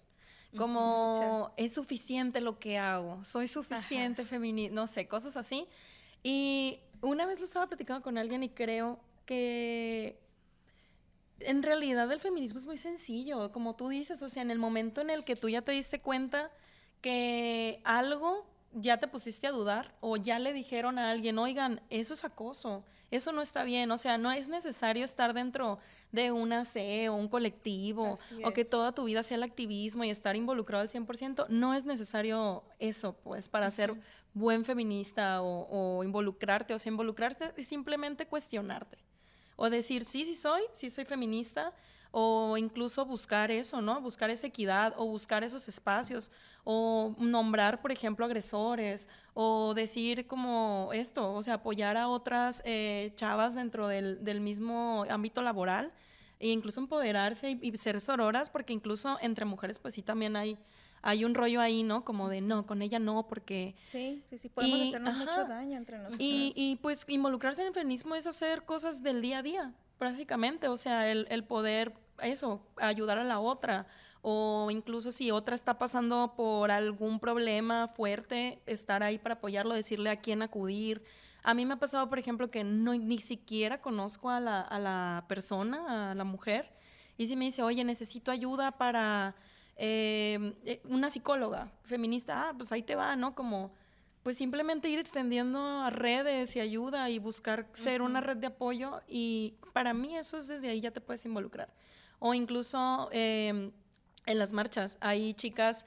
Como 0.58 1.54
es 1.58 1.76
suficiente 1.76 2.42
lo 2.42 2.58
que 2.58 2.80
hago, 2.80 3.24
soy 3.24 3.48
suficiente 3.48 4.24
feminista, 4.24 4.74
no 4.74 4.88
sé, 4.88 5.08
cosas 5.08 5.38
así. 5.38 5.68
Y 6.24 6.80
una 7.02 7.28
vez 7.28 7.40
lo 7.40 7.46
estaba 7.46 7.68
platicando 7.68 8.02
con 8.02 8.18
alguien 8.18 8.42
y 8.42 8.50
creo 8.50 9.00
que 9.28 10.20
en 11.40 11.64
realidad 11.64 12.12
el 12.12 12.20
feminismo 12.20 12.60
es 12.60 12.66
muy 12.66 12.78
sencillo, 12.78 13.52
como 13.52 13.76
tú 13.76 13.90
dices, 13.90 14.22
o 14.22 14.30
sea, 14.30 14.42
en 14.42 14.52
el 14.52 14.60
momento 14.60 15.02
en 15.02 15.10
el 15.10 15.24
que 15.24 15.36
tú 15.36 15.50
ya 15.50 15.62
te 15.62 15.72
diste 15.72 16.02
cuenta 16.02 16.52
que 17.02 17.82
algo 17.84 18.46
ya 18.74 18.98
te 18.98 19.08
pusiste 19.08 19.48
a 19.48 19.52
dudar 19.52 19.96
o 20.00 20.18
ya 20.18 20.40
le 20.40 20.54
dijeron 20.54 21.00
a 21.00 21.12
alguien, 21.12 21.38
oigan, 21.40 21.82
eso 21.90 22.14
es 22.14 22.24
acoso, 22.24 22.84
eso 23.12 23.32
no 23.32 23.42
está 23.42 23.64
bien, 23.64 23.90
o 23.92 23.98
sea, 23.98 24.18
no 24.18 24.32
es 24.32 24.48
necesario 24.48 25.04
estar 25.04 25.34
dentro 25.34 25.80
de 26.12 26.32
una 26.32 26.66
C 26.66 27.10
o 27.10 27.16
un 27.16 27.28
colectivo 27.28 28.18
o 28.44 28.52
que 28.52 28.66
toda 28.66 28.92
tu 28.94 29.06
vida 29.06 29.24
sea 29.24 29.38
el 29.38 29.44
activismo 29.44 30.04
y 30.04 30.10
estar 30.10 30.36
involucrado 30.36 30.82
al 30.82 30.90
100%, 30.90 31.48
no 31.50 31.74
es 31.74 31.86
necesario 31.86 32.64
eso, 32.80 33.14
pues, 33.24 33.50
para 33.50 33.72
ser 33.72 33.96
buen 34.34 34.64
feminista 34.64 35.42
o, 35.42 36.04
involucrarte, 36.04 36.74
o 36.74 36.80
sea, 36.80 36.92
involucrarte 36.92 37.62
simplemente 37.64 38.28
cuestionarte. 38.28 38.98
O 39.56 39.70
decir, 39.70 40.06
sí, 40.06 40.24
sí 40.24 40.36
soy, 40.36 40.62
sí 40.72 40.90
soy 40.90 41.06
feminista, 41.06 41.74
o 42.12 42.58
incluso 42.58 43.06
buscar 43.06 43.52
eso, 43.52 43.82
¿no? 43.82 44.02
Buscar 44.02 44.30
esa 44.30 44.48
equidad 44.48 44.94
o 44.98 45.06
buscar 45.06 45.44
esos 45.44 45.68
espacios 45.68 46.32
o 46.64 47.16
nombrar, 47.18 47.82
por 47.82 47.92
ejemplo, 47.92 48.26
agresores 48.26 49.08
o 49.34 49.74
decir 49.74 50.28
como 50.28 50.90
esto, 50.94 51.34
o 51.34 51.42
sea, 51.42 51.56
apoyar 51.56 51.98
a 51.98 52.08
otras 52.08 52.62
eh, 52.66 53.12
chavas 53.16 53.56
dentro 53.56 53.88
del, 53.88 54.24
del, 54.24 54.42
mismo 54.42 55.06
ámbito 55.10 55.42
laboral 55.42 55.92
e 56.40 56.50
incluso 56.50 56.80
empoderarse 56.80 57.58
y, 57.62 57.78
ser 57.78 58.00
sororas, 58.02 58.50
porque 58.50 58.74
incluso 58.74 59.18
entre 59.22 59.46
mujeres 59.46 59.80
pues 59.80 59.94
sí 59.94 60.02
también 60.02 60.36
hay 60.36 60.58
hay 61.02 61.24
un 61.24 61.34
rollo 61.34 61.62
ahí, 61.62 61.82
¿no? 61.84 62.04
Como 62.04 62.28
de 62.28 62.42
no, 62.42 62.66
con 62.66 62.82
ella 62.82 63.00
no, 63.00 63.26
porque... 63.26 63.74
Sí, 63.84 64.22
sí, 64.28 64.38
sí, 64.38 64.50
podemos 64.50 64.90
hacernos 64.90 65.16
mucho 65.16 65.46
daño 65.46 65.78
entre 65.78 65.98
nosotros. 65.98 66.20
Y, 66.20 66.52
y, 66.58 66.76
pues 66.76 67.06
involucrarse 67.08 67.62
en 67.62 67.70
el 67.70 67.74
feminismo 67.74 68.16
es 68.16 68.28
hacer 68.28 68.64
cosas 68.64 69.02
del 69.02 69.22
día 69.22 69.38
a 69.38 69.42
día, 69.42 69.74
prácticamente, 70.00 70.68
o 70.68 70.78
sea, 70.78 71.12
el, 71.12 71.28
el 71.30 71.44
poder, 71.44 71.94
eso, 72.22 72.60
ayudar 72.78 73.20
a 73.20 73.24
la 73.24 73.40
otra, 73.40 73.86
o 74.22 74.70
incluso 74.72 75.12
si 75.12 75.30
otra 75.30 75.54
está 75.54 75.78
pasando 75.78 76.34
por 76.36 76.72
algún 76.72 77.20
problema 77.20 77.88
fuerte, 77.88 78.60
estar 78.66 79.04
ahí 79.04 79.20
para 79.20 79.36
apoyarlo, 79.36 79.76
decirle 79.76 80.10
a 80.10 80.20
quién 80.20 80.42
acudir. 80.42 81.04
A 81.44 81.54
mí 81.54 81.66
me 81.66 81.76
ha 81.76 81.80
pasado, 81.80 82.10
por 82.10 82.18
ejemplo, 82.18 82.50
que 82.50 82.64
no, 82.64 82.96
ni 82.96 83.20
siquiera 83.20 83.80
conozco 83.82 84.32
a 84.32 84.40
la, 84.40 84.62
a 84.62 84.80
la 84.80 85.26
persona, 85.28 86.12
a 86.12 86.16
la 86.16 86.24
mujer, 86.24 86.74
y 87.16 87.28
si 87.28 87.36
me 87.36 87.46
dice, 87.46 87.62
oye, 87.62 87.84
necesito 87.84 88.32
ayuda 88.32 88.72
para 88.72 89.36
Em, 89.82 90.54
eh, 90.66 90.82
una 90.90 91.10
psicóloga 91.10 91.72
feminista, 91.84 92.50
ah, 92.50 92.54
pues 92.54 92.70
ahí 92.74 92.84
te 92.84 92.96
va, 92.96 93.16
¿no? 93.16 93.34
Como, 93.34 93.72
pues 94.24 94.38
simplemente 94.38 94.90
ir 94.90 95.00
extendiendo 95.00 95.60
a 95.60 95.90
redes 95.90 96.56
y 96.56 96.60
ayuda 96.60 97.10
y 97.10 97.20
buscar 97.20 97.68
ser 97.74 98.02
una 98.02 98.22
red 98.22 98.38
de 98.38 98.48
apoyo 98.48 99.02
y 99.08 99.56
para 99.74 99.94
mí 99.94 100.18
eso 100.18 100.38
es 100.38 100.48
desde 100.48 100.70
ahí 100.70 100.82
ya 100.82 100.92
te 100.92 101.02
puedes 101.02 101.26
involucrar. 101.26 101.74
O 102.20 102.34
incluso 102.34 103.10
em, 103.12 103.72
en 104.26 104.40
las 104.40 104.52
marchas 104.52 104.98
hay 105.00 105.34
chicas 105.34 105.86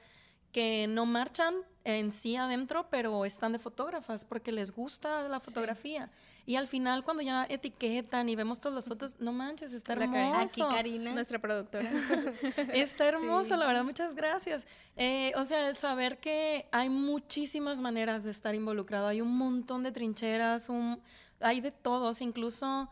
que 0.51 0.87
no 0.87 1.05
marchan 1.05 1.55
en 1.83 2.11
sí 2.11 2.35
adentro, 2.35 2.87
pero 2.89 3.25
están 3.25 3.53
de 3.53 3.59
fotógrafas 3.59 4.25
porque 4.25 4.51
les 4.51 4.71
gusta 4.71 5.27
la 5.27 5.39
fotografía. 5.39 6.09
Y 6.45 6.55
al 6.57 6.67
final, 6.67 7.05
cuando 7.05 7.23
ya 7.23 7.45
etiquetan 7.49 8.27
y 8.27 8.35
vemos 8.35 8.59
todas 8.59 8.75
las 8.75 8.87
fotos, 8.89 9.17
no 9.19 9.31
manches, 9.31 9.71
está 9.71 9.93
hermoso. 9.93 10.65
Aquí 10.65 10.75
Karina, 10.75 11.13
nuestra 11.13 11.39
productora. 11.39 11.89
está 12.73 13.07
hermoso, 13.07 13.55
la 13.55 13.65
verdad, 13.65 13.85
muchas 13.85 14.13
gracias. 14.13 14.67
Eh, 14.97 15.31
o 15.37 15.45
sea, 15.45 15.69
el 15.69 15.77
saber 15.77 16.19
que 16.19 16.67
hay 16.73 16.89
muchísimas 16.89 17.79
maneras 17.79 18.25
de 18.25 18.31
estar 18.31 18.55
involucrado, 18.55 19.07
hay 19.07 19.21
un 19.21 19.37
montón 19.37 19.83
de 19.83 19.93
trincheras, 19.93 20.67
un, 20.67 21.01
hay 21.39 21.61
de 21.61 21.71
todos. 21.71 22.19
Incluso 22.19 22.89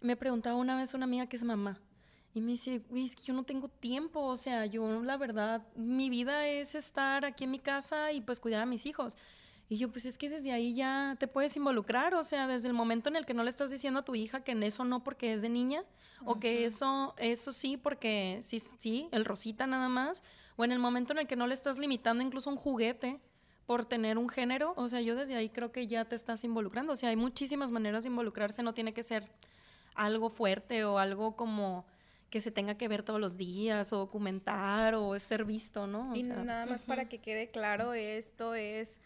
me 0.00 0.16
preguntaba 0.16 0.56
una 0.56 0.76
vez 0.76 0.94
una 0.94 1.04
amiga 1.04 1.26
que 1.26 1.36
es 1.36 1.44
mamá. 1.44 1.78
Y 2.34 2.40
me 2.40 2.52
dice, 2.52 2.82
güey, 2.88 3.04
es 3.04 3.14
que 3.14 3.22
yo 3.22 3.34
no 3.34 3.44
tengo 3.44 3.68
tiempo, 3.68 4.20
o 4.20 4.36
sea, 4.36 4.66
yo 4.66 5.02
la 5.02 5.16
verdad, 5.16 5.62
mi 5.76 6.10
vida 6.10 6.48
es 6.48 6.74
estar 6.74 7.24
aquí 7.24 7.44
en 7.44 7.52
mi 7.52 7.60
casa 7.60 8.12
y 8.12 8.20
pues 8.22 8.40
cuidar 8.40 8.62
a 8.62 8.66
mis 8.66 8.86
hijos. 8.86 9.16
Y 9.74 9.76
yo, 9.76 9.90
pues 9.90 10.04
es 10.04 10.18
que 10.18 10.30
desde 10.30 10.52
ahí 10.52 10.72
ya 10.72 11.16
te 11.18 11.26
puedes 11.26 11.56
involucrar, 11.56 12.14
o 12.14 12.22
sea, 12.22 12.46
desde 12.46 12.68
el 12.68 12.74
momento 12.74 13.08
en 13.08 13.16
el 13.16 13.26
que 13.26 13.34
no 13.34 13.42
le 13.42 13.50
estás 13.50 13.72
diciendo 13.72 13.98
a 13.98 14.04
tu 14.04 14.14
hija 14.14 14.44
que 14.44 14.52
en 14.52 14.62
eso 14.62 14.84
no 14.84 15.02
porque 15.02 15.32
es 15.32 15.42
de 15.42 15.48
niña, 15.48 15.82
o 16.24 16.38
que 16.38 16.64
eso, 16.64 17.12
eso 17.18 17.50
sí 17.50 17.76
porque 17.76 18.38
sí, 18.40 18.60
sí, 18.60 19.08
el 19.10 19.24
rosita 19.24 19.66
nada 19.66 19.88
más, 19.88 20.22
o 20.54 20.64
en 20.64 20.70
el 20.70 20.78
momento 20.78 21.12
en 21.12 21.18
el 21.18 21.26
que 21.26 21.34
no 21.34 21.48
le 21.48 21.54
estás 21.54 21.80
limitando 21.80 22.22
incluso 22.22 22.50
un 22.50 22.56
juguete 22.56 23.18
por 23.66 23.84
tener 23.84 24.16
un 24.16 24.28
género, 24.28 24.74
o 24.76 24.86
sea, 24.86 25.00
yo 25.00 25.16
desde 25.16 25.34
ahí 25.34 25.48
creo 25.48 25.72
que 25.72 25.88
ya 25.88 26.04
te 26.04 26.14
estás 26.14 26.44
involucrando, 26.44 26.92
o 26.92 26.96
sea, 26.96 27.08
hay 27.08 27.16
muchísimas 27.16 27.72
maneras 27.72 28.04
de 28.04 28.10
involucrarse, 28.10 28.62
no 28.62 28.74
tiene 28.74 28.94
que 28.94 29.02
ser 29.02 29.28
algo 29.96 30.30
fuerte 30.30 30.84
o 30.84 30.98
algo 30.98 31.34
como 31.34 31.84
que 32.30 32.40
se 32.40 32.52
tenga 32.52 32.76
que 32.76 32.86
ver 32.86 33.02
todos 33.02 33.18
los 33.18 33.36
días 33.36 33.92
o 33.92 33.98
documentar 33.98 34.94
o 34.94 35.18
ser 35.18 35.44
visto, 35.44 35.88
¿no? 35.88 36.14
y 36.14 36.22
nada 36.22 36.64
más 36.64 36.84
para 36.84 37.08
que 37.08 37.18
quede 37.18 37.50
claro, 37.50 37.92
esto 37.94 38.54
es 38.54 39.00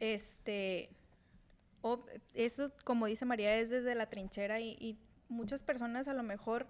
este, 0.00 0.90
eso, 2.34 2.72
como 2.84 3.06
dice 3.06 3.24
María, 3.24 3.56
es 3.56 3.70
desde 3.70 3.94
la 3.94 4.06
trinchera 4.06 4.60
y, 4.60 4.98
muchas 5.30 5.62
personas 5.62 6.08
a 6.08 6.14
lo 6.14 6.22
mejor 6.22 6.66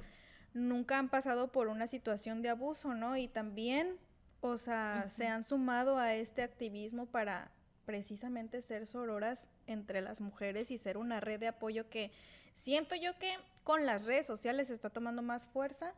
nunca 0.52 0.98
han 0.98 1.08
pasado 1.08 1.52
por 1.52 1.68
una 1.68 1.86
situación 1.86 2.42
de 2.42 2.48
abuso, 2.48 2.92
¿no? 2.92 3.16
Y 3.16 3.28
también, 3.28 3.96
o 4.40 4.58
sea, 4.58 5.08
se 5.08 5.28
han 5.28 5.44
sumado 5.44 5.96
a 5.96 6.16
este 6.16 6.42
activismo 6.42 7.06
para 7.06 7.52
precisamente 7.86 8.60
ser 8.60 8.88
sororas 8.88 9.46
entre 9.68 10.00
las 10.00 10.20
mujeres 10.20 10.72
y 10.72 10.76
ser 10.76 10.98
una 10.98 11.20
red 11.20 11.38
de 11.38 11.46
apoyo 11.46 11.88
que 11.88 12.10
siento 12.52 12.96
yo 12.96 13.16
que 13.20 13.36
con 13.62 13.86
las 13.86 14.06
redes 14.06 14.26
sociales 14.26 14.70
está 14.70 14.90
tomando 14.90 15.22
más 15.22 15.46
fuerza 15.46 15.94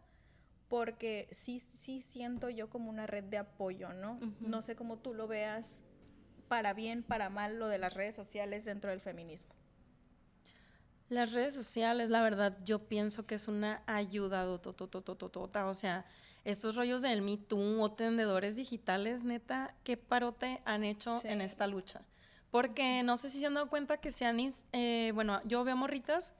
porque 0.69 1.29
sí, 1.33 1.61
sí 1.61 2.03
siento 2.03 2.51
yo 2.51 2.69
como 2.69 2.91
una 2.91 3.07
red 3.07 3.25
de 3.25 3.39
apoyo, 3.39 3.93
¿no? 3.95 4.21
No 4.41 4.61
sé 4.61 4.77
cómo 4.77 4.99
tú 4.99 5.15
lo 5.15 5.27
veas 5.27 5.83
para 6.51 6.75
bien, 6.75 7.05
para 7.05 7.31
mal, 7.31 7.61
lo 7.61 7.69
de 7.69 7.79
las 7.79 7.95
redes 7.95 8.17
sociales 8.17 8.65
dentro 8.65 8.91
del 8.91 9.01
feminismo? 9.01 9.55
Las 11.09 11.33
redes 11.33 11.55
sociales, 11.55 12.11
la 12.11 12.23
verdad, 12.23 12.59
yo 12.65 12.89
pienso 12.89 13.25
que 13.25 13.37
es 13.37 13.47
una 13.47 13.85
ayuda, 13.87 14.51
o 14.51 15.75
sea, 15.75 16.05
estos 16.45 16.75
rollos 16.75 17.03
del 17.03 17.23
Me 17.23 17.37
Too 17.37 17.81
o 17.81 17.93
tendedores 17.93 18.57
digitales, 18.57 19.23
neta, 19.23 19.77
qué 19.85 19.97
parote 19.97 20.61
han 20.65 20.83
hecho 20.83 21.15
en 21.23 21.41
esta 21.41 21.69
lucha. 21.69 22.03
Porque 22.51 23.05
no 23.05 23.17
sé 23.17 23.31
si 23.31 23.39
se 23.39 23.47
han 23.47 23.55
dado 23.55 23.71
cuenta 23.71 23.99
que 23.99 24.11
se 24.11 24.25
han, 24.25 24.41
eh, 24.73 25.13
bueno, 25.15 25.41
yo 25.45 25.63
veo 25.63 25.77
morritas 25.77 26.35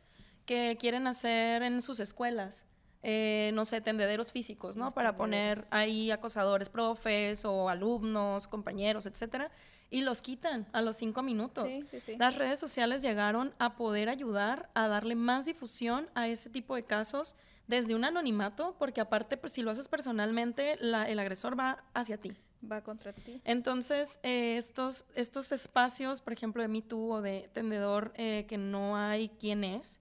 que 0.45 0.77
quieren 0.77 1.07
hacer 1.07 1.63
en 1.63 1.83
sus 1.83 2.01
escuelas, 2.01 2.67
eh, 3.05 3.53
no 3.55 3.65
sé, 3.65 3.81
tendederos 3.81 4.33
físicos, 4.33 4.77
¿no? 4.77 4.91
Para 4.91 5.17
poner 5.17 5.63
ahí 5.71 6.11
acosadores, 6.11 6.69
profes 6.69 7.45
o 7.45 7.69
alumnos, 7.69 8.49
compañeros, 8.49 9.07
etcétera 9.07 9.53
y 9.91 10.03
los 10.03 10.23
quitan 10.23 10.67
a 10.73 10.81
los 10.81 10.97
cinco 10.97 11.23
minutos. 11.23 11.75
Las 12.19 12.37
redes 12.37 12.59
sociales 12.59 13.03
llegaron 13.03 13.53
a 13.59 13.75
poder 13.77 14.09
ayudar 14.09 14.71
a 14.75 14.89
darle 14.89 15.17
más 15.17 15.47
difusión 15.47 16.09
a 16.15 16.29
ese 16.29 16.49
tipo 16.49 16.77
de 16.77 16.85
casos 16.85 17.35
desde 17.67 17.95
un 17.95 18.05
anonimato, 18.05 18.75
porque 18.79 19.01
aparte, 19.01 19.37
pues, 19.37 19.53
si 19.53 19.63
lo 19.63 19.71
haces 19.71 19.89
personalmente, 19.89 20.73
el 20.81 21.19
agresor 21.19 21.59
va 21.59 21.85
hacia 21.95 22.19
ti. 22.19 22.33
Va 22.71 22.83
contra 22.83 23.13
ti. 23.13 23.41
Entonces, 23.45 24.21
eh, 24.23 24.57
estos, 24.57 25.07
estos 25.15 25.51
espacios, 25.51 26.21
por 26.21 26.33
ejemplo, 26.33 26.63
de 26.63 26.69
Me 26.69 26.83
Too 26.83 27.11
o 27.11 27.23
de 27.23 27.49
Tendedor, 27.53 28.13
eh, 28.17 28.45
que 28.49 28.59
no 28.59 28.97
hay 28.97 29.31
quién 29.41 29.65
es, 29.65 30.01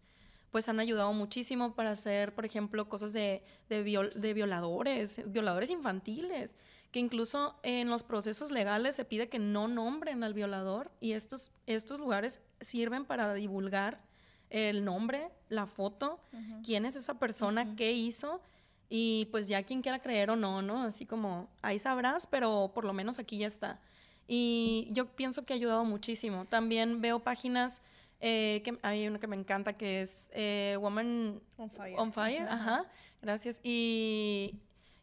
pues 0.51 0.67
han 0.67 0.79
ayudado 0.79 1.13
muchísimo 1.13 1.75
para 1.75 1.91
hacer, 1.91 2.33
por 2.33 2.43
ejemplo, 2.43 2.89
cosas 2.89 3.13
de, 3.13 3.43
de, 3.69 4.11
de 4.15 4.33
violadores, 4.33 5.21
violadores 5.31 5.69
infantiles 5.69 6.55
que 6.91 6.99
incluso 6.99 7.55
en 7.63 7.89
los 7.89 8.03
procesos 8.03 8.51
legales 8.51 8.95
se 8.95 9.05
pide 9.05 9.29
que 9.29 9.39
no 9.39 9.67
nombren 9.67 10.23
al 10.23 10.33
violador 10.33 10.91
y 10.99 11.13
estos, 11.13 11.51
estos 11.67 11.99
lugares 11.99 12.41
sirven 12.61 13.05
para 13.05 13.33
divulgar 13.33 14.01
el 14.49 14.83
nombre, 14.83 15.29
la 15.49 15.67
foto, 15.67 16.19
quién 16.63 16.85
es 16.85 16.95
esa 16.95 17.19
persona, 17.19 17.75
qué 17.75 17.91
hizo 17.91 18.41
y 18.89 19.27
pues 19.31 19.47
ya 19.47 19.61
quien 19.61 19.83
quiera 19.83 19.99
creer 19.99 20.31
o 20.31 20.35
no, 20.35 20.63
¿no? 20.63 20.83
Así 20.83 21.05
como 21.05 21.47
ahí 21.61 21.77
sabrás, 21.77 22.25
pero 22.25 22.71
por 22.73 22.85
lo 22.85 22.93
menos 22.93 23.19
aquí 23.19 23.37
ya 23.37 23.47
está. 23.47 23.79
Y 24.27 24.87
yo 24.91 25.05
pienso 25.07 25.45
que 25.45 25.53
ha 25.53 25.55
ayudado 25.55 25.85
muchísimo. 25.85 26.45
También 26.45 27.01
veo 27.01 27.19
páginas 27.19 27.83
eh, 28.19 28.61
que 28.65 28.79
hay 28.81 29.07
una 29.07 29.19
que 29.19 29.27
me 29.27 29.35
encanta 29.35 29.73
que 29.73 30.01
es 30.01 30.31
eh, 30.33 30.75
Woman 30.79 31.39
on 31.57 31.69
Fire, 31.69 31.99
on 31.99 32.11
Fire 32.11 32.47
ajá 32.49 32.85
Gracias. 33.21 33.59
Y, 33.63 34.55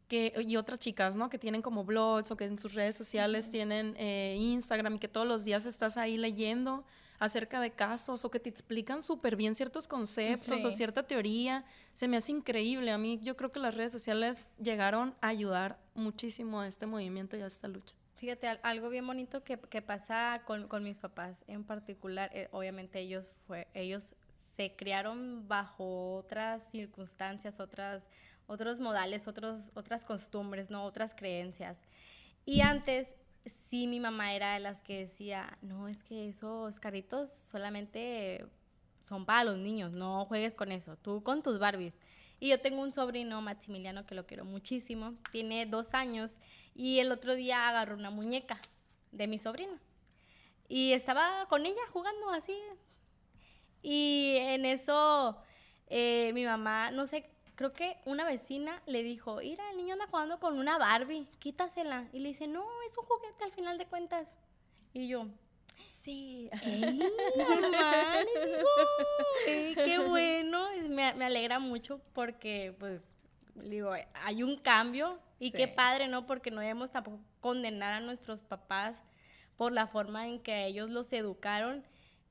que, 0.08 0.32
y 0.46 0.56
otras 0.56 0.78
chicas, 0.78 1.16
¿no? 1.16 1.28
Que 1.30 1.38
tienen 1.38 1.62
como 1.62 1.84
blogs 1.84 2.30
o 2.30 2.36
que 2.36 2.44
en 2.44 2.58
sus 2.58 2.74
redes 2.74 2.96
sociales 2.96 3.50
tienen 3.50 3.94
eh, 3.98 4.36
Instagram 4.38 4.96
y 4.96 4.98
que 4.98 5.08
todos 5.08 5.26
los 5.26 5.44
días 5.44 5.66
estás 5.66 5.96
ahí 5.96 6.16
leyendo 6.16 6.84
acerca 7.18 7.60
de 7.60 7.70
casos 7.70 8.24
o 8.24 8.30
que 8.30 8.40
te 8.40 8.48
explican 8.48 9.02
súper 9.02 9.36
bien 9.36 9.54
ciertos 9.54 9.88
conceptos 9.88 10.64
o 10.64 10.70
cierta 10.70 11.02
teoría. 11.02 11.64
Se 11.94 12.08
me 12.08 12.16
hace 12.16 12.32
increíble. 12.32 12.90
A 12.90 12.98
mí 12.98 13.18
yo 13.22 13.36
creo 13.36 13.52
que 13.52 13.60
las 13.60 13.74
redes 13.74 13.92
sociales 13.92 14.50
llegaron 14.62 15.14
a 15.20 15.28
ayudar 15.28 15.78
muchísimo 15.94 16.60
a 16.60 16.68
este 16.68 16.86
movimiento 16.86 17.36
y 17.36 17.42
a 17.42 17.46
esta 17.46 17.68
lucha. 17.68 17.94
Fíjate, 18.16 18.48
algo 18.62 18.88
bien 18.88 19.06
bonito 19.06 19.44
que, 19.44 19.58
que 19.58 19.82
pasa 19.82 20.42
con, 20.46 20.68
con, 20.68 20.82
mis 20.82 20.98
papás 20.98 21.44
en 21.48 21.64
particular, 21.64 22.30
eh, 22.32 22.48
obviamente 22.50 22.98
ellos, 22.98 23.30
fue, 23.46 23.68
ellos 23.74 24.14
se 24.56 24.74
criaron 24.74 25.46
bajo 25.46 26.16
otras 26.16 26.70
circunstancias, 26.70 27.60
otras, 27.60 28.08
otros 28.46 28.80
modales, 28.80 29.28
otros, 29.28 29.70
otras 29.74 30.04
costumbres, 30.04 30.70
¿no? 30.70 30.84
Otras 30.84 31.14
creencias. 31.14 31.80
Y 32.44 32.60
antes 32.60 33.14
sí 33.44 33.86
mi 33.86 34.00
mamá 34.00 34.34
era 34.34 34.54
de 34.54 34.60
las 34.60 34.80
que 34.80 35.00
decía, 35.00 35.58
no, 35.62 35.88
es 35.88 36.02
que 36.02 36.28
esos 36.28 36.80
carritos 36.80 37.30
solamente 37.30 38.46
son 39.04 39.24
para 39.24 39.44
los 39.44 39.58
niños, 39.58 39.92
no 39.92 40.24
juegues 40.26 40.54
con 40.54 40.72
eso, 40.72 40.96
tú 40.96 41.22
con 41.22 41.42
tus 41.42 41.58
Barbies. 41.58 41.98
Y 42.38 42.48
yo 42.48 42.60
tengo 42.60 42.82
un 42.82 42.92
sobrino, 42.92 43.40
Maximiliano, 43.40 44.04
que 44.04 44.14
lo 44.14 44.26
quiero 44.26 44.44
muchísimo, 44.44 45.14
tiene 45.30 45.64
dos 45.66 45.94
años, 45.94 46.36
y 46.74 46.98
el 46.98 47.10
otro 47.10 47.34
día 47.34 47.68
agarró 47.68 47.94
una 47.96 48.10
muñeca 48.10 48.60
de 49.12 49.26
mi 49.26 49.38
sobrino. 49.38 49.78
Y 50.68 50.92
estaba 50.92 51.46
con 51.48 51.64
ella 51.64 51.80
jugando 51.92 52.30
así. 52.30 52.58
Y 53.82 54.34
en 54.38 54.66
eso 54.66 55.40
eh, 55.86 56.32
mi 56.34 56.44
mamá, 56.44 56.90
no 56.90 57.06
sé, 57.06 57.30
creo 57.56 57.72
que 57.72 57.96
una 58.04 58.24
vecina 58.24 58.80
le 58.86 59.02
dijo, 59.02 59.38
mira, 59.38 59.68
el 59.70 59.78
niño 59.78 59.94
anda 59.94 60.06
jugando 60.06 60.38
con 60.38 60.58
una 60.58 60.78
Barbie, 60.78 61.26
quítasela. 61.38 62.08
Y 62.12 62.20
le 62.20 62.28
dice, 62.28 62.46
no, 62.46 62.64
es 62.86 62.96
un 62.96 63.06
juguete 63.06 63.44
al 63.44 63.52
final 63.52 63.78
de 63.78 63.86
cuentas. 63.86 64.36
Y 64.92 65.08
yo, 65.08 65.26
sí. 66.02 66.48
¡Ey, 66.62 67.00
mamá! 67.36 68.18
Digo, 69.46 69.82
qué 69.84 69.98
bueno! 69.98 70.68
Me, 70.88 71.14
me, 71.14 71.24
alegra 71.24 71.58
mucho 71.58 72.00
porque, 72.12 72.76
pues, 72.78 73.16
digo, 73.54 73.92
hay 74.14 74.42
un 74.42 74.56
cambio 74.56 75.18
y 75.38 75.50
qué 75.50 75.66
padre, 75.66 76.08
¿no? 76.08 76.26
Porque 76.26 76.50
no 76.50 76.60
debemos 76.60 76.92
tampoco 76.92 77.20
condenar 77.40 77.94
a 77.94 78.00
nuestros 78.00 78.42
papás 78.42 79.02
por 79.56 79.72
la 79.72 79.86
forma 79.86 80.26
en 80.26 80.40
que 80.40 80.66
ellos 80.66 80.90
los 80.90 81.12
educaron 81.12 81.84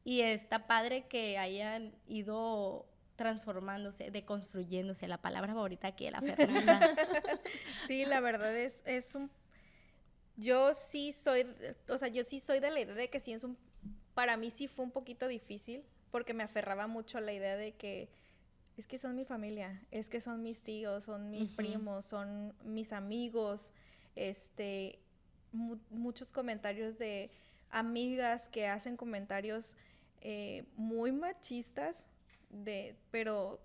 y 0.03 0.21
está 0.21 0.67
padre 0.67 1.07
que 1.07 1.39
hayan 1.39 1.95
ido 2.07 2.85
transformándose, 3.15 4.11
deconstruyéndose, 4.11 5.07
la 5.07 5.21
palabra 5.21 5.53
favorita 5.53 5.87
aquí 5.87 6.05
de 6.05 6.11
la 6.11 6.21
Fernanda. 6.35 6.93
sí, 7.87 8.05
la 8.05 8.19
verdad 8.21 8.55
es, 8.55 8.83
es 8.85 9.15
un... 9.15 9.29
Yo 10.37 10.73
sí 10.73 11.13
soy, 11.13 11.47
o 11.87 11.97
sea, 11.97 12.09
yo 12.09 12.23
sí 12.25 12.39
soy 12.39 12.59
de 12.59 12.69
la 12.69 12.81
idea 12.81 12.95
de 12.95 13.09
que 13.09 13.19
sí 13.19 13.33
es 13.33 13.43
un... 13.43 13.57
Para 14.13 14.37
mí 14.37 14.51
sí 14.51 14.67
fue 14.67 14.85
un 14.85 14.91
poquito 14.91 15.27
difícil 15.27 15.83
porque 16.11 16.33
me 16.33 16.43
aferraba 16.43 16.87
mucho 16.87 17.17
a 17.17 17.21
la 17.21 17.33
idea 17.33 17.55
de 17.57 17.73
que 17.73 18.09
es 18.77 18.87
que 18.87 18.97
son 18.97 19.15
mi 19.15 19.23
familia, 19.23 19.81
es 19.91 20.09
que 20.09 20.19
son 20.19 20.43
mis 20.43 20.61
tíos, 20.61 21.05
son 21.05 21.29
mis 21.29 21.51
primos, 21.51 22.05
son 22.05 22.53
mis 22.63 22.91
amigos, 22.91 23.73
este, 24.15 24.99
muchos 25.51 26.31
comentarios 26.33 26.97
de 26.97 27.31
amigas 27.69 28.49
que 28.49 28.67
hacen 28.67 28.97
comentarios 28.97 29.77
eh, 30.21 30.65
muy 30.75 31.11
machistas 31.11 32.07
de, 32.63 32.95
pero 33.11 33.59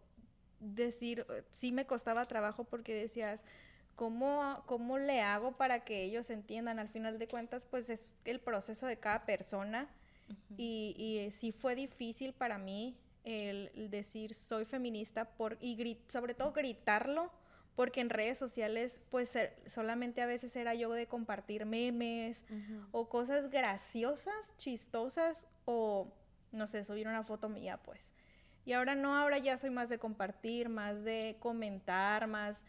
decir, 0.60 1.26
sí 1.50 1.72
me 1.72 1.86
costaba 1.86 2.24
trabajo 2.26 2.64
porque 2.64 2.94
decías, 2.94 3.44
¿cómo, 3.96 4.62
¿cómo 4.66 4.98
le 4.98 5.20
hago 5.20 5.56
para 5.56 5.84
que 5.84 6.04
ellos 6.04 6.30
entiendan? 6.30 6.78
Al 6.78 6.88
final 6.88 7.18
de 7.18 7.28
cuentas, 7.28 7.64
pues 7.64 7.90
es 7.90 8.18
el 8.24 8.40
proceso 8.40 8.86
de 8.86 8.98
cada 8.98 9.24
persona 9.24 9.88
y, 10.56 10.94
y 10.96 11.30
sí 11.32 11.52
fue 11.52 11.74
difícil 11.74 12.32
para 12.32 12.58
mí 12.58 12.96
el, 13.24 13.90
decir 13.90 14.34
soy 14.34 14.64
feminista 14.64 15.24
por, 15.24 15.58
y 15.60 15.98
sobre 16.08 16.34
todo 16.34 16.52
gritarlo 16.52 17.30
porque 17.76 18.00
en 18.00 18.10
redes 18.10 18.38
sociales 18.38 19.00
pues 19.10 19.36
solamente 19.66 20.22
a 20.22 20.26
veces 20.26 20.54
era 20.56 20.74
yo 20.74 20.92
de 20.92 21.06
compartir 21.06 21.64
memes 21.66 22.44
o 22.92 23.08
cosas 23.08 23.50
graciosas, 23.50 24.34
chistosas 24.58 25.46
o 25.64 26.12
no 26.52 26.66
sé, 26.66 26.84
subir 26.84 27.06
una 27.08 27.22
foto 27.22 27.48
mía 27.48 27.78
pues. 27.82 28.12
Y 28.70 28.72
ahora 28.72 28.94
no, 28.94 29.16
ahora 29.16 29.38
ya 29.38 29.56
soy 29.56 29.70
más 29.70 29.88
de 29.88 29.98
compartir, 29.98 30.68
más 30.68 31.02
de 31.02 31.34
comentar, 31.40 32.28
más... 32.28 32.64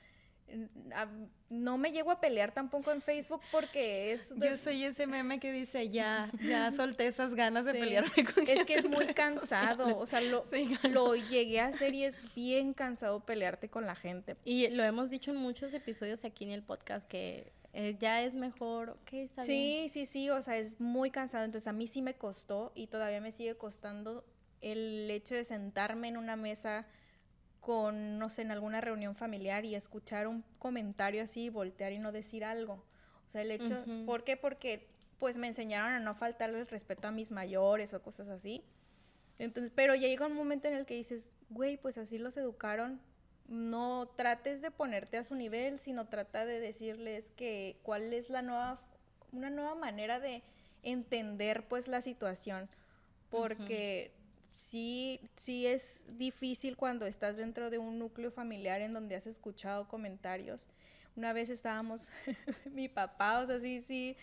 No 1.47 1.77
me 1.77 1.91
llego 1.91 2.09
a 2.09 2.19
pelear 2.19 2.51
tampoco 2.51 2.91
en 2.91 3.03
Facebook 3.03 3.39
porque 3.51 4.11
es... 4.11 4.33
Yo 4.35 4.57
soy 4.57 4.83
ese 4.83 5.05
meme 5.05 5.39
que 5.39 5.51
dice, 5.51 5.89
ya, 5.89 6.31
ya 6.43 6.71
solté 6.71 7.05
esas 7.05 7.35
ganas 7.35 7.65
de 7.65 7.73
pelearme 7.73 8.25
con 8.25 8.47
Es 8.47 8.65
que 8.65 8.73
es 8.73 8.89
muy 8.89 9.05
cansado, 9.13 9.95
o 9.95 10.07
sea, 10.07 10.21
lo, 10.21 10.43
lo 10.89 11.13
llegué 11.15 11.59
a 11.59 11.67
hacer 11.67 11.93
y 11.93 12.05
es 12.05 12.33
bien 12.33 12.73
cansado 12.73 13.19
pelearte 13.19 13.69
con 13.69 13.85
la 13.85 13.93
gente. 13.93 14.37
Y 14.43 14.69
lo 14.69 14.83
hemos 14.83 15.11
dicho 15.11 15.29
en 15.29 15.37
muchos 15.37 15.71
episodios 15.75 16.25
aquí 16.25 16.45
en 16.45 16.49
el 16.49 16.63
podcast 16.63 17.07
que 17.07 17.53
eh, 17.73 17.95
ya 17.99 18.23
es 18.23 18.33
mejor, 18.33 18.89
ok, 18.89 19.13
está 19.13 19.43
sí, 19.43 19.85
Sí, 19.91 20.07
sí, 20.07 20.31
o 20.31 20.41
sea, 20.41 20.57
es 20.57 20.81
muy 20.81 21.11
cansado, 21.11 21.45
entonces 21.45 21.67
a 21.67 21.73
mí 21.73 21.85
sí 21.85 22.01
me 22.01 22.15
costó 22.15 22.71
y 22.73 22.87
todavía 22.87 23.21
me 23.21 23.31
sigue 23.31 23.55
costando 23.55 24.25
el 24.61 25.09
hecho 25.09 25.35
de 25.35 25.43
sentarme 25.43 26.07
en 26.07 26.17
una 26.17 26.35
mesa 26.35 26.85
con, 27.59 28.17
no 28.17 28.29
sé, 28.29 28.41
en 28.41 28.51
alguna 28.51 28.81
reunión 28.81 29.15
familiar 29.15 29.65
y 29.65 29.75
escuchar 29.75 30.27
un 30.27 30.43
comentario 30.57 31.23
así, 31.23 31.49
voltear 31.49 31.91
y 31.91 31.99
no 31.99 32.11
decir 32.11 32.43
algo. 32.43 32.83
O 33.25 33.29
sea, 33.29 33.41
el 33.43 33.51
hecho, 33.51 33.83
¿por 34.05 34.23
qué? 34.23 34.35
Porque 34.35 34.89
pues 35.19 35.37
me 35.37 35.47
enseñaron 35.47 35.93
a 35.93 35.99
no 35.99 36.15
faltarle 36.15 36.59
el 36.59 36.67
respeto 36.67 37.07
a 37.07 37.11
mis 37.11 37.31
mayores 37.31 37.93
o 37.93 38.01
cosas 38.01 38.27
así. 38.29 38.65
Entonces, 39.37 39.71
pero 39.73 39.95
ya 39.95 40.07
llega 40.07 40.25
un 40.25 40.33
momento 40.33 40.67
en 40.67 40.73
el 40.73 40.85
que 40.85 40.95
dices, 40.95 41.29
güey, 41.49 41.77
pues 41.77 41.97
así 41.97 42.17
los 42.17 42.35
educaron. 42.37 42.99
No 43.47 44.07
trates 44.15 44.61
de 44.61 44.71
ponerte 44.71 45.17
a 45.17 45.23
su 45.23 45.35
nivel, 45.35 45.79
sino 45.79 46.07
trata 46.07 46.45
de 46.45 46.59
decirles 46.59 47.29
que 47.35 47.79
cuál 47.83 48.13
es 48.13 48.29
la 48.29 48.41
nueva, 48.41 48.81
una 49.31 49.49
nueva 49.49 49.75
manera 49.75 50.19
de 50.19 50.41
entender 50.83 51.67
pues 51.67 51.87
la 51.87 52.01
situación. 52.01 52.67
Porque 53.29 54.11
sí, 54.51 55.19
sí 55.35 55.65
es 55.65 56.05
difícil 56.17 56.77
cuando 56.77 57.05
estás 57.07 57.37
dentro 57.37 57.69
de 57.69 57.77
un 57.77 57.97
núcleo 57.97 58.31
familiar 58.31 58.81
en 58.81 58.93
donde 58.93 59.15
has 59.15 59.25
escuchado 59.25 59.87
comentarios. 59.87 60.67
Una 61.15 61.33
vez 61.33 61.49
estábamos, 61.49 62.09
mi 62.71 62.87
papá, 62.87 63.39
o 63.39 63.47
sea, 63.47 63.59
sí, 63.59 63.81
sí, 63.81 64.15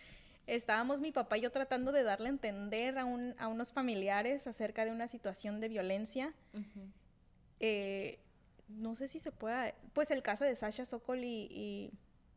estábamos 0.47 1.01
mi 1.01 1.12
papá 1.12 1.39
y 1.39 1.43
yo 1.43 1.51
tratando 1.51 1.93
de 1.93 2.03
darle 2.03 2.29
a 2.29 2.31
entender 2.31 2.99
a, 2.99 3.05
un, 3.05 3.35
a 3.39 3.49
unos 3.49 3.72
familiares 3.72 4.47
acerca 4.47 4.85
de 4.85 4.93
una 4.93 5.09
situación 5.09 5.61
de 5.61 5.68
violencia. 5.68 6.33
Eh, 7.61 8.18
no 8.68 8.95
sé 8.95 9.09
si 9.09 9.18
se 9.18 9.33
pueda, 9.33 9.74
pues 9.93 10.11
el 10.11 10.22
caso 10.22 10.45
de 10.45 10.55
Sasha 10.55 10.85
Sokol 10.85 11.24
y 11.24 11.91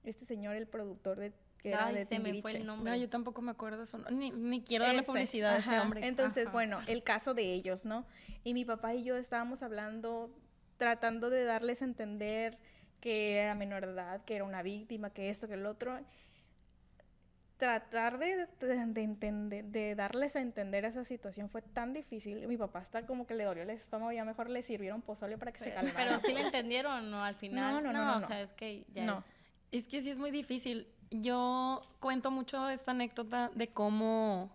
este 0.04 0.26
señor, 0.26 0.56
el 0.56 0.68
productor 0.68 1.20
de 1.20 1.32
que 1.62 2.06
se 2.06 2.20
me 2.20 2.42
fue 2.42 2.58
el 2.58 2.66
nombre. 2.66 2.92
No, 2.92 2.98
yo 2.98 3.10
tampoco 3.10 3.42
me 3.42 3.52
acuerdo 3.52 3.84
eso. 3.84 4.00
Ni, 4.10 4.32
ni 4.32 4.62
quiero 4.64 4.86
darle 4.86 5.04
publicidad 5.04 5.56
a 5.56 5.58
ese 5.58 5.80
hombre. 5.80 6.06
Entonces, 6.08 6.52
bueno, 6.52 6.80
el 6.88 7.04
caso 7.04 7.34
de 7.34 7.54
ellos, 7.54 7.86
¿no? 7.86 8.06
Y 8.44 8.54
mi 8.54 8.66
papá 8.66 8.96
y 8.96 9.04
yo 9.04 9.16
estábamos 9.18 9.62
hablando, 9.62 10.36
tratando 10.78 11.30
de 11.30 11.44
darles 11.44 11.82
a 11.82 11.86
entender 11.86 12.58
que 13.00 13.38
era 13.38 13.56
menor 13.56 13.86
de 13.86 13.94
edad, 13.94 14.24
que 14.26 14.36
era 14.36 14.44
una 14.44 14.64
víctima, 14.64 15.12
que 15.12 15.30
esto, 15.30 15.48
que 15.48 15.56
el 15.56 15.66
otro. 15.66 16.00
Tratar 17.58 18.18
de, 18.18 18.48
de, 18.60 19.02
entender, 19.04 19.66
de 19.66 19.94
darles 19.94 20.36
a 20.36 20.42
entender 20.42 20.84
esa 20.84 21.04
situación 21.04 21.48
fue 21.48 21.62
tan 21.62 21.94
difícil. 21.94 22.48
Mi 22.48 22.58
papá 22.58 22.82
está 22.82 23.06
como 23.06 23.28
que 23.28 23.36
le 23.36 23.44
dolió 23.44 23.62
el 23.62 23.70
estómago, 23.70 24.12
ya 24.12 24.26
mejor 24.26 24.50
le 24.50 24.64
sirvieron 24.64 25.04
pozole 25.04 25.38
para 25.38 25.52
que 25.52 25.60
se 25.60 25.72
calmara. 25.72 25.96
Pero 25.96 26.20
sí 26.22 26.34
le 26.34 26.42
entendieron, 26.48 27.12
¿no? 27.12 27.24
Al 27.24 27.36
final. 27.36 27.76
No, 27.76 27.82
no, 27.82 27.94
no. 27.94 28.20
no, 28.20 28.26
o 28.26 28.28
sea, 28.28 28.42
es 28.42 28.54
que 28.54 28.84
ya 28.92 29.14
es... 29.14 29.32
Es 29.72 29.88
que 29.88 30.02
sí 30.02 30.10
es 30.10 30.20
muy 30.20 30.32
difícil 30.32 30.88
yo 31.12 31.82
cuento 32.00 32.32
mucho 32.32 32.70
esta 32.70 32.92
anécdota 32.92 33.52
de 33.54 33.68
cómo, 33.68 34.50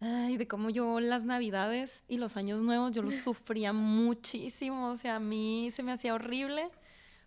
ay, 0.00 0.36
de 0.36 0.48
cómo 0.48 0.70
yo 0.70 1.00
las 1.00 1.24
navidades 1.24 2.02
y 2.08 2.18
los 2.18 2.36
años 2.36 2.62
nuevos, 2.62 2.92
yo 2.92 3.02
los 3.02 3.14
sufría 3.24 3.72
muchísimo, 3.72 4.90
o 4.90 4.96
sea, 4.96 5.16
a 5.16 5.20
mí 5.20 5.70
se 5.70 5.82
me 5.82 5.92
hacía 5.92 6.14
horrible 6.14 6.68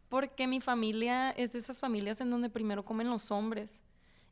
porque 0.10 0.46
mi 0.48 0.60
familia 0.60 1.32
es 1.32 1.54
de 1.54 1.60
esas 1.60 1.80
familias 1.80 2.20
en 2.20 2.30
donde 2.30 2.50
primero 2.50 2.84
comen 2.84 3.10
los 3.10 3.32
hombres 3.32 3.82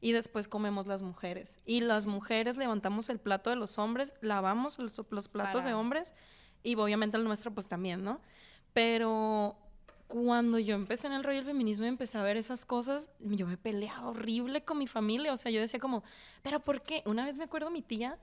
y 0.01 0.11
después 0.11 0.49
comemos 0.49 0.87
las 0.87 1.01
mujeres. 1.01 1.59
Y 1.65 1.79
las 1.79 2.05
mujeres 2.05 2.57
levantamos 2.57 3.07
el 3.09 3.19
plato 3.19 3.49
de 3.49 3.55
los 3.55 3.77
hombres, 3.77 4.13
lavamos 4.19 4.77
los, 4.77 5.29
platos 5.29 5.63
de 5.63 5.73
hombres 5.73 6.13
y 6.63 6.75
obviamente 6.75 7.15
el 7.15 7.23
nuestro 7.23 7.51
pues 7.53 7.69
también, 7.69 8.03
¿no? 8.03 8.19
Pero 8.73 9.57
cuando 10.09 10.57
yo 10.57 10.73
empecé 10.73 11.05
en 11.05 11.13
el 11.13 11.23
rollo 11.23 11.37
del 11.37 11.45
feminismo 11.45 11.85
y 11.85 11.87
empecé 11.87 12.17
a 12.17 12.23
ver 12.23 12.35
esas 12.35 12.65
cosas, 12.65 13.11
yo 13.19 13.45
me 13.45 13.57
peleaba 13.57 14.09
horrible 14.09 14.65
con 14.65 14.79
mi 14.79 14.87
familia. 14.87 15.31
O 15.31 15.37
sea, 15.37 15.51
yo 15.51 15.61
decía 15.61 15.79
como, 15.79 16.03
¿pero 16.41 16.59
por 16.59 16.81
qué? 16.81 17.03
Una 17.05 17.25
vez 17.25 17.37
me 17.37 17.43
acuerdo 17.43 17.69
mi 17.69 17.83
tía 17.83 18.17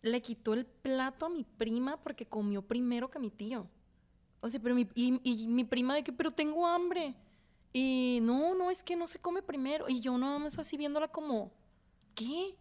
le 0.00 0.22
quitó 0.22 0.54
el 0.54 0.64
plato 0.64 1.26
a 1.26 1.28
mi 1.28 1.44
prima 1.44 1.98
porque 1.98 2.24
comió 2.24 2.62
primero 2.62 3.10
que 3.10 3.18
mi 3.18 3.30
tío. 3.30 3.66
O 4.40 4.48
sea, 4.48 4.58
pero 4.58 4.74
mi, 4.74 4.88
y, 4.94 5.20
y 5.22 5.46
mi 5.48 5.64
prima 5.64 5.94
de 5.94 6.02
que, 6.02 6.14
pero 6.14 6.30
tengo 6.30 6.66
hambre. 6.66 7.14
Y 7.74 8.20
no, 8.22 8.54
no, 8.54 8.70
es 8.70 8.82
que 8.82 8.96
no 8.96 9.06
se 9.06 9.18
come 9.18 9.42
primero. 9.42 9.84
Y 9.86 10.00
yo 10.00 10.16
nada 10.16 10.38
más 10.38 10.58
así 10.58 10.78
viéndola 10.78 11.08
como, 11.08 11.52
¿qué? 12.14 12.56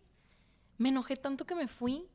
Me 0.78 0.90
enojé 0.90 1.16
tanto 1.16 1.46
que 1.46 1.56
me 1.56 1.70
fui. 1.70 2.06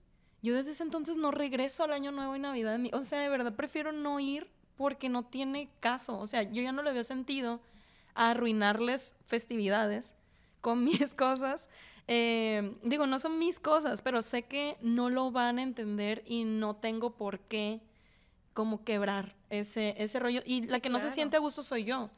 Yo 0.43 0.55
desde 0.55 0.73
ese 0.73 0.83
entonces 0.83 1.17
no 1.17 1.31
regreso 1.31 1.85
al 1.85 1.93
Año 1.93 2.13
Nuevo 2.13 2.37
y 2.37 2.41
Navidad. 2.41 2.79
O 2.93 3.05
sea, 3.05 3.21
de 3.21 3.31
verdad 3.31 3.55
prefiero 3.57 3.93
no 3.93 4.21
ir 4.21 4.51
porque 4.77 5.09
no 5.09 5.25
tiene 5.25 5.71
caso. 5.81 6.19
O 6.19 6.27
sea, 6.27 6.43
yo 6.43 6.63
ya 6.63 6.73
no 6.73 6.83
le 6.83 6.93
veo 6.93 7.05
sentido 7.05 7.61
a 8.15 8.31
arruinarles 8.31 9.15
festividades 9.27 10.15
con 10.61 10.85
mis 10.85 11.15
cosas. 11.15 11.69
Eh, 12.09 12.77
digo, 12.83 13.07
no 13.07 13.19
son 13.19 13.39
mis 13.39 13.61
cosas, 13.61 14.03
pero 14.03 14.23
sé 14.23 14.43
que 14.43 14.77
no 14.81 15.11
lo 15.11 15.31
van 15.31 15.59
a 15.59 15.63
entender 15.63 16.23
y 16.27 16.45
no 16.45 16.77
tengo 16.77 17.15
por 17.17 17.41
qué 17.41 17.81
como 18.55 18.85
quebrar 18.85 19.35
ese, 19.51 19.95
ese 19.99 20.19
rollo. 20.19 20.43
Y 20.45 20.67
la 20.67 20.81
que 20.81 20.89
no 20.89 20.99
se 20.99 21.11
siente 21.11 21.37
a 21.37 21.41
gusto 21.41 21.63
soy 21.63 21.85
yo. 21.85 22.11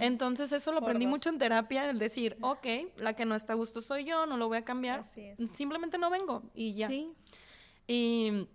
Entonces 0.00 0.52
eso 0.52 0.72
lo 0.72 0.78
aprendí 0.78 1.06
mucho 1.06 1.28
en 1.28 1.38
terapia, 1.38 1.88
el 1.88 1.98
decir, 1.98 2.36
ok, 2.40 2.66
la 2.96 3.14
que 3.14 3.24
no 3.24 3.34
está 3.34 3.54
a 3.54 3.56
gusto 3.56 3.80
soy 3.80 4.04
yo, 4.04 4.26
no 4.26 4.36
lo 4.36 4.48
voy 4.48 4.58
a 4.58 4.64
cambiar. 4.64 5.04
Simplemente 5.52 5.98
no 5.98 6.10
vengo 6.10 6.42
y 6.54 6.74
ya. 6.74 6.88
Y 7.86 8.46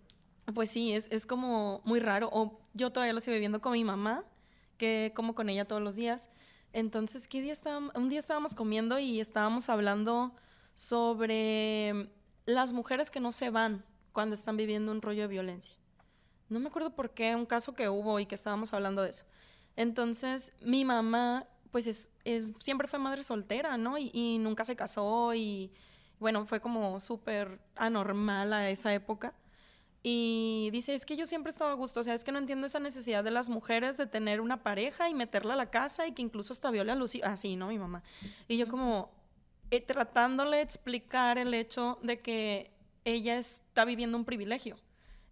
pues 0.53 0.70
sí, 0.70 0.93
es, 0.93 1.08
es, 1.12 1.26
como 1.26 1.82
muy 1.84 1.99
raro. 1.99 2.30
O 2.32 2.60
yo 2.76 2.91
todavía 2.91 3.13
lo 3.13 3.21
sigo 3.21 3.34
viviendo 3.34 3.61
con 3.61 3.73
mi 3.73 3.84
mamá, 3.84 4.23
que 4.78 5.11
como 5.15 5.34
con 5.34 5.49
ella 5.49 5.65
todos 5.65 5.82
los 5.82 5.95
días. 5.95 6.30
Entonces. 6.73 7.28
Un 7.95 8.09
día 8.09 8.19
estábamos 8.19 8.53
comiendo 8.53 8.99
y 8.99 9.21
estábamos 9.21 9.69
hablando 9.69 10.36
sobre 10.73 12.09
las 12.45 12.73
mujeres 12.73 13.09
que 13.09 13.21
no 13.21 13.32
se 13.32 13.49
van 13.49 13.86
cuando 14.11 14.36
están 14.36 14.57
viviendo 14.57 14.91
un 14.91 15.01
rollo 15.01 15.23
de 15.23 15.28
violencia. 15.30 15.73
No 16.49 16.59
me 16.59 16.67
acuerdo 16.67 16.93
por 16.93 17.11
qué, 17.11 17.34
un 17.34 17.45
caso 17.45 17.73
que 17.73 17.89
hubo 17.89 18.19
y 18.19 18.26
que 18.26 18.36
estábamos 18.36 18.73
hablando 18.73 19.01
de 19.01 19.09
eso. 19.09 19.26
Entonces, 19.78 20.51
mi 20.61 20.84
mamá, 20.84 21.47
pues 21.71 21.88
es, 21.88 22.11
es 22.26 22.51
siempre 22.59 22.88
fue 22.88 22.99
madre 22.99 23.23
soltera, 23.23 23.78
¿no? 23.78 23.97
Y, 23.97 24.11
y 24.13 24.38
nunca 24.38 24.65
se 24.65 24.76
casó 24.76 25.34
y, 25.34 25.71
bueno, 26.19 26.45
fue 26.45 26.59
como 26.59 26.99
súper 26.99 27.59
anormal 27.76 28.51
a 28.51 28.69
esa 28.69 28.93
época. 28.93 29.34
Y 30.08 30.70
dice, 30.72 30.93
es 30.93 31.03
que 31.03 31.16
yo 31.16 31.26
siempre 31.26 31.49
he 31.49 31.51
estado 31.51 31.72
a 31.72 31.74
gusto, 31.74 32.01
o 32.01 32.03
sea, 32.03 32.14
es 32.14 32.24
que 32.24 32.32
no 32.32 32.38
entiendo 32.38 32.68
esa 32.68 32.78
necesidad 32.78 33.24
de 33.24 33.32
las 33.32 33.49
mujeres 33.49 33.97
de 33.97 34.06
tener 34.06 34.39
una 34.39 34.62
pareja 34.62 35.10
y 35.10 35.16
meterla 35.16 35.56
a 35.56 35.58
la 35.58 35.72
casa 35.72 36.06
y 36.06 36.12
que 36.12 36.22
incluso 36.22 36.53
hasta 36.53 36.70
viole 36.70 36.91
a 36.91 36.95
Lucy. 36.95 37.24
Así, 37.24 37.56
ah, 37.56 37.58
¿no? 37.58 37.70
Mi 37.70 37.80
mamá. 37.80 38.03
Y 38.47 38.58
yo 38.58 38.68
como 38.68 39.10
eh, 39.72 39.82
tratándole 39.82 40.58
de 40.58 40.62
explicar 40.62 41.39
el 41.39 41.56
hecho 41.56 41.97
de 42.03 42.20
que 42.20 42.70
ella 43.03 43.39
está 43.39 43.84
viviendo 43.84 44.16
un 44.16 44.26
privilegio. 44.26 44.78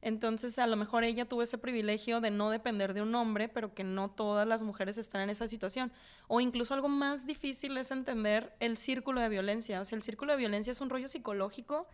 Entonces, 0.02 0.58
a 0.58 0.66
lo 0.66 0.76
mejor 0.76 1.04
ella 1.04 1.26
tuvo 1.26 1.44
ese 1.44 1.60
privilegio 1.60 2.20
de 2.20 2.32
no 2.32 2.50
depender 2.50 2.96
de 2.96 3.04
un 3.04 3.14
hombre, 3.14 3.50
pero 3.50 3.76
que 3.76 3.84
no 3.84 4.10
todas 4.10 4.48
las 4.48 4.64
mujeres 4.64 4.98
están 4.98 5.22
en 5.22 5.30
esa 5.30 5.46
situación. 5.46 5.92
O 6.28 6.42
incluso 6.42 6.74
algo 6.74 6.90
más 6.90 7.28
difícil 7.28 7.78
es 7.78 7.92
entender 7.92 8.56
el 8.60 8.78
círculo 8.78 9.22
de 9.22 9.30
violencia. 9.30 9.80
O 9.80 9.86
sea, 9.86 9.98
el 9.98 10.02
círculo 10.02 10.32
de 10.32 10.40
violencia 10.40 10.72
es 10.72 10.82
un 10.82 10.90
rollo 10.90 11.08
psicológico 11.08 11.88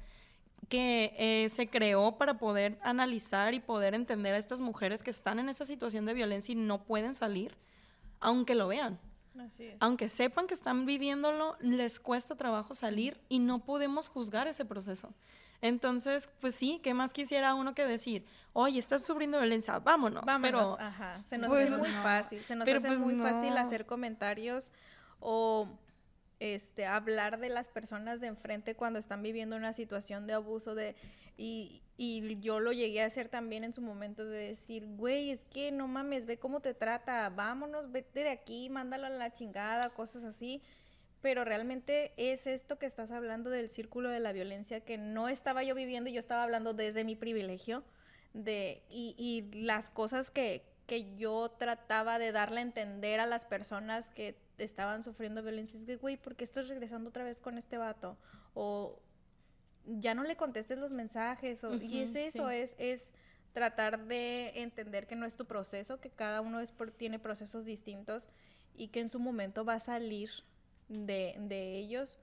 que 0.68 1.14
eh, 1.18 1.50
se 1.50 1.70
creó 1.70 2.18
para 2.18 2.38
poder 2.38 2.78
analizar 2.82 3.54
y 3.54 3.60
poder 3.60 3.94
entender 3.94 4.34
a 4.34 4.38
estas 4.38 4.62
mujeres 4.62 5.04
que 5.04 5.12
están 5.12 5.40
en 5.40 5.50
esa 5.50 5.66
situación 5.66 6.06
de 6.06 6.14
violencia 6.14 6.52
y 6.52 6.56
no 6.56 6.84
pueden 6.84 7.14
salir, 7.14 7.56
aunque 8.20 8.56
lo 8.56 8.68
vean. 8.68 9.00
Aunque 9.80 10.10
sepan 10.10 10.48
que 10.48 10.54
están 10.54 10.86
viviéndolo, 10.86 11.56
les 11.62 12.00
cuesta 12.00 12.36
trabajo 12.36 12.74
salir 12.74 13.18
y 13.30 13.40
no 13.40 13.60
podemos 13.60 14.10
juzgar 14.10 14.48
ese 14.48 14.66
proceso. 14.66 15.14
Entonces, 15.62 16.30
pues 16.40 16.56
sí, 16.56 16.80
¿qué 16.84 16.94
más 16.94 17.14
quisiera 17.14 17.54
uno 17.54 17.74
que 17.74 17.86
decir? 17.86 18.26
Oye, 18.54 18.80
estás 18.80 19.06
sufriendo 19.06 19.38
violencia, 19.38 19.80
vámonos. 19.80 20.24
Vámonos, 20.26 20.78
pero, 20.78 20.80
ajá. 20.80 21.22
Se 21.22 21.38
nos 21.38 21.50
pues 21.50 21.66
hace 21.66 21.78
muy 21.78 21.90
fácil, 21.90 22.46
se 22.46 22.56
nos 22.56 22.68
hace 22.68 22.88
pues 22.88 23.00
muy 23.00 23.16
fácil 23.16 23.58
hacer 23.58 23.86
comentarios 23.86 24.72
o 25.20 25.68
este, 26.40 26.86
hablar 26.86 27.40
de 27.40 27.50
las 27.50 27.68
personas 27.68 28.22
de 28.22 28.28
enfrente 28.28 28.76
cuando 28.76 29.00
están 29.00 29.22
viviendo 29.22 29.56
una 29.56 29.74
situación 29.74 30.28
de 30.28 30.34
abuso 30.34 30.76
de 30.76 30.96
y, 31.40 31.82
y, 31.96 32.38
yo 32.42 32.60
lo 32.60 32.74
llegué 32.74 33.02
a 33.02 33.06
hacer 33.06 33.30
también 33.30 33.64
en 33.64 33.72
su 33.72 33.82
momento 33.82 34.26
de 34.26 34.50
decir, 34.50 34.86
güey, 34.86 35.32
es 35.32 35.46
que 35.46 35.72
no 35.72 35.88
mames, 35.88 36.26
ve 36.26 36.38
cómo 36.38 36.60
te 36.60 36.74
trata, 36.74 37.30
vámonos, 37.30 37.94
vete 37.94 38.24
de 38.24 38.30
aquí, 38.30 38.70
mándala 38.70 39.08
a 39.08 39.12
la 39.12 39.32
chingada, 39.32 39.90
cosas 39.92 40.26
así. 40.26 40.62
Pero 41.22 41.46
realmente 41.46 42.14
es 42.18 42.46
esto 42.46 42.78
que 42.78 42.86
estás 42.86 43.12
hablando 43.12 43.50
del 43.50 43.70
círculo 43.70 44.10
de 44.10 44.20
la 44.20 44.34
violencia 44.34 44.82
que 44.82 44.98
no 44.98 45.30
estaba 45.30 45.64
yo 45.64 45.76
viviendo, 45.76 46.10
yo 46.10 46.20
estaba 46.20 46.44
hablando 46.44 46.74
desde 46.74 47.06
mi 47.06 47.16
privilegio 47.16 47.86
de, 48.34 48.84
y, 48.90 49.16
y 49.18 49.64
las 49.64 49.90
cosas 49.90 50.32
que, 50.32 50.64
que, 50.88 51.16
yo 51.16 51.52
trataba 51.58 52.20
de 52.20 52.34
darle 52.34 52.60
a 52.60 52.64
entender 52.64 53.22
a 53.22 53.26
las 53.26 53.46
personas 53.46 54.12
que 54.12 54.36
estaban 54.64 55.04
sufriendo 55.04 55.42
violencia. 55.42 55.80
Es 55.80 55.86
que, 55.86 55.96
güey, 55.98 56.18
¿por 56.18 56.36
qué 56.36 56.44
estás 56.44 56.68
regresando 56.68 57.10
otra 57.10 57.24
vez 57.24 57.40
con 57.40 57.58
este 57.58 57.78
vato? 57.78 58.18
O 58.54 59.00
ya 59.86 60.14
no 60.14 60.24
le 60.24 60.36
contestes 60.36 60.78
los 60.78 60.92
mensajes. 60.92 61.64
O, 61.64 61.76
y 61.76 62.00
es 62.00 62.16
eso, 62.16 62.50
es, 62.50 62.76
es 62.78 63.14
tratar 63.54 64.06
de 64.06 64.62
entender 64.62 65.08
que 65.08 65.16
no 65.16 65.26
es 65.26 65.36
tu 65.36 65.46
proceso, 65.46 66.00
que 66.00 66.10
cada 66.10 66.42
uno 66.42 66.60
es 66.60 66.72
por, 66.72 66.92
tiene 66.92 67.20
procesos 67.20 67.66
distintos 67.66 68.30
y 68.76 68.90
que 68.90 69.02
en 69.02 69.10
su 69.10 69.20
momento 69.20 69.66
va 69.66 69.76
a 69.76 69.80
salir 69.80 70.30
de, 70.88 71.36
de 71.40 71.78
ellos, 71.78 72.18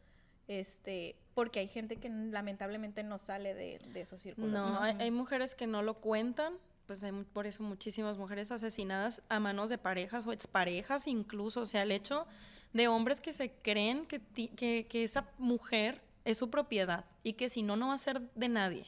este, 0.49 1.17
porque 1.35 1.61
hay 1.61 1.69
gente 1.69 1.97
que 1.97 2.09
lamentablemente 2.09 3.03
no 3.03 3.19
sale 3.19 3.55
de, 3.55 3.79
de 3.93 4.01
esos 4.01 4.23
círculos. 4.23 4.53
No, 4.53 4.81
hay, 4.81 5.11
mujeres 5.11 5.55
que 5.55 5.67
no 5.67 5.83
lo 5.83 6.01
cuentan, 6.01 6.55
pues 6.87 7.03
hay 7.05 7.13
por 7.33 7.47
eso 7.47 7.63
muchísimas 7.63 8.19
mujeres 8.19 8.53
asesinadas 8.53 9.23
a 9.29 9.41
manos 9.41 9.71
de 9.71 9.79
parejas 9.79 10.27
o 10.27 10.33
exparejas 10.33 11.07
incluso, 11.07 11.63
o 11.63 11.67
sea, 11.67 11.83
el 11.83 11.93
hecho 11.93 12.27
de 12.73 12.89
hombres 12.89 13.21
que 13.21 13.33
se 13.33 13.51
creen 13.51 14.07
que, 14.07 14.21
que, 14.21 14.87
que 14.89 15.05
esa 15.05 15.29
mujer 15.39 16.03
es 16.25 16.39
su 16.39 16.51
propiedad 16.51 17.05
y 17.23 17.35
que 17.35 17.49
si 17.49 17.63
no, 17.63 17.77
no 17.77 17.89
va 17.89 17.95
a 17.95 17.99
ser 17.99 18.21
de 18.35 18.49
nadie. 18.49 18.83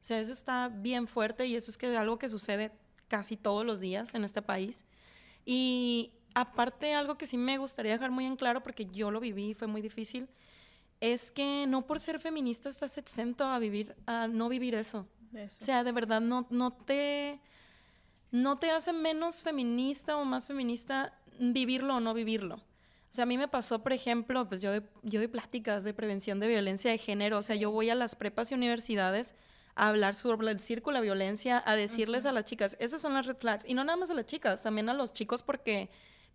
O 0.00 0.06
sea, 0.06 0.20
eso 0.20 0.32
está 0.32 0.68
bien 0.68 1.06
fuerte 1.06 1.46
y 1.46 1.56
eso 1.56 1.70
es 1.70 1.78
que 1.78 1.96
algo 1.96 2.18
que 2.18 2.28
sucede 2.28 2.72
casi 3.08 3.36
todos 3.36 3.64
los 3.64 3.80
días 3.80 4.14
en 4.14 4.24
este 4.24 4.42
país. 4.42 4.84
Y, 5.46 6.12
aparte, 6.34 6.94
algo 6.94 7.16
que 7.16 7.26
sí 7.26 7.36
me 7.36 7.58
gustaría 7.58 7.92
dejar 7.92 8.10
muy 8.10 8.26
en 8.26 8.36
claro, 8.36 8.62
porque 8.62 8.86
yo 8.86 9.10
lo 9.10 9.20
viví 9.20 9.50
y 9.50 9.54
fue 9.54 9.68
muy 9.68 9.80
difícil, 9.80 10.28
es 11.00 11.30
que 11.30 11.66
no 11.68 11.86
por 11.86 12.00
ser 12.00 12.18
feminista 12.18 12.68
estás 12.68 12.98
exento 12.98 13.44
a 13.44 13.58
vivir, 13.58 13.94
a 14.06 14.26
no 14.26 14.48
vivir 14.48 14.74
eso. 14.74 15.06
O 15.34 15.64
sea, 15.64 15.84
de 15.84 15.92
verdad, 15.92 16.20
no, 16.20 16.46
no 16.50 16.72
te 16.72 17.40
no 18.34 18.58
te 18.58 18.72
hace 18.72 18.92
menos 18.92 19.44
feminista 19.44 20.16
o 20.16 20.24
más 20.24 20.48
feminista 20.48 21.16
vivirlo 21.38 21.96
o 21.96 22.00
no 22.00 22.14
vivirlo. 22.14 22.56
O 22.56 23.16
sea, 23.16 23.22
a 23.22 23.26
mí 23.26 23.38
me 23.38 23.46
pasó, 23.46 23.80
por 23.80 23.92
ejemplo, 23.92 24.48
pues 24.48 24.60
yo, 24.60 24.72
yo 25.04 25.20
doy 25.20 25.28
pláticas 25.28 25.84
de 25.84 25.94
prevención 25.94 26.40
de 26.40 26.48
violencia 26.48 26.90
de 26.90 26.98
género, 26.98 27.38
o 27.38 27.42
sea, 27.42 27.54
yo 27.54 27.70
voy 27.70 27.90
a 27.90 27.94
las 27.94 28.16
prepas 28.16 28.50
y 28.50 28.54
universidades 28.54 29.36
a 29.76 29.86
hablar 29.86 30.16
sobre 30.16 30.50
el 30.50 30.58
círculo 30.58 30.96
de 30.96 31.04
violencia, 31.04 31.62
a 31.64 31.76
decirles 31.76 32.26
a 32.26 32.32
las 32.32 32.44
chicas, 32.44 32.76
esas 32.80 33.00
son 33.00 33.14
las 33.14 33.26
red 33.26 33.36
flags, 33.36 33.64
y 33.68 33.74
no 33.74 33.84
nada 33.84 33.96
más 33.96 34.10
a 34.10 34.14
las 34.14 34.26
chicas, 34.26 34.62
también 34.62 34.88
a 34.88 34.94
los 34.94 35.12
chicos, 35.12 35.44
porque 35.44 35.90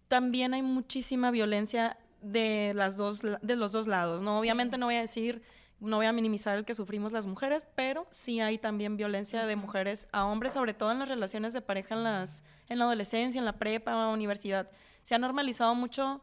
también 0.08 0.54
hay 0.54 0.62
muchísima 0.62 1.32
violencia 1.32 1.98
de, 2.22 2.72
las 2.76 2.96
dos, 2.96 3.22
de 3.22 3.56
los 3.58 3.74
dos 3.74 3.88
lados, 3.88 4.22
¿no? 4.22 4.40
Obviamente 4.40 4.78
no 4.78 4.86
voy 4.86 4.96
a 4.96 5.02
decir, 5.02 5.42
no 5.80 5.98
voy 5.98 6.06
a 6.06 6.12
minimizar 6.12 6.58
el 6.58 6.66
que 6.66 6.74
sufrimos 6.74 7.12
las 7.12 7.28
mujeres, 7.28 7.68
pero 7.76 8.08
sí 8.10 8.40
hay 8.40 8.58
también 8.58 8.98
violencia 8.98 9.46
de 9.46 9.56
mujeres 9.56 10.08
a 10.12 10.26
hombres, 10.26 10.54
sobre 10.54 10.74
todo 10.74 10.92
en 10.92 11.00
las 11.00 11.10
relaciones 11.10 11.54
de 11.54 11.62
pareja 11.62 11.96
en, 11.96 12.04
las, 12.04 12.44
en 12.68 12.80
la 12.80 12.86
adolescencia, 12.86 13.40
en 13.40 13.46
la 13.46 13.58
prepa, 13.58 13.92
en 13.92 13.98
la 13.98 14.10
universidad. 14.10 14.70
Se 15.04 15.16
ha 15.16 15.20
normalizado 15.20 15.76
mucho 15.76 16.22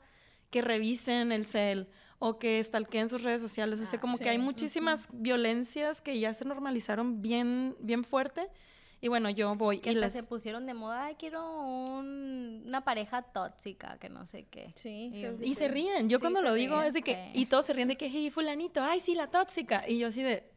que 0.51 0.63
revisen 0.63 1.33
el 1.33 1.47
cel 1.47 1.89
o 2.19 2.39
que 2.39 2.63
stalkeen 2.63 3.09
sus 3.09 3.23
redes 3.23 3.41
sociales. 3.41 3.81
O 3.81 3.85
sea, 3.85 3.99
ah, 3.99 4.01
como 4.01 4.19
que 4.19 4.29
hay 4.29 4.39
muchísimas 4.39 5.09
violencias 5.13 6.01
que 6.01 6.19
ya 6.19 6.33
se 6.35 6.45
normalizaron 6.45 7.23
bien, 7.23 7.77
bien 7.81 8.05
fuerte 8.05 8.49
y 9.01 9.09
bueno, 9.09 9.29
yo 9.31 9.55
voy 9.55 9.79
que 9.79 9.93
y 9.93 10.11
se 10.11 10.23
pusieron 10.23 10.67
de 10.67 10.75
moda, 10.75 11.07
Ay, 11.07 11.17
quiero 11.19 11.45
una 11.61 12.83
pareja 12.85 13.23
tóxica, 13.23 13.99
que 13.99 14.09
no 14.09 14.25
sé 14.25 14.47
qué. 14.51 14.71
Sí. 14.75 15.13
Y, 15.43 15.55
se 15.55 15.69
ríen. 15.69 16.09
Yo 16.09 16.19
cuando 16.19 16.41
lo 16.41 16.55
digo 16.55 16.81
es 16.83 16.95
de 16.95 17.03
que, 17.03 17.31
y 17.35 17.47
todos 17.47 17.67
se 17.67 17.73
ríen 17.75 17.89
de 17.89 17.97
que, 17.97 18.09
hey, 18.09 18.31
fulanito, 18.31 18.83
ay, 18.83 19.01
sí, 19.01 19.15
la 19.15 19.27
tóxica. 19.27 19.85
Y 19.87 19.99
yo 19.99 20.09
así 20.09 20.23
de, 20.23 20.51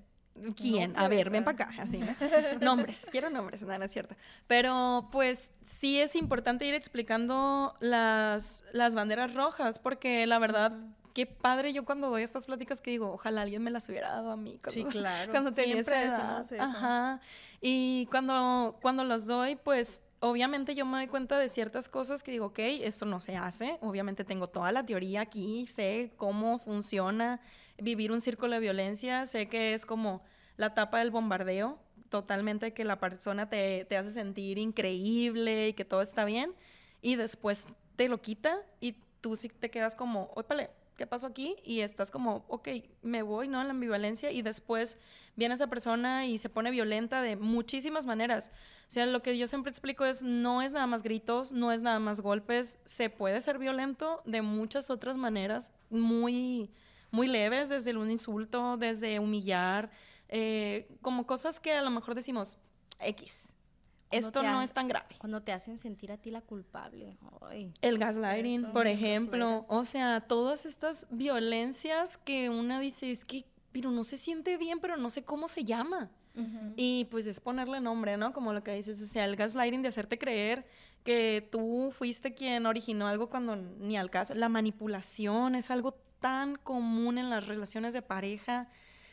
¿quién? 0.56 0.94
a 0.98 1.08
ver, 1.10 1.30
ven 1.30 1.44
para 1.44 1.66
acá, 1.66 1.82
así, 1.82 1.98
¿no? 1.98 2.16
nombres, 2.62 3.08
quiero 3.12 3.30
nombres, 3.30 3.62
no, 3.62 3.78
no 3.78 3.86
es 3.86 3.92
cierto. 3.92 4.16
Pero 4.48 5.10
pues 5.12 5.52
sí 5.70 6.00
es 6.00 6.16
importante 6.16 6.66
ir 6.66 6.74
explicando 6.74 7.76
las, 7.82 8.64
las 8.72 8.96
banderas 8.96 9.34
rojas, 9.34 9.80
porque 9.80 10.26
la 10.28 10.40
verdad 10.40 10.74
qué 11.14 11.26
padre 11.26 11.74
yo 11.74 11.86
cuando 11.86 12.10
doy 12.10 12.24
estas 12.24 12.46
pláticas 12.46 12.82
que 12.82 12.92
digo, 12.92 13.12
ojalá 13.12 13.42
alguien 13.42 13.64
me 13.64 13.72
las 13.72 13.88
hubiera 13.90 14.10
dado 14.10 14.32
a 14.32 14.38
mí. 14.38 14.60
sí, 14.68 14.84
claro. 14.86 15.32
Cuando 15.32 15.52
Siempre 15.52 15.98
decimos 15.98 16.52
eso. 16.52 16.62
Ajá. 16.62 17.22
Y 17.62 18.08
cuando, 18.12 18.78
cuando 18.82 19.04
las 19.04 19.26
doy, 19.26 19.56
pues 19.56 20.04
obviamente 20.20 20.76
yo 20.76 20.86
me 20.86 20.98
doy 20.98 21.08
cuenta 21.08 21.38
de 21.38 21.50
ciertas 21.50 21.90
cosas 21.90 22.24
que 22.24 22.32
digo, 22.32 22.48
ok, 22.48 22.60
esto 22.60 23.06
no 23.06 23.20
se 23.20 23.36
hace. 23.36 23.78
Obviamente 23.82 24.24
tengo 24.24 24.48
toda 24.48 24.72
la 24.72 24.86
teoría 24.86 25.22
aquí, 25.22 25.66
sé 25.66 26.12
cómo 26.18 26.60
funciona 26.60 27.42
vivir 27.78 28.12
un 28.12 28.22
círculo 28.22 28.54
de 28.54 28.60
violencia, 28.60 29.26
sé 29.26 29.48
que 29.48 29.74
es 29.74 29.86
como 29.86 30.22
la 30.58 30.68
etapa 30.68 31.00
del 31.00 31.12
bombardeo, 31.12 31.80
totalmente 32.10 32.74
que 32.74 32.84
la 32.84 33.00
persona 33.00 33.50
te, 33.50 33.86
te 33.86 33.98
hace 33.98 34.12
sentir 34.12 34.58
increíble 34.58 35.70
y 35.70 35.74
que 35.74 35.86
todo 35.86 36.02
está 36.02 36.26
bien, 36.26 36.54
y 37.02 37.16
después 37.16 37.68
te 37.96 38.10
lo 38.10 38.22
quita 38.22 38.58
y 38.82 38.96
tú 39.22 39.36
sí 39.36 39.50
te 39.50 39.70
quedas 39.70 39.96
como, 39.96 40.32
ópale, 40.36 40.70
¿qué 41.00 41.08
pasó 41.08 41.28
aquí? 41.28 41.56
Y 41.64 41.80
estás 41.80 42.12
como, 42.12 42.44
ok, 42.50 42.68
me 43.04 43.22
voy, 43.22 43.48
¿no? 43.48 43.62
En 43.62 43.68
la 43.68 43.72
ambivalencia 43.72 44.32
y 44.32 44.42
después 44.42 44.98
viene 45.38 45.56
esa 45.56 45.68
persona 45.68 46.26
y 46.26 46.38
se 46.38 46.50
pone 46.50 46.72
violenta 46.72 47.22
de 47.22 47.38
muchísimas 47.38 48.06
maneras. 48.06 48.52
O 48.82 48.92
sea, 48.92 49.06
lo 49.06 49.22
que 49.22 49.38
yo 49.38 49.48
siempre 49.48 49.70
explico 49.70 50.04
es, 50.04 50.24
no 50.24 50.62
es 50.62 50.74
nada 50.74 50.88
más 50.88 51.02
gritos, 51.02 51.54
no 51.54 51.72
es 51.72 51.82
nada 51.82 52.00
más 52.00 52.20
golpes, 52.20 52.80
se 52.84 53.10
puede 53.10 53.40
ser 53.40 53.60
violento 53.60 54.22
de 54.26 54.42
muchas 54.42 54.90
otras 54.90 55.16
maneras, 55.16 55.72
muy, 55.90 56.70
muy 57.12 57.28
leves, 57.28 57.70
desde 57.70 57.96
un 57.96 58.12
insulto, 58.12 58.76
desde 58.76 59.20
humillar, 59.20 59.92
eh, 60.28 60.98
como 61.02 61.26
cosas 61.26 61.62
que 61.62 61.72
a 61.72 61.82
lo 61.82 61.92
mejor 61.92 62.14
decimos, 62.14 62.58
X, 63.00 63.54
esto 64.12 64.44
no 64.44 64.62
es 64.62 64.72
tan 64.72 64.88
grave. 64.88 65.16
Cuando 65.20 65.42
te 65.42 65.52
hacen 65.52 65.78
sentir 65.78 66.12
a 66.12 66.18
ti 66.18 66.32
la 66.32 66.42
culpable. 66.42 67.18
el 67.82 67.98
gaslighting, 67.98 68.72
por 68.72 68.88
ejemplo. 68.88 69.66
O 69.68 69.86
sea, 69.86 70.22
todas 70.22 70.66
estas 70.66 71.08
violencias 71.12 72.18
que 72.18 72.50
una 72.50 72.80
dice, 72.80 73.12
es 73.12 73.26
que, 73.26 73.46
pero 73.72 73.92
no 73.92 74.04
se 74.04 74.18
siente 74.18 74.58
bien, 74.58 74.80
pero 74.80 74.98
no 74.98 75.10
sé 75.10 75.24
cómo 75.24 75.48
se 75.48 75.64
llama. 75.64 76.12
Y 76.78 77.06
pues 77.12 77.28
es 77.28 77.42
ponerle 77.42 77.82
nombre, 77.82 78.16
¿no? 78.16 78.32
Como 78.32 78.54
lo 78.54 78.64
que 78.64 78.74
dices, 78.74 79.02
o 79.02 79.06
sea, 79.06 79.26
el 79.26 79.36
gaslighting 79.36 79.82
de 79.82 79.90
hacerte 79.90 80.18
creer 80.18 80.66
que 81.04 81.46
tú 81.52 81.92
fuiste 81.92 82.34
quien 82.34 82.66
originó 82.66 83.08
algo 83.08 83.30
cuando 83.30 83.58
ni 83.58 83.98
al 83.98 84.10
caso. 84.10 84.34
La 84.36 84.48
manipulación 84.48 85.56
es 85.56 85.70
algo 85.70 85.96
tan 86.20 86.56
común 86.56 87.18
en 87.18 87.30
las 87.30 87.48
relaciones 87.48 87.94
de 87.94 88.02
pareja 88.02 88.70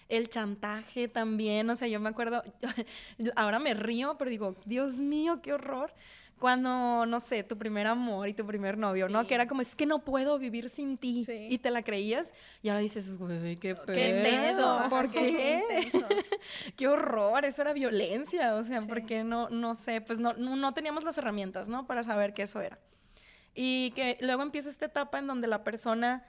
el 0.09 0.29
chantaje 0.29 1.09
también, 1.09 1.69
o 1.71 1.77
sea, 1.77 1.89
yo 1.89 2.01
me 2.01 2.09
acuerdo, 2.09 2.43
ahora 3.37 3.59
me 3.59 3.75
río, 3.75 4.17
pero 4.19 4.31
digo, 4.31 4.57
Dios 4.65 4.99
mío, 4.99 5.41
qué 5.43 5.53
horror. 5.53 5.93
Cuando, 6.39 7.07
no 7.07 7.19
sé, 7.21 7.45
tu 7.45 7.57
primer 7.57 7.87
amor 7.87 8.29
y 8.29 8.35
tu 8.35 8.45
primer 8.45 8.77
novio, 8.77 9.09
¿no? 9.09 9.27
Que 9.27 9.35
era 9.35 9.47
como, 9.47 9.63
es 9.63 9.75
que 9.75 9.87
no 9.87 10.01
puedo 10.05 10.39
vivir 10.39 10.69
sin 10.69 10.99
ti. 10.99 11.25
Y 11.49 11.57
te 11.57 11.71
la 11.71 11.81
creías. 11.81 12.35
Y 12.63 12.69
ahora 12.69 12.81
dices, 12.81 13.17
güey, 13.17 13.57
qué 13.57 13.75
pedo. 13.75 13.87
Qué 14.83 14.89
¿Por 14.91 15.11
qué? 15.11 15.91
Qué, 16.77 16.89
horror. 16.89 17.47
Eso 17.47 17.63
era 17.63 17.73
violencia. 17.73 18.55
O 18.57 18.63
sea, 18.65 18.83
porque 18.83 19.25
no, 19.25 19.49
no 19.49 19.75
sé, 19.75 20.03
pues 20.03 20.19
no, 20.19 20.35
no 20.35 20.75
teníamos 20.75 21.05
las 21.05 21.17
herramientas, 21.17 21.71
¿no? 21.71 21.87
Para 21.87 22.03
saber 22.03 22.35
que 22.35 22.43
eso 22.43 22.61
era. 22.61 22.79
Y 23.55 23.93
que 23.93 24.19
luego 24.21 24.43
empieza 24.43 24.69
esta 24.69 24.85
etapa 24.85 25.19
en 25.19 25.27
donde 25.27 25.47
la 25.47 25.65
persona 25.65 26.23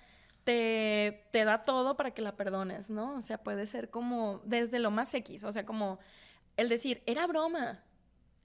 te, 0.47 1.43
da 1.43 1.63
todo 1.65 1.97
para 1.97 2.11
que 2.11 2.21
la 2.21 2.37
perdones, 2.37 2.89
¿no? 2.89 3.15
O 3.15 3.21
sea, 3.21 3.37
puede 3.37 3.65
ser 3.65 3.89
como 3.89 4.41
desde 4.45 4.79
lo 4.79 4.91
más 4.91 5.13
X, 5.13 5.43
o 5.43 5.51
sea, 5.51 5.65
como 5.65 5.99
el 6.55 6.69
decir, 6.69 7.03
era 7.05 7.27
broma, 7.27 7.83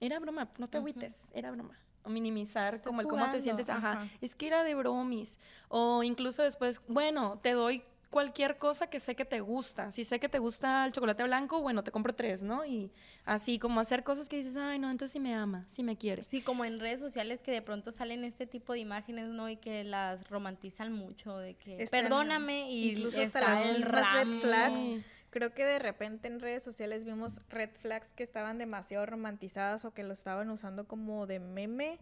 era 0.01 0.19
broma, 0.19 0.49
no 0.57 0.67
te 0.67 0.79
agüites, 0.79 1.29
era 1.33 1.51
broma. 1.51 1.79
O 2.03 2.09
minimizar 2.09 2.81
como 2.81 2.99
el 2.99 3.07
cómo 3.07 3.31
te 3.31 3.39
sientes, 3.39 3.69
ajá, 3.69 4.05
es 4.19 4.35
que 4.35 4.47
era 4.47 4.63
de 4.63 4.75
bromis. 4.75 5.39
O 5.69 6.03
incluso 6.03 6.43
después, 6.43 6.81
bueno, 6.89 7.39
te 7.41 7.53
doy 7.53 7.85
cualquier 8.13 8.59
cosa 8.59 8.91
que 8.91 8.99
sé 8.99 9.15
que 9.15 9.25
te 9.25 9.41
gusta. 9.41 9.89
Si 9.89 10.05
sé 10.05 10.19
que 10.19 10.29
te 10.29 10.37
gusta 10.37 10.85
el 10.85 10.91
chocolate 10.91 11.23
blanco, 11.23 11.61
bueno, 11.61 11.83
te 11.83 11.89
compro 11.89 12.13
tres, 12.13 12.43
¿no? 12.43 12.63
Y 12.63 12.91
así 13.25 13.57
como 13.57 13.79
hacer 13.79 14.03
cosas 14.03 14.29
que 14.29 14.37
dices, 14.37 14.55
ay, 14.55 14.77
no, 14.77 14.91
entonces 14.91 15.13
sí 15.13 15.19
me 15.19 15.33
ama, 15.33 15.65
sí 15.67 15.81
me 15.81 15.97
quiere. 15.97 16.23
Sí, 16.25 16.43
como 16.43 16.63
en 16.63 16.79
redes 16.79 16.99
sociales 16.99 17.41
que 17.41 17.51
de 17.51 17.63
pronto 17.63 17.91
salen 17.91 18.23
este 18.23 18.45
tipo 18.45 18.73
de 18.73 18.79
imágenes, 18.79 19.29
¿no? 19.29 19.49
Y 19.49 19.57
que 19.57 19.83
las 19.83 20.29
romantizan 20.29 20.93
mucho, 20.93 21.39
de 21.39 21.55
que 21.55 21.87
perdóname 21.89 22.69
y 22.69 22.91
incluso 22.91 23.19
hasta 23.19 23.41
las 23.41 23.89
red 23.89 24.39
flags. 24.39 24.79
Creo 25.31 25.51
que 25.55 25.65
de 25.65 25.79
repente 25.79 26.27
en 26.27 26.39
redes 26.39 26.61
sociales 26.61 27.05
vimos 27.05 27.41
red 27.49 27.71
flags 27.81 28.13
que 28.13 28.21
estaban 28.21 28.59
demasiado 28.59 29.07
romantizadas 29.07 29.85
o 29.85 29.91
que 29.91 30.03
lo 30.03 30.13
estaban 30.13 30.51
usando 30.51 30.85
como 30.87 31.25
de 31.25 31.39
meme. 31.39 31.97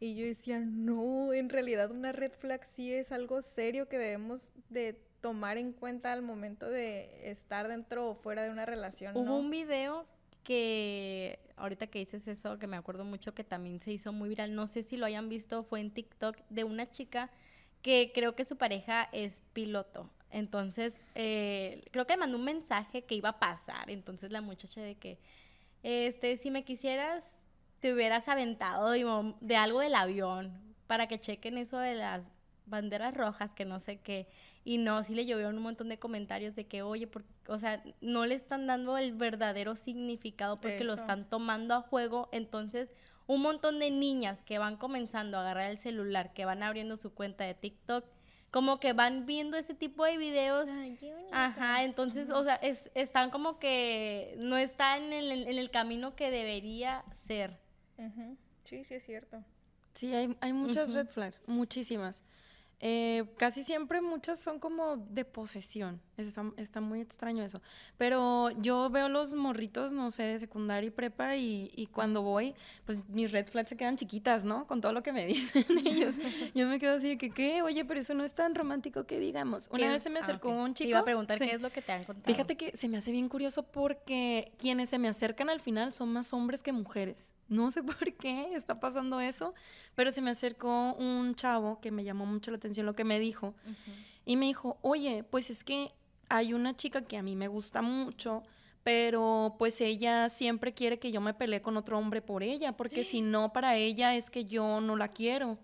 Y 0.00 0.14
yo 0.14 0.24
decía, 0.24 0.60
no, 0.60 1.34
en 1.34 1.50
realidad 1.50 1.90
una 1.90 2.12
red 2.12 2.32
flag 2.32 2.64
sí 2.64 2.90
es 2.90 3.12
algo 3.12 3.42
serio 3.42 3.90
que 3.90 3.98
debemos 3.98 4.54
de 4.70 4.98
tomar 5.22 5.56
en 5.56 5.72
cuenta 5.72 6.12
al 6.12 6.20
momento 6.20 6.68
de 6.68 7.30
estar 7.30 7.68
dentro 7.68 8.10
o 8.10 8.14
fuera 8.14 8.42
de 8.42 8.50
una 8.50 8.66
relación. 8.66 9.16
Hubo 9.16 9.38
un 9.38 9.50
video 9.50 10.04
que 10.42 11.38
ahorita 11.56 11.86
que 11.86 12.00
dices 12.00 12.26
eso, 12.28 12.58
que 12.58 12.66
me 12.66 12.76
acuerdo 12.76 13.04
mucho 13.04 13.32
que 13.32 13.44
también 13.44 13.80
se 13.80 13.92
hizo 13.92 14.12
muy 14.12 14.28
viral, 14.28 14.54
no 14.54 14.66
sé 14.66 14.82
si 14.82 14.96
lo 14.96 15.06
hayan 15.06 15.28
visto, 15.28 15.62
fue 15.62 15.80
en 15.80 15.92
TikTok 15.92 16.36
de 16.50 16.64
una 16.64 16.90
chica 16.90 17.30
que 17.80 18.10
creo 18.12 18.34
que 18.34 18.44
su 18.44 18.56
pareja 18.56 19.08
es 19.12 19.42
piloto. 19.52 20.10
Entonces, 20.30 20.98
eh, 21.14 21.84
creo 21.92 22.06
que 22.06 22.16
mandó 22.16 22.38
un 22.38 22.44
mensaje 22.44 23.02
que 23.02 23.14
iba 23.14 23.30
a 23.30 23.38
pasar. 23.38 23.90
Entonces 23.90 24.32
la 24.32 24.40
muchacha 24.40 24.80
de 24.80 24.96
que, 24.96 25.18
este, 25.84 26.36
si 26.36 26.50
me 26.50 26.64
quisieras, 26.64 27.38
te 27.80 27.94
hubieras 27.94 28.28
aventado 28.28 28.90
de 28.90 29.56
algo 29.56 29.80
del 29.80 29.94
avión 29.94 30.52
para 30.88 31.06
que 31.06 31.20
chequen 31.20 31.58
eso 31.58 31.78
de 31.78 31.94
las 31.94 32.22
banderas 32.66 33.14
rojas, 33.14 33.54
que 33.54 33.64
no 33.64 33.78
sé 33.78 33.98
qué. 34.00 34.26
Y 34.64 34.78
no, 34.78 35.02
sí 35.02 35.14
le 35.14 35.26
llovieron 35.26 35.56
un 35.56 35.62
montón 35.62 35.88
de 35.88 35.98
comentarios 35.98 36.54
de 36.54 36.66
que, 36.66 36.82
oye, 36.82 37.06
por, 37.06 37.24
o 37.48 37.58
sea, 37.58 37.82
no 38.00 38.26
le 38.26 38.34
están 38.34 38.66
dando 38.66 38.96
el 38.96 39.12
verdadero 39.12 39.74
significado 39.74 40.60
porque 40.60 40.84
lo 40.84 40.94
están 40.94 41.28
tomando 41.28 41.74
a 41.74 41.80
juego. 41.80 42.28
Entonces, 42.32 42.92
un 43.26 43.42
montón 43.42 43.78
de 43.80 43.90
niñas 43.90 44.42
que 44.42 44.58
van 44.58 44.76
comenzando 44.76 45.36
a 45.36 45.40
agarrar 45.40 45.70
el 45.70 45.78
celular, 45.78 46.32
que 46.32 46.44
van 46.44 46.62
abriendo 46.62 46.96
su 46.96 47.12
cuenta 47.12 47.44
de 47.44 47.54
TikTok, 47.54 48.04
como 48.52 48.78
que 48.78 48.92
van 48.92 49.26
viendo 49.26 49.56
ese 49.56 49.74
tipo 49.74 50.04
de 50.04 50.18
videos. 50.18 50.68
Ajá, 51.32 51.84
entonces, 51.84 52.30
o 52.30 52.44
sea, 52.44 52.56
es, 52.56 52.90
están 52.94 53.30
como 53.30 53.58
que 53.58 54.34
no 54.38 54.58
están 54.58 55.12
en 55.12 55.32
el, 55.32 55.48
en 55.48 55.58
el 55.58 55.70
camino 55.70 56.14
que 56.14 56.30
debería 56.30 57.02
ser. 57.10 57.58
Sí, 58.64 58.84
sí, 58.84 58.94
es 58.94 59.04
cierto. 59.04 59.42
Sí, 59.94 60.14
hay, 60.14 60.36
hay 60.40 60.52
muchas 60.52 60.92
red 60.92 61.06
flags, 61.06 61.42
muchísimas. 61.46 62.24
Eh, 62.84 63.26
casi 63.36 63.62
siempre 63.62 64.00
muchas 64.00 64.40
son 64.40 64.58
como 64.58 64.96
de 64.96 65.24
posesión. 65.24 66.00
Está, 66.16 66.44
está, 66.56 66.80
muy 66.80 67.00
extraño 67.00 67.44
eso. 67.44 67.62
Pero 67.96 68.50
yo 68.60 68.90
veo 68.90 69.08
los 69.08 69.34
morritos, 69.34 69.92
no 69.92 70.10
sé, 70.10 70.24
de 70.24 70.40
secundaria 70.40 70.88
y 70.88 70.90
prepa 70.90 71.36
y, 71.36 71.70
y, 71.76 71.86
cuando 71.86 72.22
voy, 72.22 72.56
pues 72.84 73.08
mis 73.08 73.30
red 73.30 73.46
flags 73.46 73.68
se 73.68 73.76
quedan 73.76 73.96
chiquitas, 73.96 74.44
¿no? 74.44 74.66
Con 74.66 74.80
todo 74.80 74.92
lo 74.92 75.04
que 75.04 75.12
me 75.12 75.24
dicen 75.28 75.64
ellos. 75.86 76.16
yo 76.56 76.66
me 76.66 76.80
quedo 76.80 76.96
así 76.96 77.10
de 77.10 77.18
que, 77.18 77.30
¿qué? 77.30 77.62
Oye, 77.62 77.84
pero 77.84 78.00
eso 78.00 78.14
no 78.14 78.24
es 78.24 78.34
tan 78.34 78.52
romántico 78.52 79.04
que 79.04 79.20
digamos. 79.20 79.68
Una 79.70 79.88
vez 79.88 80.02
se 80.02 80.10
me 80.10 80.18
ah, 80.18 80.22
acercó 80.22 80.48
un 80.48 80.74
chico. 80.74 80.86
Te 80.86 80.90
iba 80.90 80.98
a 80.98 81.04
preguntar 81.04 81.38
qué 81.38 81.54
es 81.54 81.60
lo 81.60 81.70
que 81.70 81.82
te 81.82 81.92
han 81.92 82.02
contado. 82.02 82.26
Fíjate 82.26 82.56
que 82.56 82.76
se 82.76 82.88
me 82.88 82.96
hace 82.96 83.12
bien 83.12 83.28
curioso 83.28 83.62
porque 83.62 84.50
quienes 84.58 84.88
se 84.88 84.98
me 84.98 85.06
acercan 85.06 85.50
al 85.50 85.60
final 85.60 85.92
son 85.92 86.12
más 86.12 86.32
hombres 86.32 86.64
que 86.64 86.72
mujeres. 86.72 87.31
No 87.52 87.70
sé 87.70 87.82
por 87.82 88.12
qué 88.14 88.54
está 88.54 88.80
pasando 88.80 89.20
eso, 89.20 89.54
pero 89.94 90.10
se 90.10 90.22
me 90.22 90.30
acercó 90.30 90.94
un 90.94 91.34
chavo 91.34 91.80
que 91.80 91.90
me 91.90 92.04
llamó 92.04 92.26
mucho 92.26 92.50
la 92.50 92.56
atención 92.56 92.86
lo 92.86 92.94
que 92.94 93.04
me 93.04 93.20
dijo. 93.20 93.54
Y 94.24 94.36
me 94.36 94.46
dijo, 94.46 94.78
oye, 94.82 95.24
pues 95.24 95.50
es 95.50 95.64
que 95.64 95.92
hay 96.28 96.54
una 96.54 96.74
chica 96.74 97.02
que 97.02 97.16
a 97.16 97.22
mí 97.22 97.36
me 97.36 97.48
gusta 97.48 97.82
mucho, 97.82 98.42
pero 98.82 99.54
pues 99.58 99.80
ella 99.80 100.28
siempre 100.28 100.72
quiere 100.72 100.98
que 100.98 101.12
yo 101.12 101.20
me 101.20 101.34
pelee 101.34 101.60
con 101.60 101.76
otro 101.76 101.98
hombre 101.98 102.22
por 102.22 102.42
ella, 102.42 102.76
porque 102.76 103.04
si 103.04 103.20
no, 103.22 103.52
para 103.52 103.76
ella 103.76 104.14
es 104.14 104.30
que 104.30 104.44
yo 104.44 104.80
no 104.80 104.96
la 104.96 105.08
quiero. 105.08 105.58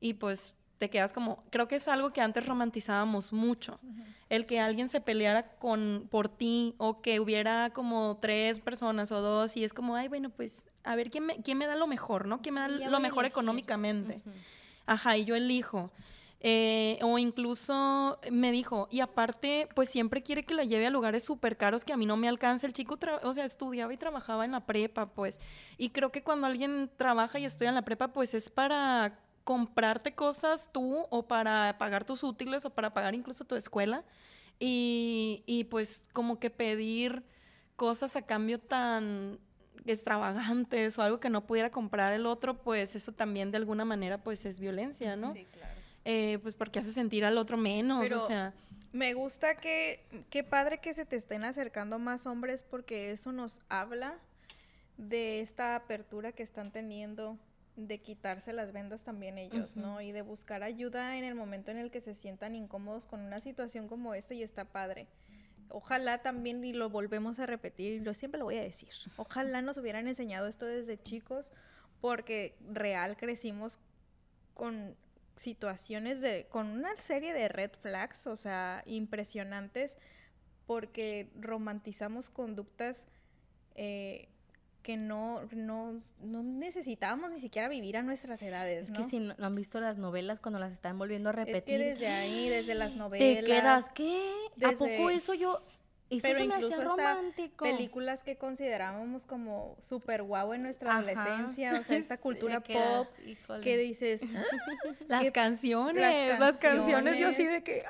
Y 0.00 0.14
pues 0.14 0.54
te 0.78 0.90
quedas 0.90 1.12
como, 1.12 1.42
creo 1.50 1.68
que 1.68 1.76
es 1.76 1.88
algo 1.88 2.12
que 2.12 2.20
antes 2.20 2.46
romantizábamos 2.46 3.32
mucho, 3.32 3.78
el 4.28 4.46
que 4.46 4.60
alguien 4.60 4.88
se 4.88 5.00
peleara 5.00 5.50
con, 5.58 6.06
por 6.10 6.28
ti 6.28 6.74
o 6.78 7.02
que 7.02 7.20
hubiera 7.20 7.70
como 7.70 8.18
tres 8.20 8.60
personas 8.60 9.10
o 9.10 9.20
dos 9.20 9.56
y 9.56 9.64
es 9.64 9.72
como, 9.74 9.96
ay, 9.96 10.08
bueno, 10.08 10.30
pues 10.30 10.66
a 10.84 10.94
ver 10.96 11.10
quién 11.10 11.26
me, 11.26 11.42
quién 11.42 11.58
me 11.58 11.66
da 11.66 11.74
lo 11.74 11.86
mejor, 11.86 12.26
¿no? 12.26 12.40
¿Quién 12.40 12.54
me 12.54 12.60
da 12.60 12.68
lo 12.68 13.00
mejor 13.00 13.24
económicamente? 13.24 14.22
Ajá, 14.86 15.16
y 15.16 15.24
yo 15.24 15.34
elijo. 15.34 15.90
Eh, 16.40 17.00
o 17.02 17.18
incluso 17.18 18.20
me 18.30 18.52
dijo, 18.52 18.86
y 18.92 19.00
aparte, 19.00 19.68
pues 19.74 19.90
siempre 19.90 20.22
quiere 20.22 20.44
que 20.44 20.54
la 20.54 20.62
lleve 20.62 20.86
a 20.86 20.90
lugares 20.90 21.24
súper 21.24 21.56
caros 21.56 21.84
que 21.84 21.92
a 21.92 21.96
mí 21.96 22.06
no 22.06 22.16
me 22.16 22.28
alcanza. 22.28 22.66
El 22.66 22.72
chico, 22.72 22.96
o 23.22 23.32
sea, 23.34 23.44
estudiaba 23.44 23.92
y 23.92 23.96
trabajaba 23.96 24.44
en 24.44 24.52
la 24.52 24.64
prepa, 24.64 25.06
pues. 25.06 25.40
Y 25.78 25.90
creo 25.90 26.12
que 26.12 26.22
cuando 26.22 26.46
alguien 26.46 26.90
trabaja 26.96 27.40
y 27.40 27.44
estudia 27.44 27.70
en 27.70 27.74
la 27.74 27.82
prepa, 27.82 28.08
pues 28.08 28.34
es 28.34 28.50
para 28.50 29.18
comprarte 29.48 30.12
cosas 30.12 30.68
tú 30.74 31.06
o 31.08 31.26
para 31.26 31.78
pagar 31.78 32.04
tus 32.04 32.22
útiles 32.22 32.66
o 32.66 32.70
para 32.70 32.92
pagar 32.92 33.14
incluso 33.14 33.46
tu 33.46 33.56
escuela 33.56 34.04
y, 34.60 35.42
y 35.46 35.64
pues 35.64 36.10
como 36.12 36.38
que 36.38 36.50
pedir 36.50 37.24
cosas 37.74 38.14
a 38.14 38.20
cambio 38.20 38.60
tan 38.60 39.38
extravagantes 39.86 40.98
o 40.98 41.02
algo 41.02 41.18
que 41.18 41.30
no 41.30 41.46
pudiera 41.46 41.70
comprar 41.70 42.12
el 42.12 42.26
otro, 42.26 42.58
pues 42.58 42.94
eso 42.94 43.12
también 43.12 43.50
de 43.50 43.56
alguna 43.56 43.86
manera 43.86 44.18
pues 44.18 44.44
es 44.44 44.60
violencia, 44.60 45.16
¿no? 45.16 45.30
Sí, 45.30 45.46
claro. 45.50 45.80
Eh, 46.04 46.38
pues 46.42 46.54
porque 46.54 46.80
hace 46.80 46.92
sentir 46.92 47.24
al 47.24 47.38
otro 47.38 47.56
menos, 47.56 48.12
o 48.12 48.20
sea... 48.20 48.52
Me 48.92 49.14
gusta 49.14 49.54
que, 49.54 50.04
qué 50.28 50.44
padre 50.44 50.76
que 50.76 50.92
se 50.92 51.06
te 51.06 51.16
estén 51.16 51.44
acercando 51.44 51.98
más 51.98 52.26
hombres 52.26 52.62
porque 52.64 53.12
eso 53.12 53.32
nos 53.32 53.62
habla 53.70 54.18
de 54.98 55.40
esta 55.40 55.74
apertura 55.74 56.32
que 56.32 56.42
están 56.42 56.70
teniendo 56.70 57.38
de 57.86 58.00
quitarse 58.00 58.52
las 58.52 58.72
vendas 58.72 59.04
también 59.04 59.38
ellos, 59.38 59.76
¿no? 59.76 60.00
Y 60.00 60.10
de 60.10 60.22
buscar 60.22 60.64
ayuda 60.64 61.16
en 61.16 61.24
el 61.24 61.36
momento 61.36 61.70
en 61.70 61.78
el 61.78 61.92
que 61.92 62.00
se 62.00 62.12
sientan 62.12 62.56
incómodos 62.56 63.06
con 63.06 63.20
una 63.20 63.40
situación 63.40 63.86
como 63.86 64.14
esta 64.14 64.34
y 64.34 64.42
está 64.42 64.64
padre. 64.64 65.06
ojalá 65.70 66.22
también, 66.22 66.64
y 66.64 66.72
lo 66.72 66.88
volvemos 66.88 67.38
a 67.38 67.46
repetir, 67.46 67.92
y 67.92 68.00
lo 68.00 68.14
siempre 68.14 68.38
lo 68.38 68.46
voy 68.46 68.56
a 68.56 68.62
decir, 68.62 68.88
ojalá 69.16 69.60
nos 69.60 69.76
hubieran 69.76 70.08
enseñado 70.08 70.48
esto 70.48 70.64
desde 70.64 71.00
chicos, 71.00 71.52
porque 72.00 72.56
real 72.70 73.16
crecimos 73.16 73.78
con 74.54 74.96
situaciones 75.36 76.20
de, 76.20 76.46
con 76.50 76.68
una 76.68 76.96
serie 76.96 77.34
de 77.34 77.48
red 77.48 77.70
flags, 77.82 78.26
o 78.26 78.34
sea, 78.34 78.82
impresionantes, 78.86 79.98
porque 80.66 81.30
romantizamos 81.38 82.30
conductas 82.30 83.06
eh, 83.74 84.28
que 84.88 84.96
no, 84.96 85.42
no, 85.52 86.00
no 86.22 86.42
necesitábamos 86.42 87.30
ni 87.30 87.38
siquiera 87.38 87.68
vivir 87.68 87.98
a 87.98 88.02
nuestras 88.02 88.40
edades. 88.40 88.86
Es 88.86 88.96
que 88.96 89.04
si 89.04 89.20
no, 89.20 89.34
han 89.38 89.54
visto 89.54 89.78
las 89.80 89.98
novelas 89.98 90.40
cuando 90.40 90.58
las 90.58 90.72
están 90.72 90.96
volviendo 90.96 91.28
a 91.28 91.32
repetir. 91.32 91.82
Es 91.82 91.98
que 91.98 92.04
desde 92.06 92.06
ahí, 92.06 92.48
desde 92.48 92.74
las 92.74 92.94
novelas. 92.96 93.40
Te 93.40 93.44
quedas, 93.44 93.92
¿qué? 93.92 94.32
¿A 94.64 94.72
poco 94.72 95.10
eso 95.10 95.34
yo.? 95.34 95.60
Eso 96.08 96.22
pero 96.22 96.42
incluso 96.42 96.82
romántico. 96.84 97.66
películas 97.66 98.24
que 98.24 98.38
considerábamos 98.38 99.26
como 99.26 99.76
súper 99.78 100.22
guau 100.22 100.54
en 100.54 100.62
nuestra 100.62 100.96
adolescencia, 100.96 101.78
o 101.78 101.82
sea, 101.82 101.98
esta 101.98 102.16
cultura 102.20 102.60
pop 102.60 103.06
que 103.62 103.76
dices 103.76 104.22
las 105.06 105.30
canciones, 105.32 106.40
las 106.40 106.56
canciones, 106.56 107.20
yo 107.20 107.28
así 107.28 107.44
de 107.44 107.62
que 107.62 107.84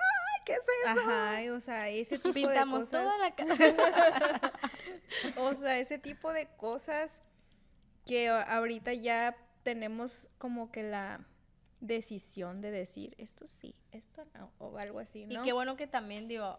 ¿qué 0.49 0.55
es 0.55 0.61
eso? 0.61 1.01
Ajá, 1.09 1.40
o 1.55 1.61
sea, 1.61 1.88
ese 1.90 2.18
tipo 2.18 2.32
Pintamos 2.34 2.90
de 2.90 2.99
cosas. 2.99 3.03
toda 3.05 3.18
la 3.18 3.34
casa. 3.36 4.53
o 5.36 5.55
sea, 5.55 5.78
ese 5.78 5.99
tipo 5.99 6.32
de 6.32 6.49
cosas 6.57 7.20
que 8.07 8.28
ahorita 8.30 8.94
ya 8.94 9.36
tenemos 9.62 10.30
como 10.38 10.72
que 10.72 10.82
la 10.82 11.20
decisión 11.80 12.61
de 12.61 12.70
decir 12.70 13.14
esto 13.18 13.46
sí, 13.46 13.74
esto 13.92 14.24
no, 14.34 14.51
o 14.59 14.78
algo 14.78 14.99
así, 14.99 15.26
¿no? 15.26 15.42
Y 15.42 15.44
qué 15.44 15.53
bueno 15.53 15.76
que 15.76 15.86
también 15.86 16.26
digo, 16.26 16.59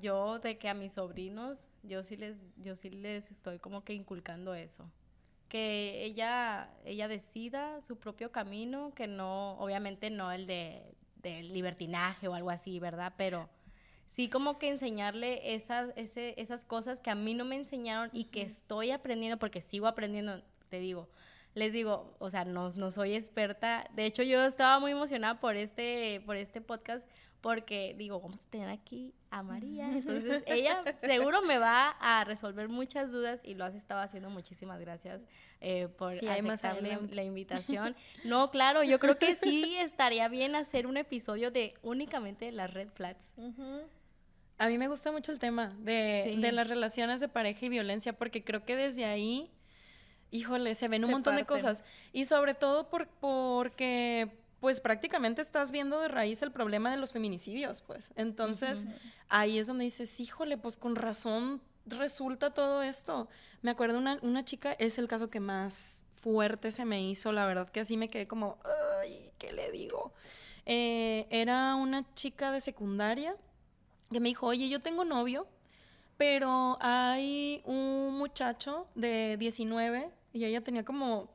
yo 0.00 0.40
de 0.40 0.58
que 0.58 0.68
a 0.68 0.74
mis 0.74 0.94
sobrinos, 0.94 1.68
yo 1.82 2.02
sí 2.02 2.16
les, 2.16 2.42
yo 2.56 2.74
sí 2.74 2.90
les 2.90 3.30
estoy 3.30 3.58
como 3.60 3.84
que 3.84 3.94
inculcando 3.94 4.54
eso. 4.54 4.90
Que 5.48 6.04
ella, 6.04 6.70
ella 6.84 7.08
decida 7.08 7.80
su 7.80 7.96
propio 7.98 8.30
camino, 8.30 8.92
que 8.94 9.06
no, 9.06 9.52
obviamente 9.58 10.10
no 10.10 10.30
el 10.30 10.46
de, 10.46 10.82
libertinaje 11.22 12.28
o 12.28 12.34
algo 12.34 12.50
así, 12.50 12.78
¿verdad? 12.78 13.14
Pero 13.16 13.48
sí 14.08 14.28
como 14.28 14.58
que 14.58 14.70
enseñarle 14.70 15.54
esas, 15.54 15.90
ese, 15.96 16.34
esas 16.40 16.64
cosas 16.64 17.00
que 17.00 17.10
a 17.10 17.14
mí 17.14 17.34
no 17.34 17.44
me 17.44 17.56
enseñaron 17.56 18.10
y 18.12 18.24
que 18.24 18.42
estoy 18.42 18.90
aprendiendo, 18.90 19.38
porque 19.38 19.60
sigo 19.60 19.86
aprendiendo, 19.86 20.42
te 20.68 20.80
digo, 20.80 21.08
les 21.54 21.72
digo, 21.72 22.14
o 22.18 22.30
sea, 22.30 22.44
no, 22.44 22.70
no 22.70 22.90
soy 22.90 23.14
experta. 23.14 23.88
De 23.94 24.06
hecho, 24.06 24.22
yo 24.22 24.44
estaba 24.44 24.78
muy 24.78 24.92
emocionada 24.92 25.40
por 25.40 25.56
este, 25.56 26.22
por 26.26 26.36
este 26.36 26.60
podcast 26.60 27.06
porque 27.40 27.94
digo, 27.96 28.20
vamos 28.20 28.40
a 28.40 28.50
tener 28.50 28.68
aquí 28.68 29.14
a 29.30 29.42
María. 29.42 29.88
Entonces, 29.90 30.42
ella 30.46 30.82
seguro 31.00 31.42
me 31.42 31.58
va 31.58 31.90
a 32.00 32.24
resolver 32.24 32.68
muchas 32.68 33.12
dudas 33.12 33.40
y 33.44 33.54
lo 33.54 33.64
has 33.64 33.74
estado 33.74 34.00
haciendo. 34.00 34.28
Muchísimas 34.28 34.80
gracias 34.80 35.22
eh, 35.60 35.88
por 35.88 36.12
aceptarle 36.12 36.98
la 37.10 37.22
invitación. 37.22 37.96
No, 38.24 38.50
claro, 38.50 38.82
yo 38.82 38.98
creo 38.98 39.18
que 39.18 39.36
sí 39.36 39.76
estaría 39.76 40.28
bien 40.28 40.54
hacer 40.54 40.86
un 40.86 40.96
episodio 40.96 41.50
de 41.50 41.74
únicamente 41.82 42.52
las 42.52 42.72
red 42.72 42.88
flats. 42.90 43.32
A 44.58 44.68
mí 44.68 44.76
me 44.76 44.88
gusta 44.88 45.10
mucho 45.10 45.32
el 45.32 45.38
tema 45.38 45.74
de, 45.78 46.36
de, 46.38 46.52
las 46.52 46.68
relaciones 46.68 47.20
de 47.20 47.28
pareja 47.28 47.64
y 47.64 47.68
violencia 47.70 48.12
porque 48.12 48.44
creo 48.44 48.64
que 48.66 48.76
desde 48.76 49.06
ahí, 49.06 49.50
híjole, 50.30 50.74
se 50.74 50.88
ven 50.88 51.04
un 51.06 51.12
montón 51.12 51.36
de 51.36 51.46
cosas. 51.46 51.82
Y 52.12 52.26
sobre 52.26 52.52
todo 52.52 52.90
por, 52.90 53.08
porque 53.08 54.39
pues 54.60 54.80
prácticamente 54.80 55.40
estás 55.40 55.72
viendo 55.72 56.00
de 56.00 56.08
raíz 56.08 56.42
el 56.42 56.52
problema 56.52 56.90
de 56.90 56.98
los 56.98 57.12
feminicidios, 57.12 57.82
pues. 57.82 58.12
Entonces, 58.16 58.86
ahí 59.28 59.58
es 59.58 59.66
donde 59.66 59.84
dices, 59.84 60.20
híjole, 60.20 60.58
pues 60.58 60.76
con 60.76 60.96
razón 60.96 61.62
resulta 61.86 62.52
todo 62.52 62.82
esto. 62.82 63.28
Me 63.62 63.70
acuerdo 63.70 63.98
una, 63.98 64.18
una 64.22 64.44
chica, 64.44 64.72
es 64.72 64.98
el 64.98 65.08
caso 65.08 65.30
que 65.30 65.40
más 65.40 66.04
fuerte 66.20 66.70
se 66.72 66.84
me 66.84 67.02
hizo, 67.02 67.32
la 67.32 67.46
verdad 67.46 67.70
que 67.70 67.80
así 67.80 67.96
me 67.96 68.10
quedé 68.10 68.28
como, 68.28 68.58
ay, 69.02 69.32
¿qué 69.38 69.52
le 69.52 69.70
digo? 69.70 70.12
Eh, 70.66 71.26
era 71.30 71.74
una 71.74 72.12
chica 72.14 72.52
de 72.52 72.60
secundaria 72.60 73.34
que 74.10 74.20
me 74.20 74.28
dijo, 74.28 74.46
oye, 74.46 74.68
yo 74.68 74.80
tengo 74.80 75.04
novio, 75.04 75.46
pero 76.18 76.76
hay 76.80 77.62
un 77.64 78.18
muchacho 78.18 78.86
de 78.94 79.36
19 79.38 80.10
y 80.34 80.44
ella 80.44 80.60
tenía 80.60 80.84
como 80.84 81.30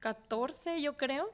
14, 0.00 0.80
yo 0.80 0.96
creo 0.96 1.30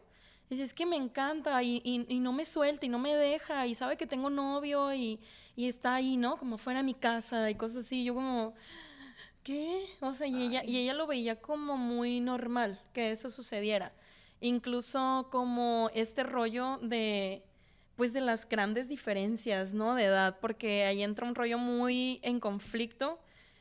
Dice, 0.51 0.65
es 0.65 0.75
que 0.75 0.85
me 0.85 0.97
encanta 0.97 1.63
y, 1.63 1.81
y, 1.85 2.19
no 2.19 2.33
me 2.33 2.45
suelta 2.45 2.85
y 2.85 2.89
no 2.89 2.99
me 2.99 3.15
deja 3.15 3.69
y 3.69 3.75
sabe 3.77 3.97
que 3.97 4.05
tengo 4.05 4.31
novio 4.31 4.93
y, 4.93 5.21
y, 5.55 5.69
está 5.69 5.95
ahí, 5.95 6.17
¿no? 6.17 6.37
Como 6.39 6.59
fuera 6.59 6.81
de 6.81 6.85
mi 6.85 6.95
casa 6.95 7.49
y 7.49 7.55
cosas 7.55 7.87
así. 7.87 8.03
Yo 8.03 8.15
como, 8.17 8.55
¿qué? 9.45 9.87
O 10.01 10.13
sea, 10.13 10.27
y 10.27 10.43
ella, 10.43 10.65
y 10.65 10.79
ella 10.79 10.93
lo 10.93 11.07
veía 11.07 11.41
como 11.41 11.77
muy 11.77 12.19
normal 12.19 12.81
que 12.93 13.13
eso 13.13 13.31
sucediera. 13.31 13.93
Incluso 14.41 15.29
como 15.31 15.89
este 15.95 16.25
rollo 16.25 16.79
de, 16.79 17.45
pues 17.95 18.13
de 18.13 18.21
las 18.21 18.49
grandes 18.49 18.89
diferencias, 18.89 19.73
¿no? 19.73 19.95
De 19.95 20.07
edad, 20.07 20.39
porque 20.41 20.85
ahí 20.85 21.05
entra 21.05 21.29
un 21.29 21.37
rollo 21.37 21.59
muy 21.59 22.19
en 22.23 22.41
conflicto 22.41 23.21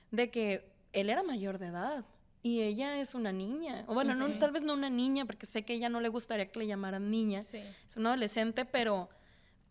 de 0.10 0.32
que 0.32 0.72
él 0.94 1.12
era 1.12 1.22
mayor 1.22 1.60
de 1.60 1.68
edad 1.68 2.04
y 2.42 2.62
ella 2.62 3.00
es 3.00 3.16
una 3.16 3.32
niña. 3.32 3.84
O 3.88 3.94
bueno, 3.94 4.16
no, 4.16 4.30
tal 4.40 4.52
vez 4.52 4.64
no 4.64 4.74
una 4.74 4.90
niña, 4.90 5.26
porque 5.26 5.46
sé 5.46 5.64
que 5.64 5.74
a 5.74 5.76
ella 5.76 5.90
no 5.90 6.00
le 6.00 6.10
gustaría 6.10 6.50
que 6.50 6.60
le 6.60 6.68
llamaran 6.68 7.12
niña. 7.12 7.40
Es 7.40 7.98
una 7.98 8.10
adolescente, 8.10 8.66
pero, 8.66 9.10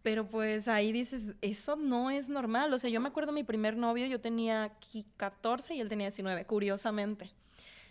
pero 0.03 0.29
pues 0.29 0.69
ahí 0.69 0.93
dices, 0.93 1.35
eso 1.41 1.77
no 1.77 2.11
es 2.11 2.29
normal. 2.29 2.73
O 2.73 2.79
sea, 2.79 2.91
yo 2.91 3.01
me 3.01 3.09
acuerdo 3.09 3.33
mi 3.33 3.45
primer 3.45 3.77
novio, 3.77 4.07
yo 4.07 4.21
tenía 4.21 4.73
14 5.17 5.75
y 5.75 5.81
él 5.81 5.89
tenía 5.89 6.07
19, 6.09 6.45
curiosamente. 6.45 7.33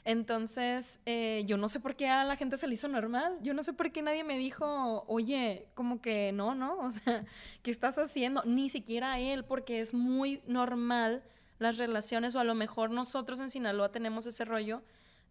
Entonces, 0.05 1.01
eh, 1.05 1.43
yo 1.45 1.57
no 1.57 1.67
sé 1.67 1.82
por 1.82 1.95
qué 1.95 2.07
a 2.07 2.23
la 2.23 2.38
gente 2.38 2.55
se 2.55 2.65
le 2.67 2.75
hizo 2.75 2.88
normal. 2.88 3.39
Yo 3.41 3.53
no 3.53 3.61
sé 3.61 3.73
por 3.73 3.91
qué 3.91 4.01
nadie 4.01 4.23
me 4.23 4.38
dijo, 4.38 5.03
oye, 5.07 5.67
como 5.73 6.01
que 6.01 6.32
no, 6.32 6.55
¿no? 6.55 6.78
O 6.82 6.91
sea, 6.91 7.25
¿qué 7.61 7.71
estás 7.71 7.97
haciendo? 7.97 8.41
Ni 8.45 8.69
siquiera 8.69 9.19
él, 9.19 9.43
porque 9.43 9.82
es 9.82 9.93
muy 9.93 10.41
normal 10.47 11.23
las 11.60 11.78
relaciones, 11.78 12.36
o 12.36 12.39
a 12.39 12.43
lo 12.43 12.55
mejor 12.55 12.89
nosotros 12.89 13.39
en 13.39 13.49
Sinaloa 13.49 13.91
tenemos 13.91 14.28
ese 14.28 14.45
rollo 14.45 14.82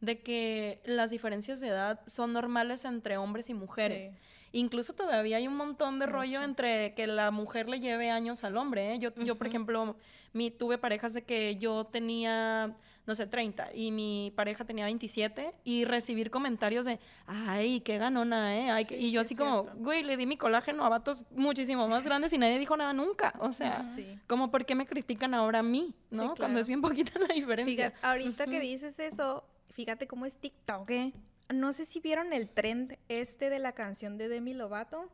de 0.01 0.20
que 0.20 0.81
las 0.85 1.11
diferencias 1.11 1.61
de 1.61 1.68
edad 1.68 2.01
son 2.07 2.33
normales 2.33 2.85
entre 2.85 3.16
hombres 3.16 3.49
y 3.49 3.55
mujeres. 3.55 4.12
Incluso 4.53 4.95
todavía 4.95 5.39
hay 5.39 5.49
un 5.49 5.57
montón 5.57 5.99
de 5.99 6.07
rollo 6.07 6.43
entre 6.43 6.95
que 6.95 7.07
la 7.07 7.31
mujer 7.31 7.68
le 7.68 7.81
lleve 7.81 8.11
años 8.11 8.45
al 8.45 8.57
hombre. 8.57 8.95
¿eh? 8.95 8.99
Yo, 8.99 9.14
yo, 9.16 9.37
por 9.37 9.47
ejemplo, 9.47 9.97
mi, 10.33 10.51
tuve 10.51 10.79
parejas 10.79 11.14
de 11.14 11.24
que 11.24 11.57
yo 11.57 11.85
tenía, 11.85 12.74
no 13.07 13.14
sé, 13.14 13.26
30 13.26 13.70
y 13.74 13.92
mi 13.92 14.32
pareja 14.34 14.64
tenía 14.64 14.84
27 14.84 15.52
y 15.64 15.84
recibir 15.84 16.30
comentarios 16.30 16.84
de, 16.84 16.98
ay, 17.26 17.80
qué 17.80 17.98
ganona, 17.98 18.80
¿eh? 18.80 18.86
y 18.98 19.12
yo 19.12 19.20
así 19.20 19.36
como, 19.36 19.64
güey, 19.76 20.02
le 20.02 20.16
di 20.16 20.26
mi 20.26 20.36
colágeno 20.36 20.84
a 20.84 20.88
vatos 20.88 21.24
muchísimo 21.30 21.88
más 21.88 22.04
grandes 22.04 22.32
y 22.32 22.38
nadie 22.38 22.59
dijo 22.59 22.76
nada 22.76 22.92
nunca. 22.92 23.34
O 23.38 23.52
sea, 23.52 23.86
como, 24.26 24.50
¿por 24.50 24.66
qué 24.66 24.74
me 24.74 24.86
critican 24.86 25.34
ahora 25.34 25.61
a 25.61 25.62
mí? 25.62 25.94
¿No? 26.11 26.34
Cuando 26.34 26.61
es 26.61 26.68
bien 26.68 26.80
poquita 26.82 27.18
la 27.18 27.32
diferencia. 27.32 27.90
Fíjate, 27.90 28.07
ahorita 28.07 28.46
que 28.46 28.61
dices 28.61 28.98
eso, 28.98 29.44
fíjate 29.70 30.07
cómo 30.07 30.26
es 30.26 30.36
TikTok, 30.36 30.90
¿eh? 30.90 31.12
no 31.54 31.72
sé 31.72 31.84
si 31.84 32.00
vieron 32.00 32.32
el 32.32 32.48
trend 32.48 32.98
este 33.09 33.50
de 33.50 33.59
la 33.59 33.72
canción 33.72 34.18
de 34.18 34.28
Demi 34.28 34.54
Lovato, 34.54 35.11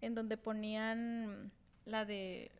en 0.00 0.14
donde 0.14 0.36
ponían 0.36 1.52
la 1.84 2.04
de... 2.04 2.50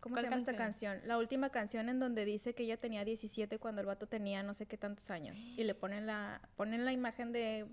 ¿Cómo 0.00 0.16
se 0.16 0.22
llama 0.22 0.36
esta 0.36 0.56
canción? 0.56 1.00
La 1.04 1.18
última 1.18 1.50
canción 1.50 1.88
en 1.88 1.98
donde 1.98 2.24
dice 2.24 2.54
que 2.54 2.64
ella 2.64 2.76
tenía 2.76 3.04
17 3.04 3.58
cuando 3.58 3.80
el 3.80 3.86
vato 3.86 4.06
tenía 4.06 4.42
no 4.42 4.54
sé 4.54 4.66
qué 4.66 4.76
tantos 4.76 5.10
años. 5.10 5.38
Y 5.56 5.64
le 5.64 5.74
ponen 5.74 6.06
la, 6.06 6.40
ponen 6.56 6.84
la 6.84 6.92
imagen 6.92 7.32
de 7.32 7.66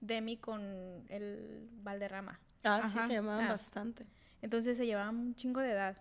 Demi 0.00 0.36
con 0.36 1.04
el 1.08 1.68
Valderrama. 1.82 2.40
Ah, 2.64 2.82
sí, 2.82 2.98
se 3.00 3.14
llamaban 3.14 3.46
ah. 3.46 3.50
bastante. 3.50 4.06
Entonces 4.42 4.76
se 4.76 4.86
llevaban 4.86 5.16
un 5.16 5.34
chingo 5.34 5.60
de 5.60 5.72
edad. 5.72 5.96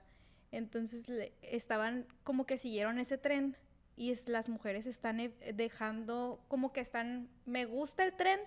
Entonces 0.52 1.06
estaban 1.42 2.06
como 2.24 2.46
que 2.46 2.58
siguieron 2.58 3.00
ese 3.00 3.18
trend 3.18 3.56
y 3.96 4.12
es, 4.12 4.30
las 4.30 4.50
mujeres 4.50 4.88
están 4.88 5.20
eh, 5.20 5.34
dejando, 5.54 6.44
como 6.48 6.72
que 6.72 6.80
están, 6.80 7.28
me 7.46 7.66
gusta 7.66 8.06
el 8.06 8.14
trend 8.14 8.42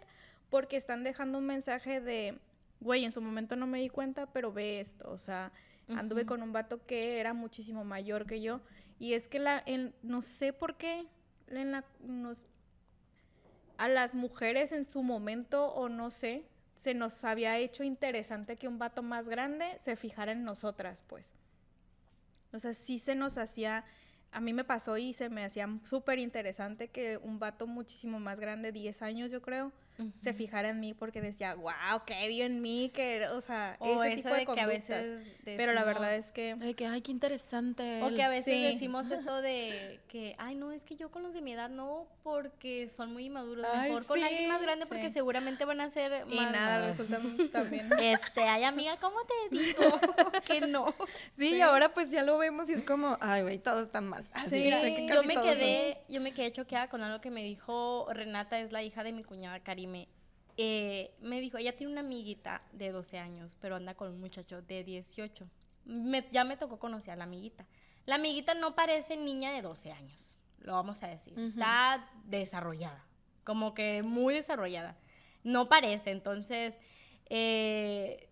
porque 0.49 0.77
están 0.77 1.05
dejando 1.05 1.39
un 1.39 1.47
mensaje 1.47 2.01
de, 2.01 2.39
güey, 2.81 3.05
en 3.05 3.13
su 3.13 3.21
momento 3.21 3.55
no 3.55 3.67
me 3.67 3.79
di 3.79 3.89
cuenta, 3.89 4.27
pero 4.27 4.53
ve 4.53 4.81
esto, 4.81 5.11
o 5.11 5.19
sea, 5.19 5.53
anduve 5.89 6.27
con 6.27 6.43
un 6.43 6.53
vato 6.53 6.85
que 6.87 7.21
era 7.21 7.35
muchísimo 7.35 7.85
mayor 7.85 8.27
que 8.27 8.41
yo 8.41 8.61
y 8.99 9.15
es 9.15 9.29
que 9.29 9.39
la, 9.39 9.65
no 10.03 10.23
sé 10.23 10.53
por 10.53 10.77
qué 10.77 11.07
en 11.49 11.73
la, 11.73 11.85
nos, 12.01 12.47
a 13.77 13.89
las 13.89 14.15
mujeres 14.15 14.73
en 14.73 14.85
su 14.85 15.03
momento 15.03 15.67
o 15.67 15.89
no 15.89 16.11
sé, 16.11 16.45
se 16.75 16.95
nos 16.95 17.25
había 17.25 17.59
hecho 17.59 17.85
interesante 17.85 18.57
que 18.57 18.69
un 18.69 18.79
vato 18.79 19.03
más 19.03 19.29
grande 19.29 19.67
se 19.79 19.97
fijara 19.97 20.33
en 20.33 20.45
nosotras, 20.45 21.03
pues. 21.07 21.35
O 22.53 22.59
sea, 22.59 22.75
sí 22.75 22.99
se 22.99 23.15
nos 23.15 23.39
hacía 23.39 23.85
a 24.33 24.41
mí 24.41 24.53
me 24.53 24.65
pasó 24.65 24.97
y 24.97 25.13
se 25.13 25.29
me 25.29 25.45
hacía 25.45 25.69
súper 25.85 26.19
interesante 26.19 26.89
que 26.89 27.19
un 27.19 27.39
vato 27.39 27.67
muchísimo 27.67 28.19
más 28.19 28.41
grande, 28.41 28.73
10 28.73 29.03
años 29.03 29.31
yo 29.31 29.43
creo, 29.43 29.73
se 30.21 30.33
fijara 30.35 30.71
en 30.71 30.81
mí 30.81 30.95
porque 30.95 31.21
decía, 31.21 31.55
wow, 31.55 31.73
qué 32.07 32.27
vio 32.29 32.45
en 32.47 32.61
mí, 32.63 32.91
que, 32.95 33.27
o 33.29 33.41
sea, 33.41 33.77
O 33.79 34.03
ese 34.03 34.15
eso 34.15 34.23
tipo 34.29 34.35
de, 34.35 34.41
de 34.41 34.47
que 34.47 34.53
a 34.61 34.65
conductas. 34.65 34.89
veces 34.89 35.29
Pero 35.45 35.73
la 35.75 35.85
verdad 35.85 36.15
es 36.15 36.31
que 36.31 36.57
Ay, 36.61 36.75
que, 36.75 36.87
ay, 36.87 37.03
qué 37.03 37.11
interesante. 37.13 38.03
O 38.03 38.09
él. 38.09 38.17
que 38.17 38.23
a 38.23 38.29
veces 38.29 38.55
Sí. 38.55 38.63
decimos 38.63 39.11
eso 39.11 39.43
de 39.43 40.01
que, 40.09 40.35
ay, 40.39 40.55
no, 40.57 40.73
es 40.73 40.85
que 40.85 40.97
yo 40.97 41.11
con 41.11 41.23
los 41.23 41.35
de 41.35 41.43
mi 41.43 41.53
edad 41.53 41.69
no, 41.71 42.07
porque 42.23 42.89
son 42.89 43.13
muy 43.13 43.27
inmaduros. 43.27 43.65
Ay, 43.73 43.91
Mejor 43.91 44.07
con 44.07 44.23
alguien 44.23 44.49
más 44.49 44.59
sí. 44.59 44.65
grande 44.65 44.87
porque 44.87 45.07
Sí. 45.09 45.13
seguramente 45.15 45.65
van 45.65 45.81
a 45.81 45.91
ser 45.91 46.25
y 46.29 46.35
más... 46.37 46.53
nada, 46.53 46.87
resulta 46.87 47.19
también. 47.53 47.89
Este, 48.01 48.43
ay, 48.45 48.65
amiga, 48.65 48.97
¿cómo 48.99 49.17
te 49.25 49.57
digo? 49.57 50.01
que 50.47 50.61
no. 50.63 50.87
Sí, 51.33 51.51
Sí. 51.51 51.55
y 51.57 51.61
ahora 51.61 51.93
pues 51.93 52.11
ya 52.11 52.23
lo 52.23 52.39
vemos 52.39 52.69
y 52.71 52.73
es 52.73 52.83
como, 52.83 53.19
ay, 53.21 53.43
güey, 53.43 53.59
todos 53.59 53.83
están 53.83 54.09
mal. 54.09 54.25
Así, 54.33 54.51
Sí, 54.59 54.71
de 54.71 54.95
que 54.95 55.07
Yo 55.09 55.23
me 55.25 55.35
son- 55.35 55.45
quedé, 55.45 55.99
yo 56.09 56.21
me 56.21 56.33
quedé 56.33 56.51
choqueada 56.53 56.89
con 56.89 57.03
algo 57.03 57.21
que 57.21 57.31
me 57.31 57.43
dijo 57.45 58.07
Renata, 58.13 58.59
es 58.59 58.73
la 58.73 58.83
hija 58.83 59.05
de 59.05 59.13
mi 59.13 59.23
cuñada 59.25 59.61
Karime. 59.83 60.09
Eh, 60.57 61.15
me 61.21 61.41
dijo, 61.41 61.57
ella 61.59 61.77
tiene 61.77 61.93
una 61.93 62.01
amiguita 62.03 62.63
de 62.73 62.93
12 62.93 63.19
años, 63.19 63.57
pero 63.61 63.77
anda 63.77 63.95
con 63.95 64.09
un 64.11 64.21
muchacho 64.21 64.63
de 64.63 64.85
18. 64.85 65.49
Me- 65.85 66.29
ya 66.31 66.45
me 66.45 66.57
tocó 66.57 66.79
conocer 66.79 67.13
a 67.15 67.17
la 67.17 67.25
amiguita. 67.25 67.67
La 68.07 68.17
amiguita 68.17 68.55
no 68.55 68.75
parece 68.75 69.17
niña 69.17 69.53
de 69.53 69.63
12 69.63 69.93
años, 69.93 70.37
lo 70.61 70.73
vamos 70.73 71.03
a 71.03 71.09
decir. 71.09 71.35
Está 71.49 72.09
desarrollada, 72.25 73.05
como 73.45 73.75
que 73.75 74.03
muy 74.03 74.35
desarrollada. 74.35 74.97
No 75.45 75.69
parece, 75.69 76.11
entonces, 76.11 76.79
eh, 77.31 78.29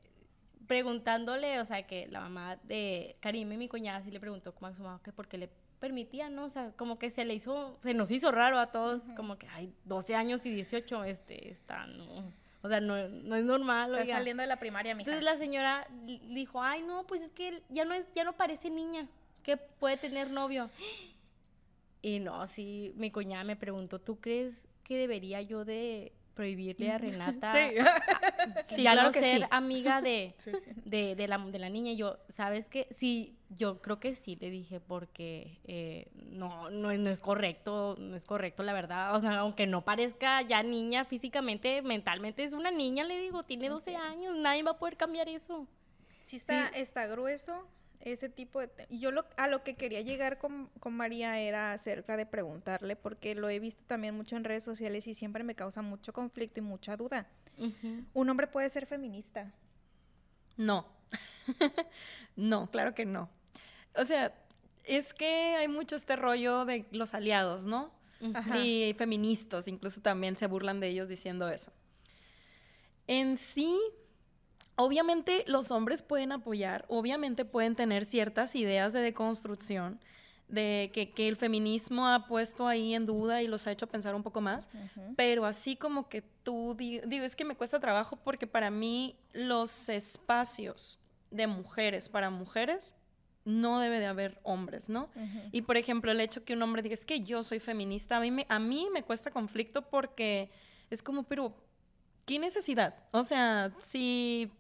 preguntándole, 0.66 1.58
o 1.60 1.64
sea, 1.64 1.86
que 1.86 2.06
la 2.08 2.20
mamá 2.20 2.56
de 2.64 3.16
Karime, 3.20 3.56
mi 3.56 3.68
cuñada, 3.68 4.02
sí 4.02 4.10
le 4.10 4.20
preguntó 4.20 4.54
como 4.54 4.66
a 4.68 4.74
su 4.74 4.82
mamá 4.82 5.00
que 5.02 5.12
por 5.12 5.26
qué 5.26 5.38
le 5.38 5.50
permitía, 5.80 6.28
¿no? 6.28 6.44
O 6.44 6.50
sea, 6.50 6.72
como 6.76 6.98
que 6.98 7.10
se 7.10 7.24
le 7.24 7.34
hizo, 7.34 7.78
se 7.82 7.94
nos 7.94 8.10
hizo 8.10 8.30
raro 8.30 8.58
a 8.58 8.68
todos, 8.70 9.02
como 9.16 9.36
que, 9.38 9.48
ay, 9.48 9.72
12 9.84 10.14
años 10.14 10.44
y 10.46 10.50
18, 10.52 11.04
este, 11.04 11.50
está, 11.50 11.86
no, 11.86 12.32
o 12.62 12.68
sea, 12.68 12.80
no, 12.80 13.08
no 13.08 13.36
es 13.36 13.44
normal, 13.44 13.94
Está 13.98 14.18
saliendo 14.18 14.42
de 14.42 14.46
la 14.46 14.58
primaria, 14.58 14.94
mija. 14.94 15.10
Entonces 15.10 15.24
la 15.24 15.38
señora 15.38 15.86
dijo, 16.28 16.62
ay, 16.62 16.82
no, 16.82 17.06
pues 17.06 17.22
es 17.22 17.30
que 17.32 17.62
ya 17.70 17.84
no 17.84 17.94
es, 17.94 18.06
ya 18.14 18.22
no 18.24 18.34
parece 18.36 18.68
niña, 18.70 19.08
que 19.42 19.56
puede 19.56 19.96
tener 19.96 20.30
novio. 20.30 20.70
Y 22.02 22.20
no, 22.20 22.46
sí, 22.46 22.92
mi 22.96 23.10
cuñada 23.10 23.44
me 23.44 23.56
preguntó, 23.56 23.98
¿tú 23.98 24.20
crees 24.20 24.66
que 24.84 24.96
debería 24.96 25.40
yo 25.42 25.64
de 25.64 26.12
prohibirle 26.34 26.90
a 26.90 26.98
Renata 26.98 27.52
Sí. 27.52 27.74
Sí, 28.76 28.82
ya 28.82 28.92
claro 28.92 29.08
no 29.08 29.12
que 29.12 29.20
ser 29.20 29.40
sí. 29.42 29.46
amiga 29.50 30.00
de, 30.00 30.34
Sí. 30.38 30.50
de, 30.84 31.14
de 31.14 31.28
la, 31.28 31.38
de 31.38 31.58
la 31.58 31.68
niña? 31.68 31.92
Y 31.92 31.96
yo, 31.96 32.18
¿sabes 32.28 32.68
qué? 32.68 32.86
Sí, 32.90 33.36
yo 33.52 33.82
creo 33.82 33.98
que 33.98 34.14
sí, 34.14 34.36
le 34.40 34.48
dije, 34.50 34.80
porque 34.80 35.58
eh, 35.64 36.08
no, 36.14 36.70
no, 36.70 36.90
es- 36.90 37.00
no 37.00 37.10
es 37.10 37.20
correcto, 37.20 37.96
no 37.98 38.14
es 38.16 38.24
correcto, 38.24 38.62
la 38.62 38.72
verdad. 38.72 39.14
O 39.16 39.20
sea, 39.20 39.38
aunque 39.40 39.66
no 39.66 39.84
parezca 39.84 40.40
ya 40.42 40.62
niña 40.62 41.04
físicamente, 41.04 41.82
mentalmente 41.82 42.44
es 42.44 42.52
una 42.52 42.70
niña, 42.70 43.04
le 43.04 43.18
digo, 43.18 43.42
tiene 43.42 43.68
12 43.68 43.96
Así 43.96 44.06
es. 44.06 44.16
años, 44.16 44.36
nadie 44.38 44.62
va 44.62 44.72
a 44.72 44.78
poder 44.78 44.96
cambiar 44.96 45.28
eso. 45.28 45.66
Sí 46.22 46.36
está, 46.36 46.68
está 46.68 47.06
grueso 47.06 47.66
ese 47.98 48.28
tipo 48.28 48.60
de... 48.60 48.70
yo 48.88 49.10
lo, 49.10 49.26
a 49.36 49.46
lo 49.48 49.62
que 49.62 49.74
quería 49.74 50.00
llegar 50.00 50.38
con, 50.38 50.68
con 50.78 50.94
María 50.94 51.38
era 51.40 51.72
acerca 51.72 52.16
de 52.16 52.24
preguntarle, 52.26 52.94
porque 52.96 53.34
lo 53.34 53.48
he 53.50 53.58
visto 53.58 53.84
también 53.86 54.16
mucho 54.16 54.36
en 54.36 54.44
redes 54.44 54.62
sociales 54.64 55.06
y 55.06 55.14
siempre 55.14 55.44
me 55.44 55.54
causa 55.54 55.82
mucho 55.82 56.12
conflicto 56.12 56.60
y 56.60 56.62
mucha 56.62 56.96
duda. 56.96 57.26
Un 58.14 58.30
hombre 58.30 58.46
puede 58.46 58.70
ser 58.70 58.86
feminista. 58.86 59.52
No. 60.56 60.86
no, 62.36 62.70
claro 62.70 62.94
que 62.94 63.04
no. 63.04 63.28
O 63.96 64.04
sea, 64.04 64.32
es 64.84 65.12
que 65.14 65.56
hay 65.56 65.68
mucho 65.68 65.96
este 65.96 66.16
rollo 66.16 66.64
de 66.64 66.86
los 66.90 67.14
aliados, 67.14 67.66
¿no? 67.66 67.90
Ajá. 68.34 68.58
Y 68.58 68.94
feministas 68.98 69.66
incluso 69.68 70.00
también 70.00 70.36
se 70.36 70.46
burlan 70.46 70.80
de 70.80 70.88
ellos 70.88 71.08
diciendo 71.08 71.48
eso. 71.48 71.72
En 73.06 73.36
sí, 73.36 73.76
obviamente 74.76 75.44
los 75.46 75.70
hombres 75.70 76.02
pueden 76.02 76.32
apoyar, 76.32 76.84
obviamente 76.88 77.44
pueden 77.44 77.74
tener 77.74 78.04
ciertas 78.04 78.54
ideas 78.54 78.92
de 78.92 79.00
deconstrucción, 79.00 80.00
de 80.48 80.90
que, 80.92 81.10
que 81.10 81.28
el 81.28 81.36
feminismo 81.36 82.08
ha 82.08 82.26
puesto 82.26 82.66
ahí 82.66 82.94
en 82.94 83.06
duda 83.06 83.40
y 83.42 83.46
los 83.46 83.66
ha 83.66 83.72
hecho 83.72 83.86
pensar 83.86 84.14
un 84.16 84.22
poco 84.22 84.40
más, 84.40 84.68
pero 85.16 85.44
así 85.44 85.76
como 85.76 86.08
que 86.08 86.22
tú, 86.22 86.74
di- 86.76 87.00
digo, 87.06 87.24
es 87.24 87.36
que 87.36 87.44
me 87.44 87.54
cuesta 87.54 87.78
trabajo 87.78 88.16
porque 88.16 88.46
para 88.48 88.70
mí 88.70 89.16
los 89.32 89.88
espacios 89.88 90.98
de 91.30 91.46
mujeres 91.46 92.08
para 92.08 92.30
mujeres 92.30 92.96
no 93.44 93.80
debe 93.80 93.98
de 94.00 94.06
haber 94.06 94.38
hombres, 94.42 94.88
¿no? 94.88 95.08
Y 95.52 95.62
por 95.62 95.76
ejemplo, 95.76 96.12
el 96.12 96.20
hecho 96.20 96.44
que 96.44 96.54
un 96.54 96.62
hombre 96.62 96.82
diga, 96.82 96.94
es 96.94 97.06
que 97.06 97.20
yo 97.20 97.42
soy 97.42 97.58
feminista, 97.58 98.16
a 98.16 98.20
mí 98.20 98.30
me, 98.30 98.46
a 98.48 98.58
mí 98.58 98.88
me 98.92 99.02
cuesta 99.02 99.30
conflicto 99.30 99.82
porque 99.82 100.50
es 100.90 101.02
como, 101.02 101.22
pero, 101.24 101.54
¿qué 102.26 102.38
necesidad? 102.38 102.94
O 103.12 103.22
sea, 103.22 103.72
si 103.78 104.50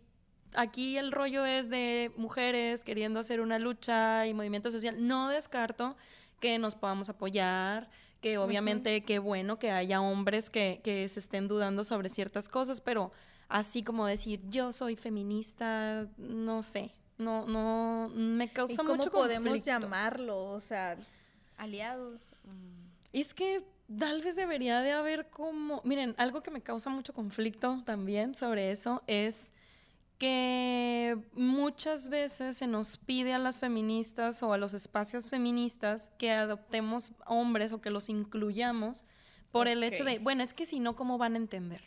aquí 0.54 0.96
el 0.96 1.12
rollo 1.12 1.44
es 1.44 1.68
de 1.68 2.12
mujeres 2.16 2.84
queriendo 2.84 3.20
hacer 3.20 3.40
una 3.40 3.58
lucha 3.58 4.26
y 4.26 4.34
movimiento 4.34 4.70
social, 4.70 5.06
no 5.06 5.28
descarto 5.28 5.96
que 6.40 6.58
nos 6.58 6.74
podamos 6.74 7.08
apoyar, 7.08 7.90
que 8.20 8.38
obviamente 8.38 9.02
qué 9.02 9.18
bueno 9.18 9.58
que 9.58 9.70
haya 9.70 10.00
hombres 10.00 10.50
que, 10.50 10.80
que 10.82 11.08
se 11.08 11.20
estén 11.20 11.48
dudando 11.48 11.84
sobre 11.84 12.08
ciertas 12.08 12.48
cosas, 12.48 12.80
pero 12.80 13.12
así 13.48 13.82
como 13.82 14.06
decir, 14.06 14.40
yo 14.48 14.72
soy 14.72 14.96
feminista, 14.96 16.06
no 16.16 16.62
sé. 16.62 16.92
No, 17.20 17.46
no, 17.46 18.10
me 18.14 18.44
¿Y 18.44 18.48
causa 18.48 18.76
cómo 18.78 18.96
mucho 18.96 19.10
podemos 19.10 19.46
conflicto. 19.48 19.66
llamarlo? 19.66 20.44
O 20.50 20.60
sea, 20.60 20.96
Aliados. 21.56 22.34
mm. 22.44 22.90
Es 23.12 23.34
que 23.34 23.64
tal 23.98 24.22
vez 24.22 24.36
debería 24.36 24.80
de 24.80 24.92
haber 24.92 25.30
como, 25.30 25.82
miren, 25.84 26.14
algo 26.16 26.42
que 26.42 26.50
me 26.50 26.60
causa 26.62 26.90
mucho 26.90 27.12
conflicto 27.12 27.82
también 27.84 28.34
sobre 28.34 28.70
eso 28.70 29.02
es 29.06 29.52
que 30.18 31.16
muchas 31.32 32.08
veces 32.08 32.58
se 32.58 32.66
nos 32.66 32.98
pide 32.98 33.32
a 33.32 33.38
las 33.38 33.58
feministas 33.58 34.42
o 34.42 34.52
a 34.52 34.58
los 34.58 34.74
espacios 34.74 35.30
feministas 35.30 36.10
que 36.18 36.30
adoptemos 36.30 37.12
hombres 37.26 37.72
o 37.72 37.80
que 37.80 37.90
los 37.90 38.08
incluyamos 38.08 39.02
por 39.50 39.66
el 39.66 39.82
hecho 39.82 40.04
de, 40.04 40.18
bueno, 40.18 40.42
es 40.42 40.54
que 40.54 40.66
si 40.66 40.78
no, 40.78 40.94
¿cómo 40.94 41.18
van 41.18 41.34
a 41.34 41.38
entender? 41.38 41.82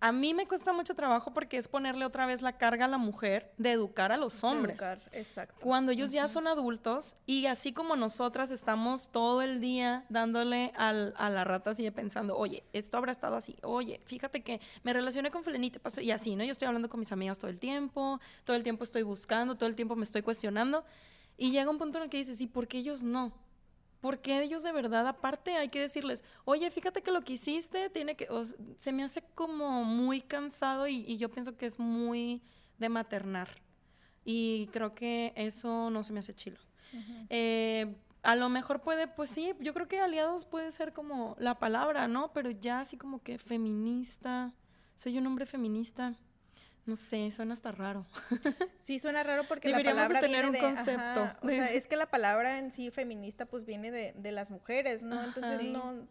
A 0.00 0.12
mí 0.12 0.32
me 0.32 0.46
cuesta 0.46 0.72
mucho 0.72 0.94
trabajo 0.94 1.32
porque 1.34 1.56
es 1.56 1.66
ponerle 1.66 2.04
otra 2.04 2.24
vez 2.24 2.40
la 2.40 2.56
carga 2.56 2.84
a 2.84 2.88
la 2.88 2.98
mujer 2.98 3.52
de 3.58 3.72
educar 3.72 4.12
a 4.12 4.16
los 4.16 4.44
hombres 4.44 4.76
educar, 4.80 5.00
exacto. 5.10 5.56
cuando 5.60 5.90
ellos 5.90 6.12
ya 6.12 6.28
son 6.28 6.46
adultos 6.46 7.16
y 7.26 7.46
así 7.46 7.72
como 7.72 7.96
nosotras 7.96 8.52
estamos 8.52 9.08
todo 9.08 9.42
el 9.42 9.60
día 9.60 10.04
dándole 10.08 10.72
al- 10.76 11.14
a 11.16 11.28
la 11.30 11.42
rata 11.42 11.70
así 11.70 11.90
pensando, 11.90 12.36
oye, 12.36 12.62
esto 12.72 12.96
habrá 12.96 13.10
estado 13.10 13.34
así, 13.34 13.56
oye, 13.62 14.00
fíjate 14.04 14.42
que 14.44 14.60
me 14.84 14.92
relacioné 14.92 15.32
con 15.32 15.42
fulanita, 15.42 15.80
pasó 15.80 16.00
y 16.00 16.12
así, 16.12 16.36
¿no? 16.36 16.44
Yo 16.44 16.52
estoy 16.52 16.66
hablando 16.66 16.88
con 16.88 17.00
mis 17.00 17.10
amigas 17.10 17.36
todo 17.40 17.50
el 17.50 17.58
tiempo, 17.58 18.20
todo 18.44 18.54
el 18.56 18.62
tiempo 18.62 18.84
estoy 18.84 19.02
buscando, 19.02 19.56
todo 19.56 19.68
el 19.68 19.74
tiempo 19.74 19.96
me 19.96 20.04
estoy 20.04 20.22
cuestionando 20.22 20.84
y 21.36 21.50
llega 21.50 21.70
un 21.70 21.78
punto 21.78 21.98
en 21.98 22.04
el 22.04 22.10
que 22.10 22.18
dices, 22.18 22.40
¿y 22.40 22.46
por 22.46 22.68
qué 22.68 22.78
ellos 22.78 23.02
no? 23.02 23.32
¿Por 24.00 24.20
qué 24.20 24.42
ellos 24.42 24.62
de 24.62 24.72
verdad, 24.72 25.06
aparte, 25.06 25.56
hay 25.56 25.68
que 25.68 25.80
decirles, 25.80 26.24
oye, 26.44 26.70
fíjate 26.70 27.02
que 27.02 27.10
lo 27.10 27.22
que 27.22 27.32
hiciste 27.34 27.90
tiene 27.90 28.16
que, 28.16 28.28
o 28.30 28.44
se 28.44 28.92
me 28.92 29.02
hace 29.02 29.22
como 29.34 29.84
muy 29.84 30.20
cansado 30.20 30.86
y, 30.86 31.04
y 31.06 31.16
yo 31.18 31.30
pienso 31.30 31.56
que 31.56 31.66
es 31.66 31.78
muy 31.78 32.42
de 32.78 32.88
maternar. 32.88 33.48
Y 34.24 34.68
creo 34.72 34.94
que 34.94 35.32
eso 35.36 35.90
no 35.90 36.02
se 36.04 36.12
me 36.12 36.20
hace 36.20 36.34
chilo. 36.34 36.58
Eh, 37.28 37.96
a 38.22 38.36
lo 38.36 38.48
mejor 38.48 38.80
puede, 38.82 39.08
pues 39.08 39.30
sí, 39.30 39.52
yo 39.60 39.72
creo 39.74 39.88
que 39.88 40.00
aliados 40.00 40.44
puede 40.44 40.70
ser 40.70 40.92
como 40.92 41.36
la 41.38 41.58
palabra, 41.58 42.08
¿no? 42.08 42.32
Pero 42.32 42.50
ya 42.50 42.80
así 42.80 42.96
como 42.96 43.22
que 43.22 43.38
feminista, 43.38 44.54
soy 44.94 45.18
un 45.18 45.26
hombre 45.26 45.46
feminista, 45.46 46.14
no 46.88 46.96
sé, 46.96 47.30
suena 47.30 47.52
hasta 47.52 47.70
raro. 47.70 48.06
Sí, 48.78 48.98
suena 48.98 49.22
raro 49.22 49.44
porque 49.46 49.68
Deberíamos 49.68 49.96
la 49.96 50.08
palabra 50.08 50.20
tener 50.20 50.42
viene 50.42 50.46
un 50.48 50.52
de- 50.54 50.60
concepto 50.60 51.00
ajá, 51.22 51.38
o 51.42 51.48
sea, 51.48 51.70
es 51.70 51.86
que 51.86 51.96
la 51.96 52.06
palabra 52.10 52.58
en 52.58 52.70
sí 52.72 52.90
feminista 52.90 53.44
pues 53.46 53.64
viene 53.66 53.90
de, 53.90 54.14
de 54.16 54.32
las 54.32 54.50
mujeres, 54.50 55.02
¿no? 55.02 55.22
Entonces 55.22 55.58
Sí. 55.60 55.70
no, 55.72 56.08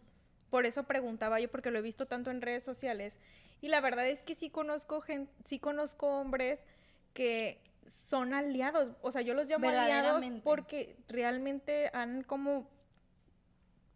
por 0.50 0.64
eso 0.64 0.84
preguntaba 0.84 1.40
yo 1.40 1.50
porque 1.50 1.70
lo 1.70 1.78
he 1.78 1.82
visto 1.82 2.06
tanto 2.06 2.30
en 2.30 2.40
redes 2.40 2.62
sociales 2.62 3.18
y 3.60 3.68
la 3.68 3.80
verdad 3.80 4.06
es 4.06 4.22
que 4.22 4.34
sí 4.36 4.48
conozco 4.50 5.00
gente, 5.00 5.32
sí 5.44 5.58
conozco 5.58 6.06
hombres 6.20 6.64
que 7.14 7.60
son 7.86 8.32
aliados, 8.32 8.92
o 9.02 9.10
sea, 9.10 9.22
yo 9.22 9.34
los 9.34 9.48
llamo 9.48 9.68
aliados 9.68 10.24
porque 10.44 10.96
realmente 11.08 11.90
han 11.92 12.22
como 12.22 12.70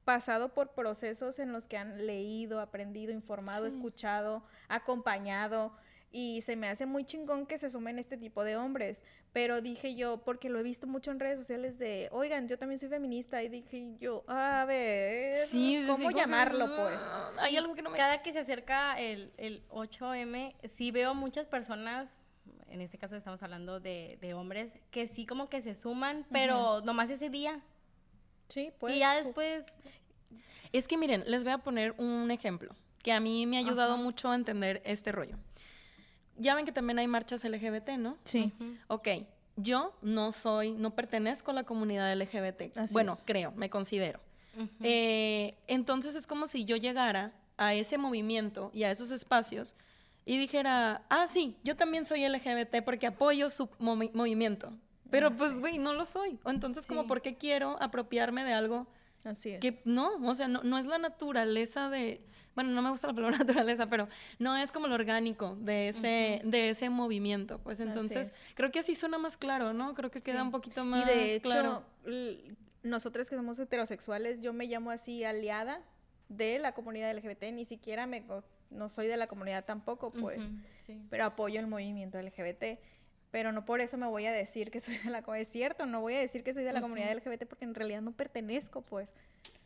pasado 0.04 0.52
por 0.52 0.70
procesos 0.72 1.38
en 1.38 1.52
los 1.52 1.68
que 1.68 1.76
han 1.76 2.06
leído, 2.06 2.60
aprendido, 2.60 3.12
informado, 3.12 3.68
Sí. 3.70 3.76
escuchado, 3.76 4.42
acompañado 4.68 5.76
y 6.12 6.42
se 6.42 6.56
me 6.56 6.68
hace 6.68 6.84
muy 6.86 7.04
chingón 7.04 7.46
que 7.46 7.56
se 7.58 7.70
sumen 7.70 7.98
este 7.98 8.16
tipo 8.18 8.44
de 8.44 8.56
hombres, 8.56 9.02
pero 9.32 9.62
dije 9.62 9.94
yo, 9.94 10.18
porque 10.24 10.50
lo 10.50 10.60
he 10.60 10.62
visto 10.62 10.86
mucho 10.86 11.10
en 11.10 11.18
redes 11.18 11.38
sociales 11.38 11.78
de, 11.78 12.08
oigan, 12.12 12.48
yo 12.48 12.58
también 12.58 12.78
soy 12.78 12.90
feminista 12.90 13.42
y 13.42 13.48
dije 13.48 13.96
yo, 13.98 14.22
a 14.28 14.64
ver, 14.66 15.32
Sí, 15.48 15.82
¿cómo 15.86 16.08
que 16.10 16.14
llamarlo 16.14 16.66
dices, 16.66 16.80
pues? 16.80 17.02
"Ah, 17.06 17.30
Hay 17.40 17.56
algo 17.56 17.74
que 17.74 17.80
no 17.82 17.90
me... 17.90 17.96
Cada 17.96 18.22
que 18.22 18.32
se 18.32 18.40
acerca 18.40 18.94
el, 19.00 19.32
el 19.38 19.66
8M, 19.70 20.54
sí 20.68 20.90
veo 20.90 21.14
muchas 21.14 21.46
personas, 21.48 22.16
en 22.68 22.80
este 22.82 22.98
caso 22.98 23.16
estamos 23.16 23.42
hablando 23.42 23.80
de, 23.80 24.18
de 24.20 24.34
hombres, 24.34 24.78
que 24.90 25.06
sí 25.06 25.24
como 25.26 25.48
que 25.48 25.60
se 25.62 25.74
suman, 25.74 26.26
pero 26.30 26.80
nomás 26.82 27.08
ese 27.10 27.30
día. 27.30 27.60
Sí, 28.48 28.70
pues. 28.78 28.94
y 28.94 28.98
ya 28.98 29.14
después, 29.22 29.64
Es 30.72 30.86
que 30.88 30.98
miren, 30.98 31.24
les 31.26 31.42
voy 31.44 31.52
a 31.54 31.58
poner 31.58 31.94
un 31.98 32.30
ejemplo. 32.30 32.74
que 33.02 33.12
a 33.12 33.18
mí 33.18 33.46
me 33.46 33.56
ha 33.56 33.60
ayudado 33.60 33.96
mucho 33.96 34.30
a 34.30 34.34
entender 34.36 34.80
este 34.84 35.10
rollo. 35.10 35.36
Ya 36.42 36.54
ven 36.54 36.64
que 36.66 36.72
también 36.72 36.98
hay 36.98 37.06
marchas 37.08 37.44
LGBT, 37.44 37.90
¿no? 37.98 38.16
Sí. 38.24 38.52
Ok, 38.88 39.08
yo 39.56 39.94
no 40.02 40.32
soy, 40.32 40.72
no 40.72 40.94
pertenezco 40.94 41.50
a 41.50 41.54
la 41.54 41.64
comunidad 41.64 42.12
LGBT. 42.16 42.76
Así 42.76 42.92
bueno, 42.92 43.12
es. 43.12 43.22
creo, 43.24 43.52
me 43.52 43.70
considero. 43.70 44.20
Eh, 44.80 45.56
entonces 45.66 46.14
es 46.14 46.26
como 46.26 46.46
si 46.46 46.64
yo 46.64 46.76
llegara 46.76 47.32
a 47.56 47.74
ese 47.74 47.98
movimiento 47.98 48.70
y 48.74 48.82
a 48.84 48.90
esos 48.90 49.10
espacios 49.10 49.74
y 50.24 50.38
dijera, 50.38 51.04
ah, 51.08 51.26
sí, 51.26 51.56
yo 51.64 51.76
también 51.76 52.04
soy 52.04 52.26
LGBT 52.28 52.82
porque 52.84 53.06
apoyo 53.06 53.50
su 53.50 53.66
movi- 53.78 54.10
movimiento. 54.14 54.72
Pero 55.10 55.34
pues, 55.36 55.52
güey, 55.58 55.78
no 55.78 55.92
lo 55.92 56.04
soy. 56.04 56.38
O 56.44 56.50
entonces, 56.50 56.86
como, 56.86 57.02
Sí. 57.02 57.08
¿por 57.08 57.20
qué 57.22 57.36
quiero 57.36 57.76
apropiarme 57.82 58.44
de 58.44 58.52
algo 58.54 58.86
Así 59.24 59.50
es. 59.50 59.60
que 59.60 59.80
no? 59.84 60.10
O 60.26 60.34
sea, 60.34 60.48
no, 60.48 60.62
no 60.62 60.78
es 60.78 60.86
la 60.86 60.98
naturaleza 60.98 61.90
de... 61.90 62.22
Bueno, 62.54 62.70
no 62.70 62.82
me 62.82 62.90
gusta 62.90 63.06
la 63.06 63.14
palabra 63.14 63.38
naturaleza, 63.44 63.86
pero 63.88 64.08
no 64.38 64.56
es 64.56 64.72
como 64.72 64.86
lo 64.86 64.94
orgánico 64.94 65.56
de 65.56 65.88
ese, 65.88 66.40
de 66.44 66.70
ese 66.70 66.90
movimiento. 66.90 67.58
Pues 67.58 67.80
entonces, 67.80 68.28
es. 68.28 68.44
creo 68.54 68.70
que 68.70 68.78
así 68.80 68.94
suena 68.94 69.18
más 69.18 69.36
claro, 69.36 69.72
¿no? 69.72 69.94
Creo 69.94 70.10
que 70.10 70.20
queda 70.20 70.40
Sí. 70.40 70.42
un 70.42 70.50
poquito 70.50 70.82
Y 70.82 70.86
más 70.86 71.06
de 71.06 71.34
hecho, 71.34 71.48
claro. 71.48 71.84
nosotros 72.82 73.30
que 73.30 73.36
somos 73.36 73.58
heterosexuales, 73.58 74.40
yo 74.40 74.52
me 74.52 74.66
llamo 74.66 74.90
así 74.90 75.24
aliada 75.24 75.80
de 76.28 76.58
la 76.58 76.72
comunidad 76.72 77.10
LGBT, 77.14 77.52
ni 77.52 77.64
siquiera 77.64 78.06
me 78.06 78.24
no 78.70 78.88
soy 78.88 79.06
de 79.06 79.16
la 79.16 79.26
comunidad 79.26 79.64
tampoco, 79.64 80.10
pues, 80.12 80.50
sí. 80.78 80.98
pero 81.10 81.24
apoyo 81.26 81.60
el 81.60 81.66
movimiento 81.66 82.18
LGBT. 82.20 82.78
Pero 83.32 83.50
no 83.50 83.64
por 83.64 83.80
eso 83.80 83.96
me 83.96 84.06
voy 84.06 84.26
a 84.26 84.32
decir 84.32 84.70
que 84.70 84.78
soy 84.78 84.98
de 84.98 85.10
la 85.10 85.22
comunidad. 85.22 85.42
Es 85.42 85.52
cierto, 85.52 85.86
no 85.86 86.00
voy 86.00 86.14
a 86.14 86.20
decir 86.20 86.44
que 86.44 86.54
soy 86.54 86.62
de 86.62 86.72
la 86.72 86.80
comunidad 86.80 87.12
LGBT 87.12 87.46
porque 87.46 87.64
en 87.64 87.74
realidad 87.74 88.02
no 88.02 88.12
pertenezco, 88.12 88.82
pues. 88.82 89.08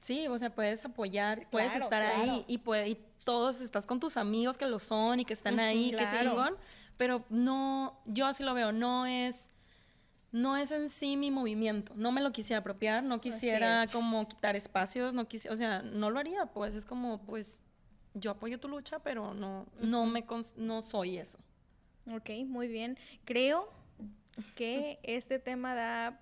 Sí, 0.00 0.26
o 0.28 0.38
sea, 0.38 0.50
puedes 0.50 0.84
apoyar, 0.84 1.50
puedes 1.50 1.74
estar 1.74 2.00
claro. 2.00 2.32
ahí 2.32 2.44
y, 2.46 2.58
puede, 2.58 2.88
y 2.88 2.98
todos 3.24 3.60
estás 3.60 3.84
con 3.84 3.98
tus 3.98 4.16
amigos 4.16 4.56
que 4.56 4.66
lo 4.66 4.78
son 4.78 5.20
y 5.20 5.24
que 5.24 5.34
están 5.34 5.58
ahí, 5.58 5.90
claro. 5.90 6.16
chingón, 6.16 6.56
pero 6.96 7.24
no, 7.28 8.00
yo 8.06 8.26
así 8.26 8.44
lo 8.44 8.54
veo, 8.54 8.70
no 8.70 9.04
es, 9.04 9.50
no 10.30 10.56
es 10.56 10.70
en 10.70 10.88
sí 10.88 11.16
mi 11.16 11.32
movimiento, 11.32 11.92
no 11.96 12.12
me 12.12 12.20
lo 12.20 12.30
quisiera 12.30 12.60
apropiar, 12.60 13.02
no 13.02 13.20
quisiera 13.20 13.86
como 13.88 14.28
quitar 14.28 14.54
espacios, 14.54 15.12
no 15.12 15.26
quisiera, 15.26 15.52
o 15.52 15.56
sea, 15.56 15.82
no 15.82 16.10
lo 16.10 16.20
haría, 16.20 16.46
pues 16.46 16.76
es 16.76 16.86
como, 16.86 17.18
pues, 17.26 17.60
yo 18.14 18.30
apoyo 18.30 18.60
tu 18.60 18.68
lucha, 18.68 19.00
pero 19.00 19.34
no, 19.34 19.66
no 19.80 20.06
me, 20.06 20.24
no 20.56 20.82
soy 20.82 21.18
eso. 21.18 21.38
Ok, 22.14 22.30
muy 22.46 22.68
bien. 22.68 22.98
Creo 23.24 23.68
que 24.54 24.98
este 25.02 25.38
tema 25.38 25.74
da, 25.74 26.20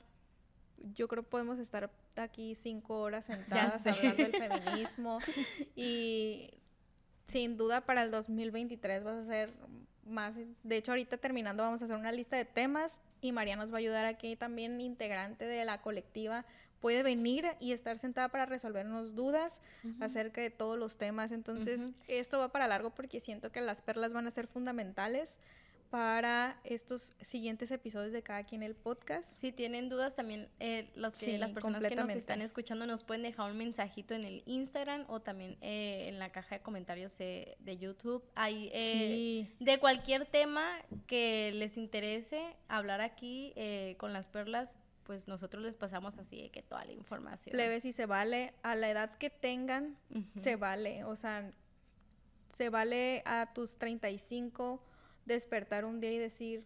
yo 0.94 1.08
creo 1.08 1.22
podemos 1.22 1.58
estar 1.58 1.90
aquí 2.16 2.54
cinco 2.54 3.00
horas 3.00 3.24
sentadas 3.26 3.86
hablando 3.86 4.22
del 4.22 4.32
feminismo 4.32 5.18
y 5.74 6.50
sin 7.26 7.56
duda 7.56 7.82
para 7.82 8.02
el 8.02 8.10
2023 8.10 9.02
vas 9.02 9.16
a 9.16 9.24
ser 9.24 9.52
más, 10.04 10.34
de 10.62 10.76
hecho 10.76 10.92
ahorita 10.92 11.16
terminando 11.16 11.62
vamos 11.62 11.80
a 11.80 11.86
hacer 11.86 11.96
una 11.96 12.12
lista 12.12 12.36
de 12.36 12.44
temas 12.44 13.00
y 13.22 13.32
María 13.32 13.56
nos 13.56 13.72
va 13.72 13.76
a 13.76 13.78
ayudar 13.78 14.04
aquí 14.04 14.36
también 14.36 14.78
integrante 14.82 15.46
de 15.46 15.64
la 15.64 15.80
colectiva 15.80 16.44
puede 16.84 17.02
venir 17.02 17.46
y 17.60 17.72
estar 17.72 17.96
sentada 17.96 18.28
para 18.28 18.44
resolvernos 18.44 19.14
dudas 19.14 19.58
acerca 20.00 20.42
de 20.42 20.50
todos 20.50 20.78
los 20.78 20.98
temas. 20.98 21.32
Entonces, 21.32 21.88
esto 22.08 22.38
va 22.38 22.52
para 22.52 22.68
largo 22.68 22.90
porque 22.90 23.20
siento 23.20 23.50
que 23.50 23.62
las 23.62 23.80
perlas 23.80 24.12
van 24.12 24.26
a 24.26 24.30
ser 24.30 24.46
fundamentales 24.46 25.38
para 25.94 26.58
estos 26.64 27.12
siguientes 27.20 27.70
episodios 27.70 28.12
de 28.12 28.20
cada 28.20 28.42
quien 28.42 28.64
el 28.64 28.74
podcast. 28.74 29.38
Si 29.38 29.52
tienen 29.52 29.88
dudas 29.88 30.16
también 30.16 30.48
eh, 30.58 30.90
los 30.96 31.14
que, 31.14 31.26
Sí, 31.26 31.38
las 31.38 31.52
personas 31.52 31.84
que 31.84 31.94
nos 31.94 32.10
están 32.10 32.42
escuchando 32.42 32.84
nos 32.84 33.04
pueden 33.04 33.22
dejar 33.22 33.48
un 33.52 33.58
mensajito 33.58 34.12
en 34.12 34.24
el 34.24 34.42
Instagram 34.44 35.04
o 35.06 35.20
también 35.20 35.56
eh, 35.60 36.08
en 36.08 36.18
la 36.18 36.32
caja 36.32 36.56
de 36.56 36.62
comentarios 36.62 37.14
eh, 37.20 37.56
de 37.60 37.76
YouTube. 37.76 38.24
Hay 38.34 38.72
eh, 38.72 38.80
sí. 38.80 39.64
de 39.64 39.78
cualquier 39.78 40.26
tema 40.26 40.66
que 41.06 41.52
les 41.54 41.76
interese 41.76 42.42
hablar 42.66 43.00
aquí 43.00 43.54
con 43.96 44.12
las 44.12 44.26
perlas, 44.26 44.76
pues 45.04 45.28
nosotros 45.28 45.62
les 45.62 45.76
pasamos 45.76 46.18
así 46.18 46.42
de 46.42 46.50
que 46.50 46.64
toda 46.64 46.84
la 46.84 46.92
información. 46.92 47.52
Plebe, 47.52 47.78
si 47.78 47.92
se 47.92 48.06
vale, 48.06 48.52
a 48.64 48.74
la 48.74 48.90
edad 48.90 49.16
que 49.16 49.30
tengan, 49.30 49.96
se 50.36 50.56
vale. 50.56 51.04
O 51.04 51.14
sea, 51.14 51.52
se 52.52 52.68
vale 52.68 53.22
a 53.26 53.52
tus 53.54 53.78
35 53.78 54.82
despertar 55.26 55.84
un 55.84 56.00
día 56.00 56.12
y 56.12 56.18
decir, 56.18 56.64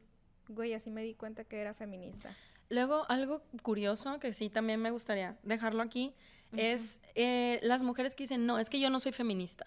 güey, 0.49 0.75
así 0.75 0.91
me 0.91 1.03
di 1.03 1.15
cuenta 1.15 1.45
que 1.45 1.59
era 1.61 1.75
feminista. 1.75 2.35
Luego, 2.71 3.07
algo 3.11 3.43
curioso 3.63 4.19
que 4.19 4.33
sí 4.33 4.51
también 4.51 4.81
me 4.81 4.91
gustaría 4.91 5.37
dejarlo 5.43 5.83
aquí 5.83 6.15
es 6.57 7.01
eh, 7.15 7.61
las 7.63 7.83
mujeres 7.83 8.15
que 8.15 8.25
dicen, 8.25 8.47
no, 8.47 8.59
es 8.59 8.71
que 8.71 8.81
yo 8.81 8.89
no 8.91 8.99
soy 9.01 9.13
feminista. 9.13 9.67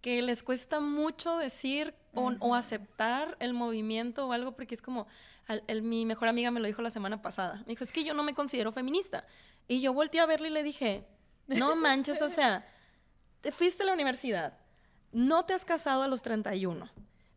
Que 0.00 0.20
les 0.22 0.42
cuesta 0.42 0.78
mucho 0.80 1.36
decir 1.38 1.94
o, 2.14 2.32
o 2.40 2.54
aceptar 2.54 3.36
el 3.40 3.52
movimiento 3.54 4.26
o 4.26 4.32
algo, 4.32 4.52
porque 4.52 4.74
es 4.74 4.82
como, 4.82 5.06
al- 5.46 5.64
el- 5.66 5.82
mi 5.82 6.04
mejor 6.06 6.28
amiga 6.28 6.50
me 6.52 6.60
lo 6.60 6.66
dijo 6.66 6.82
la 6.82 6.90
semana 6.90 7.20
pasada. 7.22 7.58
Me 7.66 7.66
dijo, 7.72 7.82
es 7.84 7.90
que 7.92 8.04
yo 8.04 8.14
no 8.14 8.22
me 8.22 8.34
considero 8.34 8.70
feminista. 8.72 9.24
Y 9.66 9.80
yo 9.80 9.92
volteé 9.92 10.20
a 10.20 10.26
verle 10.26 10.48
y 10.48 10.52
le 10.52 10.62
dije, 10.62 11.04
no 11.48 11.74
manches, 11.76 12.22
o 12.22 12.28
sea, 12.28 12.64
te 13.40 13.50
fuiste 13.52 13.82
a 13.82 13.86
la 13.86 13.92
universidad, 13.94 14.56
no 15.12 15.44
te 15.44 15.54
has 15.54 15.64
casado 15.64 16.02
a 16.02 16.08
los 16.08 16.22
31, 16.22 16.88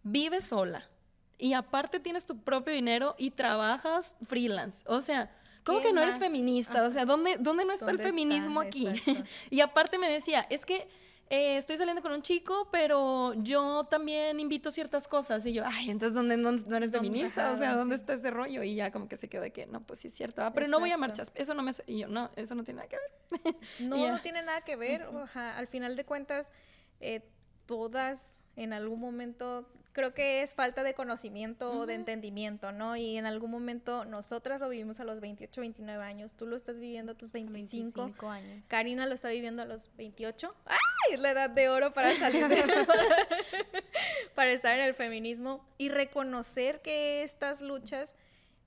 vives 0.04 0.46
sola 0.46 0.90
y 1.38 1.54
aparte 1.54 2.00
tienes 2.00 2.26
tu 2.26 2.38
propio 2.40 2.74
dinero 2.74 3.16
y 3.18 3.32
trabajas 3.32 4.18
freelance. 4.28 4.84
O 4.88 5.02
sea, 5.02 5.32
¿cómo 5.64 5.80
¿Qué 5.80 5.88
que 5.88 5.94
no 5.94 6.02
eres 6.02 6.20
feminista? 6.20 6.86
O 6.86 6.90
sea, 6.92 7.06
¿dónde, 7.06 7.38
dónde 7.40 7.66
no 7.66 7.74
está 7.74 7.88
¿Dónde 7.88 8.04
el 8.04 8.10
feminismo 8.10 8.62
aquí? 8.62 8.88
Y 9.50 9.62
aparte 9.62 9.98
me 9.98 10.10
decía, 10.10 10.46
es 10.50 10.66
que 10.66 10.88
eh, 11.32 11.56
estoy 11.56 11.78
saliendo 11.78 12.02
con 12.02 12.12
un 12.12 12.22
chico, 12.22 12.68
pero 12.74 13.34
yo 13.36 13.86
también 13.86 14.42
invito 14.42 14.70
ciertas 14.70 15.08
cosas. 15.08 15.46
Y 15.46 15.54
yo, 15.54 15.64
ay, 15.66 15.90
entonces, 15.90 16.14
¿dónde 16.14 16.36
no, 16.36 16.52
no 16.52 16.76
eres 16.76 16.92
feminista? 16.92 17.54
O 17.54 17.58
sea, 17.58 17.74
¿dónde 17.74 17.96
sí. 17.96 18.02
está 18.02 18.14
ese 18.16 18.32
rollo? 18.32 18.64
Y 18.64 18.76
ya 18.76 18.92
como 18.92 19.08
que 19.08 19.16
se 19.16 19.30
quedó 19.30 19.42
de 19.42 19.52
que, 19.52 19.66
no, 19.66 19.82
pues 19.82 20.02
sí 20.02 20.10
es 20.10 20.14
cierto. 20.14 20.44
ah, 20.44 20.52
pero 20.52 20.68
no 20.68 20.82
voy 20.82 20.92
a 20.92 20.98
marchas. 20.98 21.32
Eso 21.34 21.54
no 21.54 21.64
me... 21.64 21.70
hace-". 21.70 21.86
Y 21.88 22.00
yo, 22.00 22.10
no, 22.10 22.30
eso 22.36 22.54
no 22.54 22.66
tiene 22.66 22.80
nada 22.80 22.90
que 22.90 22.98
ver. 22.98 23.56
No, 23.80 23.96
no 23.96 24.20
tiene 24.20 24.44
nada 24.44 24.62
que 24.62 24.76
ver. 24.76 25.04
ajá, 25.24 25.58
Al 25.58 25.68
final 25.68 25.96
de 25.96 26.04
cuentas, 26.04 26.52
eh, 27.00 27.22
todas 27.66 28.38
en 28.58 28.74
algún 28.74 29.00
momento, 29.00 29.72
creo 29.94 30.14
que 30.14 30.42
es 30.42 30.54
falta 30.54 30.84
de 30.84 30.94
conocimiento 30.94 31.72
o 31.72 31.86
de 31.86 31.96
entendimiento, 31.96 32.72
¿no? 32.72 32.96
Y 32.96 33.18
en 33.18 33.26
algún 33.26 33.52
momento 33.52 34.06
nosotras 34.06 34.60
lo 34.60 34.70
vivimos 34.70 35.00
a 35.00 35.04
los 35.04 35.20
28, 35.20 35.62
29 35.62 36.04
años, 36.04 36.36
tú 36.36 36.48
lo 36.48 36.56
estás 36.56 36.80
viviendo 36.80 37.14
a 37.14 37.16
tus 37.16 37.32
25. 37.32 38.02
25 38.04 38.30
años. 38.30 38.68
Karina 38.68 39.06
lo 39.06 39.16
está 39.16 39.30
viviendo 39.30 39.62
a 39.62 39.66
los 39.66 39.90
28. 39.98 40.56
¡Ay! 40.66 40.78
Es 41.14 41.20
la 41.20 41.32
edad 41.32 41.50
de 41.50 41.70
oro 41.70 41.94
para 41.94 42.14
salir 42.16 42.48
de... 42.48 42.64
para 44.36 44.52
estar 44.52 44.74
en 44.74 44.86
el 44.86 44.94
feminismo 44.94 45.66
y 45.78 45.90
reconocer 45.90 46.82
que 46.82 47.24
estas 47.24 47.62
luchas 47.62 48.16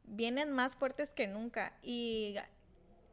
vienen 0.05 0.53
más 0.53 0.77
fuertes 0.77 1.15
que 1.15 1.27
nunca 1.27 1.73
y, 1.83 2.37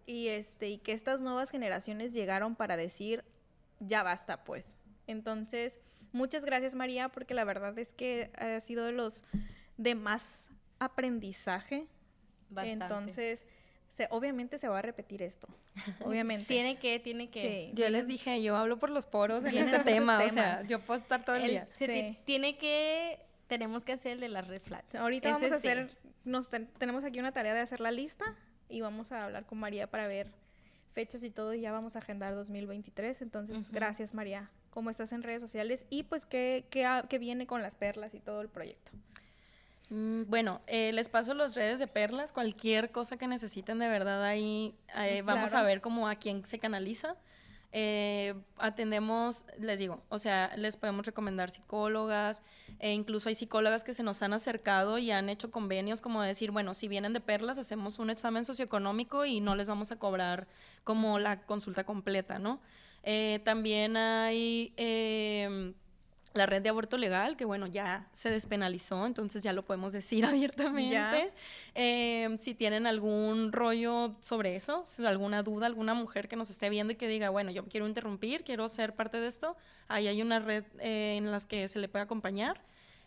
y, 0.05 0.27
este, 0.27 0.69
y 0.69 0.77
que 0.77 0.91
estas 0.91 1.21
nuevas 1.21 1.49
generaciones 1.49 2.13
llegaron 2.13 2.55
para 2.55 2.77
decir, 2.77 3.23
ya 3.79 4.03
basta 4.03 4.43
pues. 4.43 4.77
Entonces, 5.07 5.79
muchas 6.11 6.45
gracias 6.45 6.75
María 6.75 7.09
porque 7.09 7.33
la 7.33 7.43
verdad 7.43 7.77
es 7.79 7.93
que 7.93 8.31
ha 8.37 8.59
sido 8.59 8.85
de 8.85 8.91
los 8.91 9.23
de 9.77 9.95
más 9.95 10.49
aprendizaje. 10.79 11.87
Bastante. 12.49 12.83
Entonces, 12.85 13.47
se, 13.89 14.07
obviamente 14.11 14.57
se 14.57 14.67
va 14.67 14.79
a 14.79 14.81
repetir 14.81 15.21
esto. 15.21 15.47
Obviamente. 16.01 16.45
Tiene 16.47 16.77
que, 16.79 16.99
tiene 16.99 17.29
que. 17.29 17.69
Sí. 17.71 17.71
Yo 17.81 17.89
les 17.89 18.07
dije, 18.07 18.41
yo 18.41 18.55
hablo 18.57 18.77
por 18.77 18.89
los 18.89 19.07
poros 19.07 19.43
en 19.45 19.57
este 19.57 19.79
tema. 19.79 20.19
O 20.23 20.29
sea, 20.29 20.61
yo 20.63 20.79
puedo 20.81 20.99
estar 20.99 21.23
todo 21.23 21.35
el, 21.37 21.43
El- 21.43 21.49
día. 21.51 21.67
Sí. 21.75 22.17
tiene 22.25 22.57
que. 22.57 23.19
Tenemos 23.47 23.83
que 23.85 23.93
hacer 23.93 24.13
el 24.13 24.19
de 24.21 24.29
las 24.29 24.47
red 24.47 24.61
flags. 24.61 24.95
Ahorita 24.95 25.29
Ese 25.29 25.33
vamos 25.33 25.51
a 25.51 25.59
sí. 25.59 25.67
hacer, 25.67 25.91
nos 26.23 26.49
ten- 26.49 26.67
tenemos 26.77 27.03
aquí 27.03 27.19
una 27.19 27.31
tarea 27.33 27.53
de 27.53 27.59
hacer 27.59 27.79
la 27.81 27.91
lista 27.91 28.35
y 28.69 28.79
vamos 28.81 29.11
a 29.11 29.25
hablar 29.25 29.45
con 29.45 29.57
María 29.59 29.87
para 29.87 30.07
ver 30.07 30.27
fechas 30.93 31.21
y 31.23 31.29
todo 31.31 31.53
y 31.53 31.59
ya 31.61 31.71
vamos 31.73 31.95
a 31.97 31.99
agendar 31.99 32.33
2023. 32.33 33.21
Entonces, 33.21 33.57
Ujú. 33.57 33.67
gracias 33.71 34.13
María. 34.13 34.49
¿Cómo 34.71 34.89
estás 34.89 35.11
en 35.11 35.21
redes 35.21 35.41
sociales? 35.41 35.85
Y 35.89 36.03
pues, 36.03 36.25
¿qué, 36.25 36.65
qué, 36.69 36.87
qué 37.07 37.19
viene 37.19 37.45
con 37.45 37.61
las 37.61 37.75
perlas 37.75 38.13
y 38.15 38.19
todo 38.19 38.41
el 38.41 38.49
proyecto? 38.49 38.91
Mm, 39.91 40.23
Bueno, 40.29 40.61
eh, 40.67 40.93
les 40.93 41.09
paso 41.09 41.33
las 41.33 41.53
redes 41.55 41.77
de 41.79 41.87
Perlas, 41.87 42.31
cualquier 42.31 42.91
cosa 42.91 43.17
que 43.17 43.27
necesiten 43.27 43.77
de 43.77 43.89
verdad 43.89 44.23
ahí, 44.23 44.73
eh, 44.97 45.21
vamos 45.21 45.53
a 45.53 45.61
ver 45.63 45.81
cómo 45.81 46.07
a 46.07 46.15
quién 46.15 46.45
se 46.45 46.59
canaliza. 46.59 47.17
Eh, 47.73 48.33
atendemos, 48.57 49.45
les 49.57 49.79
digo, 49.79 50.01
o 50.09 50.17
sea, 50.17 50.51
les 50.57 50.75
podemos 50.77 51.05
recomendar 51.05 51.49
psicólogas, 51.49 52.43
e 52.79 52.91
incluso 52.93 53.29
hay 53.29 53.35
psicólogas 53.35 53.83
que 53.83 53.93
se 53.93 54.03
nos 54.03 54.21
han 54.21 54.33
acercado 54.33 54.97
y 54.97 55.11
han 55.11 55.29
hecho 55.29 55.51
convenios 55.51 56.01
como 56.01 56.21
decir, 56.21 56.51
bueno, 56.51 56.73
si 56.73 56.87
vienen 56.87 57.13
de 57.13 57.19
Perlas, 57.21 57.57
hacemos 57.57 57.99
un 57.99 58.09
examen 58.09 58.43
socioeconómico 58.45 59.25
y 59.25 59.39
no 59.41 59.55
les 59.55 59.67
vamos 59.69 59.91
a 59.91 59.99
cobrar 59.99 60.47
como 60.83 61.19
la 61.19 61.41
consulta 61.41 61.83
completa, 61.85 62.39
¿no? 62.39 62.59
Eh, 63.03 63.39
también 63.43 63.97
hay... 63.97 64.73
em, 64.77 65.73
la 66.33 66.45
red 66.45 66.61
de 66.61 66.69
aborto 66.69 66.97
legal, 66.97 67.35
que 67.35 67.43
bueno, 67.43 67.67
ya 67.67 68.07
se 68.13 68.29
despenalizó, 68.29 69.05
entonces 69.05 69.43
ya 69.43 69.51
lo 69.51 69.65
podemos 69.65 69.91
decir 69.91 70.25
abiertamente. 70.25 71.31
Eh, 71.75 72.35
si 72.39 72.53
tienen 72.53 72.87
algún 72.87 73.51
rollo 73.51 74.15
sobre 74.21 74.55
eso, 74.55 74.83
alguna 75.05 75.43
duda, 75.43 75.65
alguna 75.65 75.93
mujer 75.93 76.27
que 76.27 76.35
nos 76.35 76.49
esté 76.49 76.69
viendo 76.69 76.93
y 76.93 76.95
que 76.95 77.07
diga, 77.07 77.29
bueno, 77.29 77.51
yo 77.51 77.65
quiero 77.65 77.87
interrumpir, 77.87 78.43
quiero 78.43 78.67
ser 78.67 78.95
parte 78.95 79.19
de 79.19 79.27
esto, 79.27 79.57
ahí 79.87 80.07
hay 80.07 80.21
una 80.21 80.39
red 80.39 80.63
eh, 80.79 81.15
en 81.17 81.31
las 81.31 81.45
que 81.45 81.67
se 81.67 81.79
le 81.79 81.89
puede 81.89 82.03
acompañar. 82.03 82.61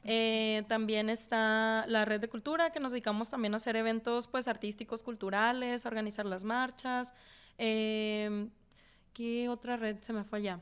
Eh, 0.06 0.64
también 0.68 1.08
está 1.08 1.86
la 1.88 2.04
red 2.04 2.20
de 2.20 2.28
cultura, 2.28 2.70
que 2.72 2.78
nos 2.78 2.92
dedicamos 2.92 3.30
también 3.30 3.54
a 3.54 3.56
hacer 3.56 3.74
eventos 3.76 4.26
pues 4.26 4.48
artísticos, 4.48 5.02
culturales, 5.02 5.86
a 5.86 5.88
organizar 5.88 6.26
las 6.26 6.44
marchas. 6.44 7.14
¿Qué 9.14 9.48
otra 9.48 9.76
red 9.76 9.96
se 10.00 10.12
me 10.12 10.24
fue 10.24 10.40
allá? 10.40 10.60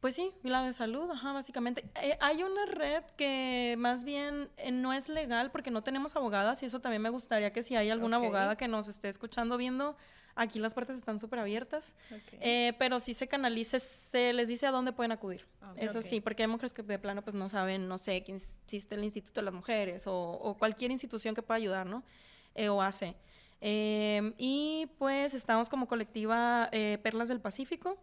Pues 0.00 0.14
sí, 0.14 0.30
la 0.42 0.62
de 0.62 0.72
salud, 0.74 1.10
ajá, 1.10 1.32
básicamente. 1.32 1.82
Eh, 2.02 2.16
hay 2.20 2.42
una 2.42 2.66
red 2.66 3.02
que 3.16 3.74
más 3.78 4.04
bien 4.04 4.50
eh, 4.58 4.70
no 4.70 4.92
es 4.92 5.08
legal 5.08 5.50
porque 5.50 5.70
no 5.70 5.82
tenemos 5.82 6.14
abogadas 6.14 6.62
y 6.62 6.66
eso 6.66 6.80
también 6.80 7.02
me 7.02 7.08
gustaría 7.08 7.54
que 7.54 7.62
si 7.62 7.74
hay 7.74 7.88
alguna 7.88 8.18
abogada 8.18 8.54
que 8.54 8.68
nos 8.68 8.86
esté 8.86 9.08
escuchando, 9.08 9.56
viendo, 9.56 9.96
aquí 10.34 10.58
las 10.58 10.74
puertas 10.74 10.96
están 10.96 11.18
súper 11.18 11.38
abiertas, 11.38 11.94
eh, 12.40 12.74
pero 12.78 13.00
sí 13.00 13.14
se 13.14 13.28
canalice, 13.28 13.80
se 13.80 14.34
les 14.34 14.48
dice 14.48 14.66
a 14.66 14.70
dónde 14.70 14.92
pueden 14.92 15.10
acudir. 15.10 15.46
eso 15.76 16.02
sí, 16.02 16.20
porque 16.20 16.42
hay 16.42 16.48
mujeres 16.48 16.74
que 16.74 16.82
de 16.82 16.98
plano 16.98 17.22
pues 17.22 17.34
no 17.34 17.48
saben, 17.48 17.88
no 17.88 17.96
sé, 17.96 18.22
que 18.22 18.34
existe 18.34 18.96
el 18.96 19.04
Instituto 19.04 19.40
de 19.40 19.46
las 19.46 19.54
Mujeres 19.54 20.06
o, 20.06 20.14
o 20.14 20.54
cualquier 20.58 20.90
institución 20.90 21.34
que 21.34 21.40
pueda 21.40 21.56
ayudar, 21.56 21.86
¿no? 21.86 22.04
o 22.68 22.82
hace. 22.82 23.16
Y 23.66 24.88
pues 24.98 25.34
estamos 25.34 25.68
como 25.68 25.88
colectiva 25.88 26.68
Perlas 27.02 27.28
del 27.28 27.40
Pacífico. 27.40 27.98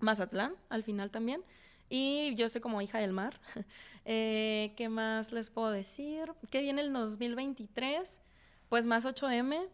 Mazatlán, 0.00 0.54
al 0.68 0.82
final 0.82 1.10
también. 1.10 1.42
Y 1.88 2.34
yo 2.34 2.48
soy 2.48 2.60
como 2.60 2.80
hija 2.82 2.98
del 2.98 3.12
mar. 3.12 3.40
Eh, 4.10 4.72
¿Qué 4.74 4.88
más 4.88 5.32
les 5.32 5.50
puedo 5.50 5.70
decir? 5.70 6.32
¿Qué 6.50 6.62
viene 6.62 6.80
el 6.80 6.94
2023? 6.94 8.22
Pues 8.70 8.86
más 8.86 9.04
8M. 9.04 9.68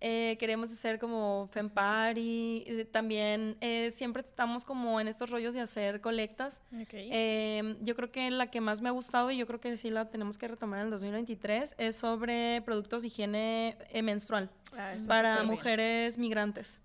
Eh, 0.00 0.36
queremos 0.38 0.70
hacer 0.70 0.98
como 0.98 1.48
FEMPARI, 1.50 2.64
y 2.66 2.84
también 2.84 3.56
eh, 3.60 3.90
siempre 3.92 4.22
estamos 4.22 4.64
como 4.64 5.00
en 5.00 5.08
estos 5.08 5.30
rollos 5.30 5.54
de 5.54 5.60
hacer 5.60 6.00
colectas. 6.00 6.62
Em, 6.92 7.76
yo 7.82 7.96
creo 7.96 8.12
que 8.12 8.30
la 8.30 8.48
que 8.48 8.60
más 8.60 8.80
me 8.80 8.88
ha 8.88 8.92
gustado 8.92 9.30
y 9.30 9.36
yo 9.36 9.46
creo 9.46 9.60
que 9.60 9.76
sí 9.76 9.90
la 9.90 10.08
tenemos 10.08 10.38
que 10.38 10.46
retomar 10.46 10.80
en 10.80 10.86
el 10.86 10.90
2023 10.92 11.74
es 11.78 11.96
sobre 11.96 12.62
productos 12.64 13.02
de 13.02 13.08
higiene 13.08 13.76
eh, 13.90 14.02
menstrual 14.02 14.50
ah, 14.76 14.94
para 15.08 15.42
mujeres 15.42 16.16
migrantes. 16.16 16.78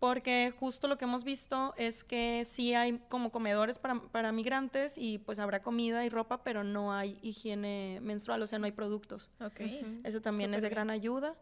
Porque 0.00 0.52
justo 0.58 0.88
lo 0.88 0.98
que 0.98 1.04
hemos 1.04 1.22
visto 1.22 1.74
es 1.76 2.02
que 2.02 2.42
sí 2.44 2.74
hay 2.74 2.98
como 3.08 3.30
comedores 3.30 3.78
para, 3.78 4.00
para 4.00 4.32
migrantes 4.32 4.98
y 4.98 5.18
pues 5.18 5.38
habrá 5.38 5.62
comida 5.62 6.04
y 6.04 6.08
ropa, 6.08 6.42
pero 6.42 6.64
no 6.64 6.92
hay 6.92 7.18
higiene 7.22 8.00
menstrual, 8.02 8.42
o 8.42 8.46
sea, 8.48 8.58
no 8.58 8.66
hay 8.66 8.72
productos. 8.72 9.30
Eso 10.02 10.20
también 10.20 10.54
es 10.54 10.62
de 10.62 10.68
gran 10.70 10.90
ayuda. 10.90 11.36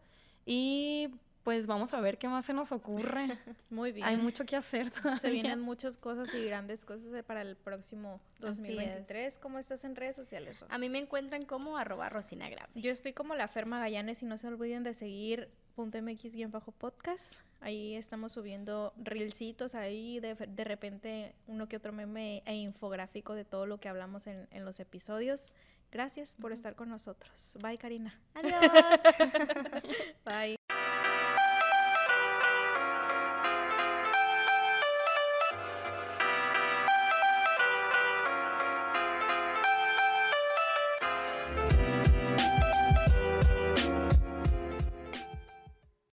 Y 0.49 1.09
pues 1.43 1.67
vamos 1.67 1.93
a 1.93 1.99
ver 1.99 2.17
qué 2.17 2.27
más 2.29 2.45
se 2.45 2.53
nos 2.53 2.71
ocurre. 2.71 3.27
Muy 3.69 3.91
bien. 3.91 4.07
Hay 4.07 4.17
mucho 4.17 4.45
que 4.45 4.55
hacer 4.55 4.91
todavía. 4.91 5.19
Se 5.19 5.29
vienen 5.29 5.59
muchas 5.59 5.97
cosas 5.97 6.33
y 6.33 6.43
grandes 6.45 6.85
cosas 6.85 7.23
para 7.23 7.41
el 7.41 7.57
próximo 7.57 8.21
2023. 8.39 9.37
¿Cómo 9.39 9.59
estás 9.59 9.83
en 9.83 9.95
redes 9.95 10.15
sociales, 10.15 10.65
A 10.69 10.77
mí 10.77 10.89
me 10.89 10.99
encuentran 10.99 11.43
como 11.43 11.77
arroba 11.77 12.09
Rosina 12.09 12.49
Yo 12.75 12.91
estoy 12.91 13.13
como 13.13 13.35
la 13.35 13.47
Ferma 13.47 13.79
Gallanes 13.79 14.23
y 14.23 14.25
no 14.25 14.37
se 14.37 14.47
olviden 14.47 14.83
de 14.83 14.93
seguir 14.93 15.49
.mx-podcast. 15.77 17.41
Ahí 17.59 17.95
estamos 17.95 18.33
subiendo 18.33 18.93
reelcitos 18.97 19.75
ahí, 19.75 20.19
de, 20.19 20.35
de, 20.35 20.63
repente 20.63 21.33
uno 21.47 21.67
que 21.67 21.77
otro 21.77 21.91
meme 21.91 22.43
e 22.45 22.55
infográfico 22.55 23.35
de 23.35 23.45
todo 23.45 23.65
lo 23.65 23.79
que 23.79 23.89
hablamos 23.89 24.27
en, 24.27 24.47
en 24.51 24.63
los 24.63 24.79
episodios. 24.79 25.51
Gracias 25.97 26.35
por 26.39 26.51
estar 26.51 26.75
con 26.75 26.89
nosotros. 26.89 27.57
Bye, 27.59 27.79
Karina. 27.79 28.13
Adiós. 28.35 28.99
Bye. 30.25 30.55